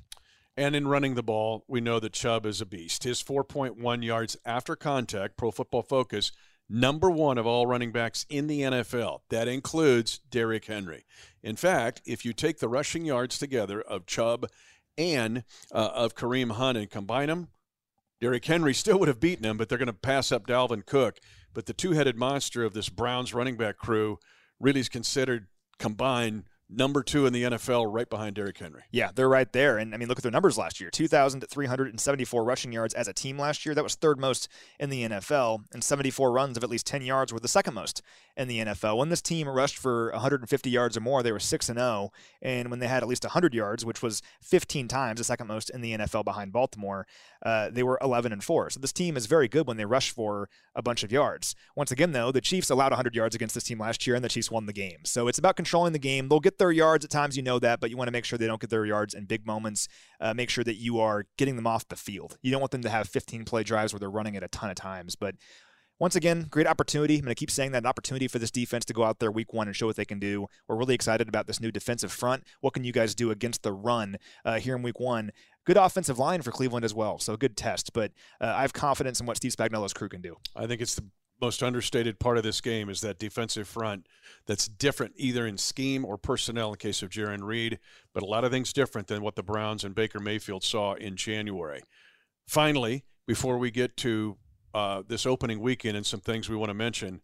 And 0.56 0.76
in 0.76 0.86
running 0.86 1.14
the 1.14 1.22
ball, 1.22 1.64
we 1.66 1.80
know 1.80 1.98
that 1.98 2.12
Chubb 2.12 2.44
is 2.44 2.60
a 2.60 2.66
beast. 2.66 3.04
His 3.04 3.22
4.1 3.22 4.04
yards 4.04 4.36
after 4.44 4.76
contact, 4.76 5.36
Pro 5.36 5.50
Football 5.50 5.82
Focus, 5.82 6.30
number 6.68 7.10
one 7.10 7.38
of 7.38 7.46
all 7.46 7.66
running 7.66 7.90
backs 7.90 8.26
in 8.28 8.46
the 8.46 8.60
NFL. 8.60 9.20
That 9.30 9.48
includes 9.48 10.18
Derrick 10.30 10.66
Henry. 10.66 11.04
In 11.42 11.56
fact, 11.56 12.02
if 12.04 12.24
you 12.24 12.32
take 12.32 12.58
the 12.58 12.68
rushing 12.68 13.04
yards 13.04 13.38
together 13.38 13.80
of 13.80 14.06
Chubb 14.06 14.46
and 14.98 15.44
uh, 15.72 15.90
of 15.94 16.14
Kareem 16.14 16.52
Hunt 16.52 16.76
and 16.76 16.90
combine 16.90 17.28
them, 17.28 17.48
Derrick 18.20 18.44
Henry 18.44 18.74
still 18.74 18.98
would 18.98 19.08
have 19.08 19.20
beaten 19.20 19.44
him, 19.44 19.56
but 19.56 19.68
they're 19.68 19.78
going 19.78 19.86
to 19.86 19.92
pass 19.92 20.30
up 20.30 20.46
Dalvin 20.46 20.86
Cook. 20.86 21.18
But 21.54 21.66
the 21.66 21.72
two 21.72 21.92
headed 21.92 22.16
monster 22.16 22.62
of 22.62 22.72
this 22.72 22.88
Browns 22.88 23.34
running 23.34 23.56
back 23.56 23.78
crew 23.78 24.18
really 24.60 24.80
is 24.80 24.88
considered 24.88 25.48
combined 25.78 26.44
number 26.74 27.02
two 27.02 27.26
in 27.26 27.32
the 27.32 27.42
NFL, 27.44 27.92
right 27.92 28.08
behind 28.08 28.36
Derrick 28.36 28.58
Henry. 28.58 28.82
Yeah, 28.90 29.10
they're 29.14 29.28
right 29.28 29.52
there. 29.52 29.78
And 29.78 29.94
I 29.94 29.98
mean, 29.98 30.08
look 30.08 30.18
at 30.18 30.22
their 30.22 30.32
numbers 30.32 30.58
last 30.58 30.80
year 30.80 30.90
2,374 30.90 32.44
rushing 32.44 32.72
yards 32.72 32.94
as 32.94 33.08
a 33.08 33.12
team 33.12 33.38
last 33.38 33.64
year. 33.64 33.74
That 33.74 33.84
was 33.84 33.94
third 33.94 34.18
most 34.18 34.48
in 34.78 34.90
the 34.90 35.02
NFL. 35.04 35.64
And 35.72 35.82
74 35.82 36.32
runs 36.32 36.56
of 36.56 36.64
at 36.64 36.70
least 36.70 36.86
10 36.86 37.02
yards 37.02 37.32
were 37.32 37.40
the 37.40 37.48
second 37.48 37.74
most 37.74 38.02
in 38.36 38.48
the 38.48 38.58
NFL. 38.58 38.96
When 38.96 39.08
this 39.08 39.22
team 39.22 39.48
rushed 39.48 39.78
for 39.78 40.10
150 40.12 40.70
yards 40.70 40.96
or 40.96 41.00
more, 41.00 41.22
they 41.22 41.32
were 41.32 41.38
6 41.38 41.68
and 41.68 41.78
0. 41.78 42.10
And 42.40 42.70
when 42.70 42.78
they 42.78 42.86
had 42.86 43.02
at 43.02 43.08
least 43.08 43.24
100 43.24 43.54
yards, 43.54 43.84
which 43.84 44.02
was 44.02 44.22
15 44.40 44.88
times 44.88 45.18
the 45.18 45.24
second 45.24 45.46
most 45.46 45.70
in 45.70 45.80
the 45.80 45.92
NFL 45.92 46.24
behind 46.24 46.52
Baltimore, 46.52 47.06
uh, 47.44 47.70
they 47.70 47.82
were 47.82 47.98
11 48.00 48.32
and 48.32 48.42
4. 48.42 48.70
So 48.70 48.80
this 48.80 48.92
team 48.92 49.16
is 49.16 49.26
very 49.26 49.48
good 49.48 49.66
when 49.66 49.76
they 49.76 49.84
rush 49.84 50.10
for 50.10 50.48
a 50.74 50.82
bunch 50.82 51.02
of 51.02 51.12
yards. 51.12 51.54
Once 51.76 51.90
again, 51.90 52.12
though, 52.12 52.32
the 52.32 52.40
Chiefs 52.40 52.70
allowed 52.70 52.92
100 52.92 53.14
yards 53.14 53.34
against 53.34 53.54
this 53.54 53.64
team 53.64 53.80
last 53.80 54.06
year, 54.06 54.16
and 54.16 54.24
the 54.24 54.28
Chiefs 54.28 54.50
won 54.50 54.66
the 54.66 54.72
game. 54.72 55.00
So 55.04 55.28
it's 55.28 55.38
about 55.38 55.56
controlling 55.56 55.92
the 55.92 55.98
game. 55.98 56.28
They'll 56.28 56.40
get 56.40 56.58
their 56.62 56.70
yards 56.70 57.04
at 57.04 57.10
times, 57.10 57.36
you 57.36 57.42
know 57.42 57.58
that, 57.58 57.80
but 57.80 57.90
you 57.90 57.96
want 57.96 58.06
to 58.06 58.12
make 58.12 58.24
sure 58.24 58.38
they 58.38 58.46
don't 58.46 58.60
get 58.60 58.70
their 58.70 58.86
yards 58.86 59.14
in 59.14 59.24
big 59.24 59.44
moments. 59.44 59.88
Uh, 60.20 60.32
make 60.32 60.48
sure 60.48 60.62
that 60.62 60.76
you 60.76 61.00
are 61.00 61.26
getting 61.36 61.56
them 61.56 61.66
off 61.66 61.88
the 61.88 61.96
field. 61.96 62.38
You 62.40 62.52
don't 62.52 62.60
want 62.60 62.70
them 62.70 62.82
to 62.82 62.88
have 62.88 63.08
15 63.08 63.44
play 63.44 63.64
drives 63.64 63.92
where 63.92 63.98
they're 63.98 64.10
running 64.10 64.36
it 64.36 64.44
a 64.44 64.48
ton 64.48 64.70
of 64.70 64.76
times, 64.76 65.16
but 65.16 65.34
once 65.98 66.16
again, 66.16 66.46
great 66.50 66.66
opportunity. 66.66 67.14
I'm 67.16 67.22
going 67.22 67.34
to 67.34 67.38
keep 67.38 67.50
saying 67.50 67.72
that 67.72 67.84
an 67.84 67.86
opportunity 67.86 68.26
for 68.26 68.40
this 68.40 68.50
defense 68.50 68.84
to 68.86 68.92
go 68.92 69.04
out 69.04 69.20
there 69.20 69.30
week 69.30 69.52
one 69.52 69.68
and 69.68 69.76
show 69.76 69.86
what 69.86 69.94
they 69.94 70.04
can 70.04 70.18
do. 70.18 70.46
We're 70.66 70.76
really 70.76 70.96
excited 70.96 71.28
about 71.28 71.46
this 71.46 71.60
new 71.60 71.70
defensive 71.70 72.10
front. 72.10 72.44
What 72.60 72.74
can 72.74 72.82
you 72.82 72.92
guys 72.92 73.14
do 73.14 73.30
against 73.30 73.62
the 73.62 73.72
run 73.72 74.16
uh, 74.44 74.58
here 74.58 74.74
in 74.74 74.82
week 74.82 74.98
one? 74.98 75.30
Good 75.64 75.76
offensive 75.76 76.18
line 76.18 76.42
for 76.42 76.50
Cleveland 76.50 76.84
as 76.84 76.92
well, 76.92 77.20
so 77.20 77.36
good 77.36 77.56
test. 77.56 77.92
But 77.92 78.10
uh, 78.40 78.52
I 78.56 78.62
have 78.62 78.72
confidence 78.72 79.20
in 79.20 79.26
what 79.26 79.36
Steve 79.36 79.52
Spagnuolo's 79.52 79.92
crew 79.92 80.08
can 80.08 80.22
do. 80.22 80.36
I 80.56 80.66
think 80.66 80.80
it's 80.80 80.96
the 80.96 81.04
most 81.42 81.62
understated 81.62 82.18
part 82.18 82.38
of 82.38 82.44
this 82.44 82.60
game 82.60 82.88
is 82.88 83.00
that 83.02 83.18
defensive 83.18 83.68
front 83.68 84.06
that's 84.46 84.68
different 84.68 85.12
either 85.16 85.46
in 85.46 85.58
scheme 85.58 86.04
or 86.04 86.16
personnel 86.16 86.70
in 86.70 86.76
case 86.76 87.02
of 87.02 87.10
Jarran 87.10 87.42
Reed, 87.42 87.78
but 88.14 88.22
a 88.22 88.26
lot 88.26 88.44
of 88.44 88.52
things 88.52 88.72
different 88.72 89.08
than 89.08 89.22
what 89.22 89.36
the 89.36 89.42
Browns 89.42 89.84
and 89.84 89.94
Baker 89.94 90.20
Mayfield 90.20 90.64
saw 90.64 90.94
in 90.94 91.16
January. 91.16 91.82
Finally, 92.46 93.04
before 93.26 93.58
we 93.58 93.70
get 93.70 93.96
to 93.98 94.38
uh, 94.74 95.02
this 95.06 95.26
opening 95.26 95.60
weekend 95.60 95.96
and 95.96 96.06
some 96.06 96.20
things 96.20 96.48
we 96.48 96.56
want 96.56 96.70
to 96.70 96.74
mention. 96.74 97.20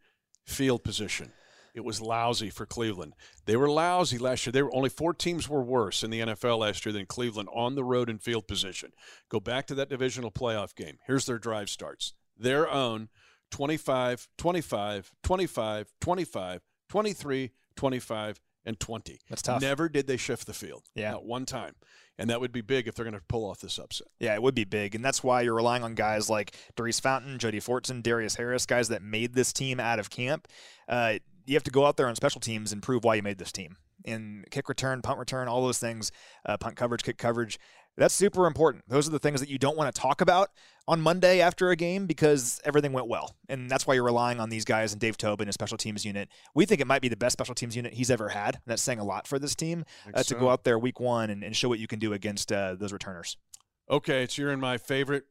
Field 0.46 0.84
position. 0.84 1.32
It 1.74 1.84
was 1.84 2.00
lousy 2.00 2.50
for 2.50 2.66
Cleveland. 2.66 3.14
They 3.46 3.56
were 3.56 3.70
lousy 3.70 4.18
last 4.18 4.46
year. 4.46 4.52
They 4.52 4.62
were 4.62 4.74
only 4.74 4.88
four 4.88 5.14
teams 5.14 5.48
were 5.48 5.62
worse 5.62 6.02
in 6.02 6.10
the 6.10 6.20
NFL 6.20 6.58
last 6.58 6.84
year 6.84 6.92
than 6.92 7.06
Cleveland 7.06 7.48
on 7.54 7.74
the 7.74 7.84
road 7.84 8.10
in 8.10 8.18
field 8.18 8.48
position. 8.48 8.92
Go 9.28 9.38
back 9.38 9.66
to 9.66 9.74
that 9.76 9.88
divisional 9.88 10.30
playoff 10.30 10.74
game. 10.74 10.98
Here's 11.06 11.26
their 11.26 11.38
drive 11.38 11.70
starts. 11.70 12.14
Their 12.36 12.68
own 12.68 13.08
25, 13.50 14.28
25, 14.38 15.12
25, 15.22 15.92
25, 16.00 16.62
23, 16.88 17.50
25, 17.76 18.40
and 18.64 18.80
20. 18.80 19.18
That's 19.28 19.42
tough. 19.42 19.62
Never 19.62 19.88
did 19.88 20.06
they 20.06 20.16
shift 20.16 20.46
the 20.46 20.54
field. 20.54 20.84
Yeah. 20.94 21.12
Not 21.12 21.24
one 21.24 21.46
time 21.46 21.74
and 22.18 22.28
that 22.28 22.40
would 22.40 22.52
be 22.52 22.60
big 22.60 22.88
if 22.88 22.94
they're 22.94 23.04
going 23.04 23.14
to 23.14 23.24
pull 23.28 23.48
off 23.48 23.60
this 23.60 23.78
upset. 23.78 24.08
Yeah, 24.18 24.34
it 24.34 24.42
would 24.42 24.54
be 24.54 24.64
big, 24.64 24.94
and 24.94 25.04
that's 25.04 25.22
why 25.22 25.42
you're 25.42 25.54
relying 25.54 25.84
on 25.84 25.94
guys 25.94 26.28
like 26.28 26.56
Daurice 26.76 27.00
Fountain, 27.00 27.38
Jody 27.38 27.60
Fortson, 27.60 28.02
Darius 28.02 28.34
Harris, 28.34 28.66
guys 28.66 28.88
that 28.88 29.02
made 29.02 29.34
this 29.34 29.52
team 29.52 29.78
out 29.78 29.98
of 29.98 30.10
camp. 30.10 30.48
Uh, 30.88 31.14
you 31.46 31.54
have 31.54 31.62
to 31.64 31.70
go 31.70 31.86
out 31.86 31.96
there 31.96 32.08
on 32.08 32.16
special 32.16 32.40
teams 32.40 32.72
and 32.72 32.82
prove 32.82 33.04
why 33.04 33.14
you 33.14 33.22
made 33.22 33.38
this 33.38 33.52
team. 33.52 33.76
In 34.04 34.44
kick 34.50 34.68
return, 34.68 35.00
punt 35.00 35.18
return, 35.18 35.48
all 35.48 35.62
those 35.62 35.78
things, 35.78 36.12
uh, 36.44 36.56
punt 36.56 36.76
coverage, 36.76 37.02
kick 37.02 37.18
coverage. 37.18 37.58
That's 37.98 38.14
super 38.14 38.46
important. 38.46 38.84
Those 38.88 39.08
are 39.08 39.10
the 39.10 39.18
things 39.18 39.40
that 39.40 39.48
you 39.48 39.58
don't 39.58 39.76
want 39.76 39.92
to 39.92 40.00
talk 40.00 40.20
about 40.20 40.50
on 40.86 41.00
Monday 41.00 41.40
after 41.40 41.70
a 41.70 41.76
game 41.76 42.06
because 42.06 42.60
everything 42.64 42.92
went 42.92 43.08
well. 43.08 43.34
And 43.48 43.68
that's 43.68 43.88
why 43.88 43.94
you're 43.94 44.04
relying 44.04 44.38
on 44.38 44.50
these 44.50 44.64
guys 44.64 44.92
and 44.92 45.00
Dave 45.00 45.16
Tobin, 45.16 45.48
a 45.48 45.52
special 45.52 45.76
teams 45.76 46.04
unit. 46.04 46.28
We 46.54 46.64
think 46.64 46.80
it 46.80 46.86
might 46.86 47.02
be 47.02 47.08
the 47.08 47.16
best 47.16 47.32
special 47.32 47.56
teams 47.56 47.74
unit 47.74 47.92
he's 47.92 48.10
ever 48.10 48.28
had. 48.28 48.60
that's 48.66 48.82
saying 48.82 49.00
a 49.00 49.04
lot 49.04 49.26
for 49.26 49.40
this 49.40 49.56
team 49.56 49.84
uh, 50.14 50.18
to 50.18 50.24
so. 50.24 50.38
go 50.38 50.48
out 50.48 50.62
there 50.62 50.78
week 50.78 51.00
one 51.00 51.28
and, 51.28 51.42
and, 51.42 51.56
show 51.56 51.68
what 51.68 51.80
you 51.80 51.88
can 51.88 51.98
do 51.98 52.12
against 52.12 52.52
uh, 52.52 52.76
those 52.76 52.92
returners. 52.92 53.36
Okay, 53.90 54.22
it's 54.22 54.38
you're 54.38 54.52
in 54.52 54.60
my 54.60 54.78
favorite 54.78 55.24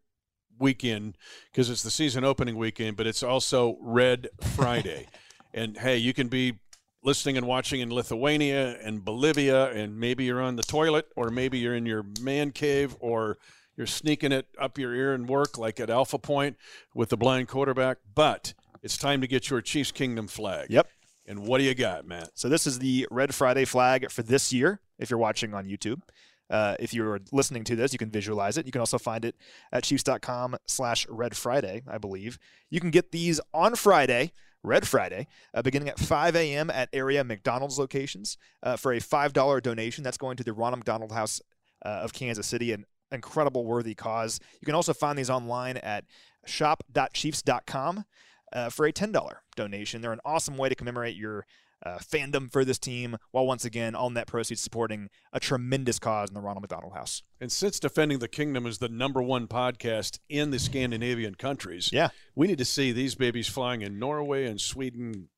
weekend 0.60 1.18
because 1.52 1.70
it's 1.70 1.84
the 1.84 1.92
season 1.92 2.26
opening 2.26 2.58
weekend, 2.58 2.98
but 2.98 3.08
it's 3.08 3.24
also 3.24 3.78
Red 3.80 4.28
Friday. 4.56 5.08
and 5.54 5.78
hey, 5.78 5.96
you 5.98 6.14
can 6.14 6.28
be 6.28 6.60
listening 7.04 7.38
and 7.38 7.48
watching 7.48 7.82
in 7.82 7.90
Lithuania 7.90 8.78
and 8.84 9.04
Bolivia, 9.04 9.72
and 9.72 10.00
maybe 10.00 10.26
you're 10.26 10.42
on 10.42 10.56
the 10.56 10.64
toilet, 10.64 11.08
or 11.16 11.30
maybe 11.30 11.58
you're 11.58 11.76
in 11.76 11.86
your 11.86 12.06
man 12.22 12.52
cave, 12.52 12.96
or 13.00 13.38
you're 13.76 13.88
sneaking 13.88 14.32
it 14.32 14.48
up 14.60 14.78
your 14.78 14.94
ear 14.94 15.14
and 15.14 15.30
work 15.30 15.58
like 15.58 15.80
at 15.80 15.90
Alpha 15.90 16.18
Point 16.18 16.58
with 16.96 17.10
the 17.10 17.18
blind 17.18 17.48
quarterback. 17.48 17.98
But 18.14 18.54
it's 18.82 18.98
time 18.98 19.22
to 19.22 19.28
get 19.28 19.50
your 19.50 19.62
Chiefs 19.62 19.92
Kingdom 19.92 20.28
flag. 20.28 20.68
Yep. 20.70 20.88
And 21.28 21.40
what 21.46 21.60
do 21.60 21.66
you 21.66 21.76
got, 21.76 22.06
Matt? 22.08 22.32
So 22.36 22.50
this 22.50 22.66
is 22.66 22.80
the 22.80 23.08
Red 23.12 23.36
Friday 23.36 23.66
flag 23.66 24.10
for 24.12 24.24
this 24.24 24.52
year. 24.52 24.80
If 24.98 25.10
you're 25.10 25.20
watching 25.20 25.54
on 25.54 25.66
YouTube. 25.66 26.02
Uh, 26.50 26.76
if 26.80 26.94
you're 26.94 27.20
listening 27.32 27.64
to 27.66 27.76
this, 27.76 27.92
you 27.92 28.00
can 28.00 28.10
visualize 28.10 28.58
it. 28.58 28.66
You 28.66 28.72
can 28.72 28.80
also 28.80 28.98
find 28.98 29.26
it 29.26 29.36
at 29.72 29.84
Chiefs.com 29.84 30.56
slash 30.66 31.06
Red 31.10 31.36
Friday, 31.36 31.84
I 31.88 31.98
believe. 31.98 32.40
You 32.70 32.80
can 32.80 32.90
get 32.90 33.12
these 33.12 33.42
on 33.54 33.76
Friday 33.76 34.32
Red 34.68 34.88
Friday, 34.88 35.28
uh, 35.54 35.62
beginning 35.62 35.90
at 35.90 36.00
5 36.00 36.36
a.m. 36.36 36.70
at 36.70 36.90
area 36.94 37.24
McDonald's 37.24 37.80
locations 37.80 38.38
uh, 38.64 38.76
for 38.76 38.94
a 38.94 39.00
$5 39.00 39.62
donation. 39.62 40.04
That's 40.04 40.18
going 40.18 40.38
to 40.38 40.44
the 40.44 40.54
Ronald 40.54 40.80
McDonald 40.80 41.12
House 41.12 41.42
uh, 41.86 41.90
of 41.90 42.14
Kansas 42.14 42.46
City, 42.46 42.74
an 42.74 42.86
incredible, 43.12 43.66
worthy 43.66 43.96
cause. 43.96 44.40
You 44.62 44.66
can 44.66 44.76
also 44.76 44.94
find 44.94 45.18
these 45.18 45.30
online 45.30 45.78
at 45.78 46.06
shop.chiefs.com 46.46 48.06
uh, 48.54 48.70
for 48.70 48.86
a 48.86 48.94
$10 48.94 49.36
donation. 49.56 50.02
They're 50.02 50.14
an 50.14 50.20
awesome 50.26 50.58
way 50.58 50.70
to 50.70 50.76
commemorate 50.76 51.16
your 51.16 51.46
uh, 51.86 51.98
fandom 52.00 52.52
for 52.52 52.66
this 52.66 52.80
team, 52.80 53.18
while 53.32 53.46
once 53.46 53.66
again, 53.66 53.96
all 53.96 54.10
net 54.10 54.28
proceeds 54.28 54.62
supporting 54.62 55.10
a 55.32 55.40
tremendous 55.40 56.00
cause 56.00 56.30
in 56.30 56.34
the 56.34 56.42
Ronald 56.42 56.62
McDonald 56.62 56.94
House. 56.94 57.24
And 57.40 57.52
since 57.52 57.80
Defending 57.80 58.20
the 58.20 58.28
Kingdom 58.28 58.66
is 58.66 58.80
the 58.80 58.90
number 58.90 59.22
one 59.22 59.48
podcast 59.48 60.20
in 60.30 60.52
the 60.52 60.60
Scandinavian 60.60 61.36
countries, 61.36 61.92
yeah, 61.92 62.10
we 62.36 62.48
need 62.48 62.58
to 62.58 62.66
see 62.66 62.92
these 62.92 63.16
babies 63.16 63.48
flying 63.48 63.82
in 63.82 64.00
Norway 64.00 64.46
and 64.46 64.60
Sweden, 64.60 65.30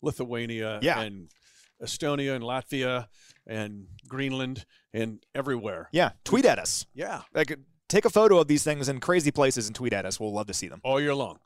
Lithuania, 0.00 0.78
yeah. 0.82 1.00
and 1.00 1.30
Estonia 1.82 2.34
and 2.34 2.44
Latvia 2.44 3.06
and 3.46 3.86
Greenland 4.06 4.64
and 4.92 5.24
everywhere. 5.34 5.88
Yeah, 5.92 6.12
tweet 6.24 6.44
at 6.44 6.58
us. 6.58 6.86
Yeah, 6.94 7.22
like 7.34 7.56
take 7.88 8.04
a 8.04 8.10
photo 8.10 8.38
of 8.38 8.48
these 8.48 8.64
things 8.64 8.88
in 8.88 9.00
crazy 9.00 9.30
places 9.30 9.66
and 9.66 9.74
tweet 9.74 9.92
at 9.92 10.04
us. 10.04 10.20
We'll 10.20 10.32
love 10.32 10.46
to 10.46 10.54
see 10.54 10.68
them 10.68 10.80
all 10.84 11.00
year 11.00 11.14
long. 11.14 11.38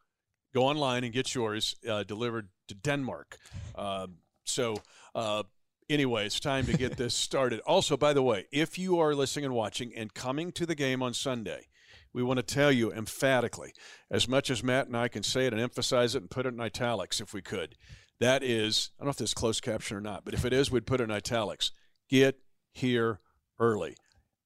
Go 0.54 0.64
online 0.64 1.04
and 1.04 1.12
get 1.12 1.34
yours 1.34 1.76
uh, 1.88 2.02
delivered 2.02 2.48
to 2.68 2.74
Denmark. 2.74 3.38
Uh, 3.74 4.08
so, 4.44 4.76
uh, 5.14 5.42
anyway, 5.88 6.26
it's 6.26 6.40
time 6.40 6.66
to 6.66 6.76
get 6.76 6.96
this 6.96 7.14
started. 7.28 7.60
Also, 7.60 7.96
by 7.96 8.12
the 8.12 8.22
way, 8.22 8.46
if 8.52 8.78
you 8.78 8.98
are 8.98 9.14
listening 9.14 9.46
and 9.46 9.54
watching 9.54 9.92
and 9.94 10.12
coming 10.14 10.52
to 10.52 10.66
the 10.66 10.74
game 10.74 11.02
on 11.02 11.14
Sunday, 11.14 11.66
we 12.12 12.22
want 12.22 12.38
to 12.38 12.42
tell 12.42 12.70
you 12.70 12.92
emphatically, 12.92 13.72
as 14.10 14.28
much 14.28 14.50
as 14.50 14.62
Matt 14.62 14.86
and 14.86 14.96
I 14.96 15.08
can 15.08 15.22
say 15.22 15.46
it 15.46 15.52
and 15.52 15.62
emphasize 15.62 16.14
it 16.14 16.22
and 16.22 16.30
put 16.30 16.46
it 16.46 16.52
in 16.52 16.60
italics 16.60 17.20
if 17.20 17.32
we 17.32 17.40
could, 17.40 17.76
that 18.20 18.42
is, 18.42 18.90
I 18.98 19.02
don't 19.02 19.06
know 19.06 19.10
if 19.10 19.16
this 19.16 19.30
is 19.30 19.34
closed 19.34 19.62
caption 19.62 19.96
or 19.96 20.00
not, 20.00 20.24
but 20.24 20.34
if 20.34 20.44
it 20.44 20.52
is, 20.52 20.70
we'd 20.70 20.86
put 20.86 21.00
it 21.00 21.04
in 21.04 21.10
italics. 21.10 21.72
Get 22.08 22.38
here 22.72 23.20
early. 23.58 23.96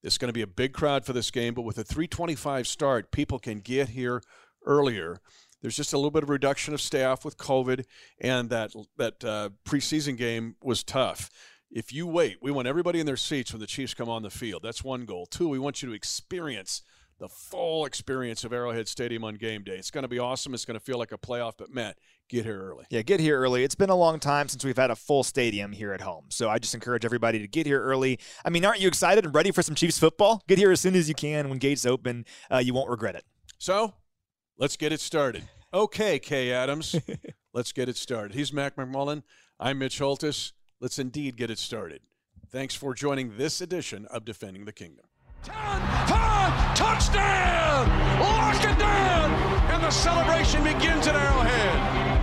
It's 0.03 0.19
going 0.19 0.29
to 0.29 0.33
be 0.33 0.43
a 0.43 0.47
big 0.47 0.73
crowd 0.73 1.05
for 1.05 1.13
this 1.13 1.31
game, 1.31 1.55
but 1.55 1.63
with 1.63 1.79
a 1.79 1.85
325 1.85 2.67
start, 2.67 3.11
people 3.11 3.39
can 3.39 3.59
get 3.59 3.91
here 3.91 4.23
earlier 4.65 5.21
there's 5.66 5.74
just 5.74 5.92
a 5.92 5.96
little 5.96 6.12
bit 6.12 6.22
of 6.22 6.29
reduction 6.29 6.74
of 6.74 6.81
staff 6.81 7.24
with 7.24 7.37
COVID, 7.38 7.87
and 8.20 8.50
that 8.50 8.70
that 8.98 9.24
uh, 9.24 9.50
preseason 9.64 10.16
game 10.16 10.55
was 10.62 10.85
tough. 10.85 11.29
If 11.72 11.92
you 11.92 12.07
wait, 12.07 12.37
we 12.40 12.52
want 12.52 12.68
everybody 12.68 13.00
in 13.00 13.07
their 13.07 13.16
seats 13.16 13.52
when 13.52 13.59
the 13.59 13.66
Chiefs 13.66 13.92
come 13.92 14.09
on 14.09 14.22
the 14.22 14.31
field. 14.31 14.62
That's 14.62 14.85
one 14.85 15.07
goal. 15.07 15.26
Two, 15.26 15.48
we 15.48 15.59
want 15.59 15.83
you 15.83 15.88
to 15.88 15.94
experience 15.96 16.83
the 17.18 17.29
full 17.29 17.85
experience 17.85 18.44
of 18.44 18.52
Arrowhead 18.52 18.87
Stadium 18.87 19.24
on 19.24 19.35
game 19.35 19.64
day. 19.64 19.74
It's 19.74 19.90
going 19.90 20.02
to 20.02 20.09
be 20.09 20.20
awesome. 20.20 20.55
It's 20.55 20.64
going 20.64 20.79
to 20.79 20.85
feel 20.85 20.98
like 20.98 21.11
a 21.11 21.18
playoff. 21.18 21.55
But 21.59 21.74
Matt, 21.74 21.98
get 22.29 22.44
here 22.44 22.62
early. 22.62 22.85
Yeah, 22.88 23.02
get 23.02 23.18
here 23.18 23.37
early. 23.37 23.64
It's 23.64 23.74
been 23.74 23.90
a 23.90 23.96
long 23.96 24.20
time 24.20 24.48
since 24.48 24.64
we've 24.64 24.76
had 24.76 24.92
a 24.92 24.96
full 24.96 25.24
stadium 25.24 25.72
here 25.72 25.92
at 25.92 26.00
home. 26.00 26.26
So 26.29 26.48
I 26.48 26.61
just 26.61 26.74
encourage 26.74 27.05
everybody 27.05 27.40
to 27.40 27.48
get 27.48 27.66
here 27.66 27.83
early. 27.83 28.20
I 28.44 28.50
mean, 28.50 28.64
aren't 28.64 28.79
you 28.79 28.87
excited 28.87 29.24
and 29.24 29.35
ready 29.35 29.50
for 29.50 29.62
some 29.62 29.74
Chiefs 29.74 29.98
football? 29.98 30.44
Get 30.46 30.59
here 30.59 30.70
as 30.70 30.81
soon 30.81 30.94
as 30.94 31.08
you 31.08 31.17
can. 31.17 31.48
When 31.48 31.58
gates 31.58 31.85
open, 31.85 32.25
uh, 32.52 32.58
you 32.58 32.73
won't 32.73 32.88
regret 32.88 33.17
it. 33.17 33.25
So 33.58 33.94
let's 34.58 34.77
get 34.77 34.92
it 34.92 35.00
started. 35.00 35.42
Okay, 35.75 36.19
Kay 36.19 36.52
Adams, 36.52 36.94
let's 37.52 37.73
get 37.73 37.88
it 37.88 37.96
started. 37.96 38.35
He's 38.35 38.52
Matt 38.52 38.77
McMullen. 38.77 39.23
I'm 39.58 39.79
Mitch 39.79 39.98
Holthus. 39.98 40.52
Let's 40.81 40.98
indeed 40.98 41.37
get 41.37 41.50
it 41.50 41.58
started. 41.58 42.02
Thanks 42.50 42.75
for 42.75 42.94
joining 42.94 43.37
this 43.37 43.60
edition 43.60 44.06
of 44.06 44.25
Defending 44.25 44.64
the 44.64 44.73
Kingdom. 44.73 45.06
10, 45.42 45.54
5, 45.54 46.77
touchdown! 46.77 47.88
Lock 48.21 48.62
it 48.62 48.79
down! 48.79 49.33
And 49.73 49.83
the 49.83 49.90
celebration 49.90 50.62
begins 50.62 51.06
at 51.08 51.17
Arrowhead. 51.17 52.15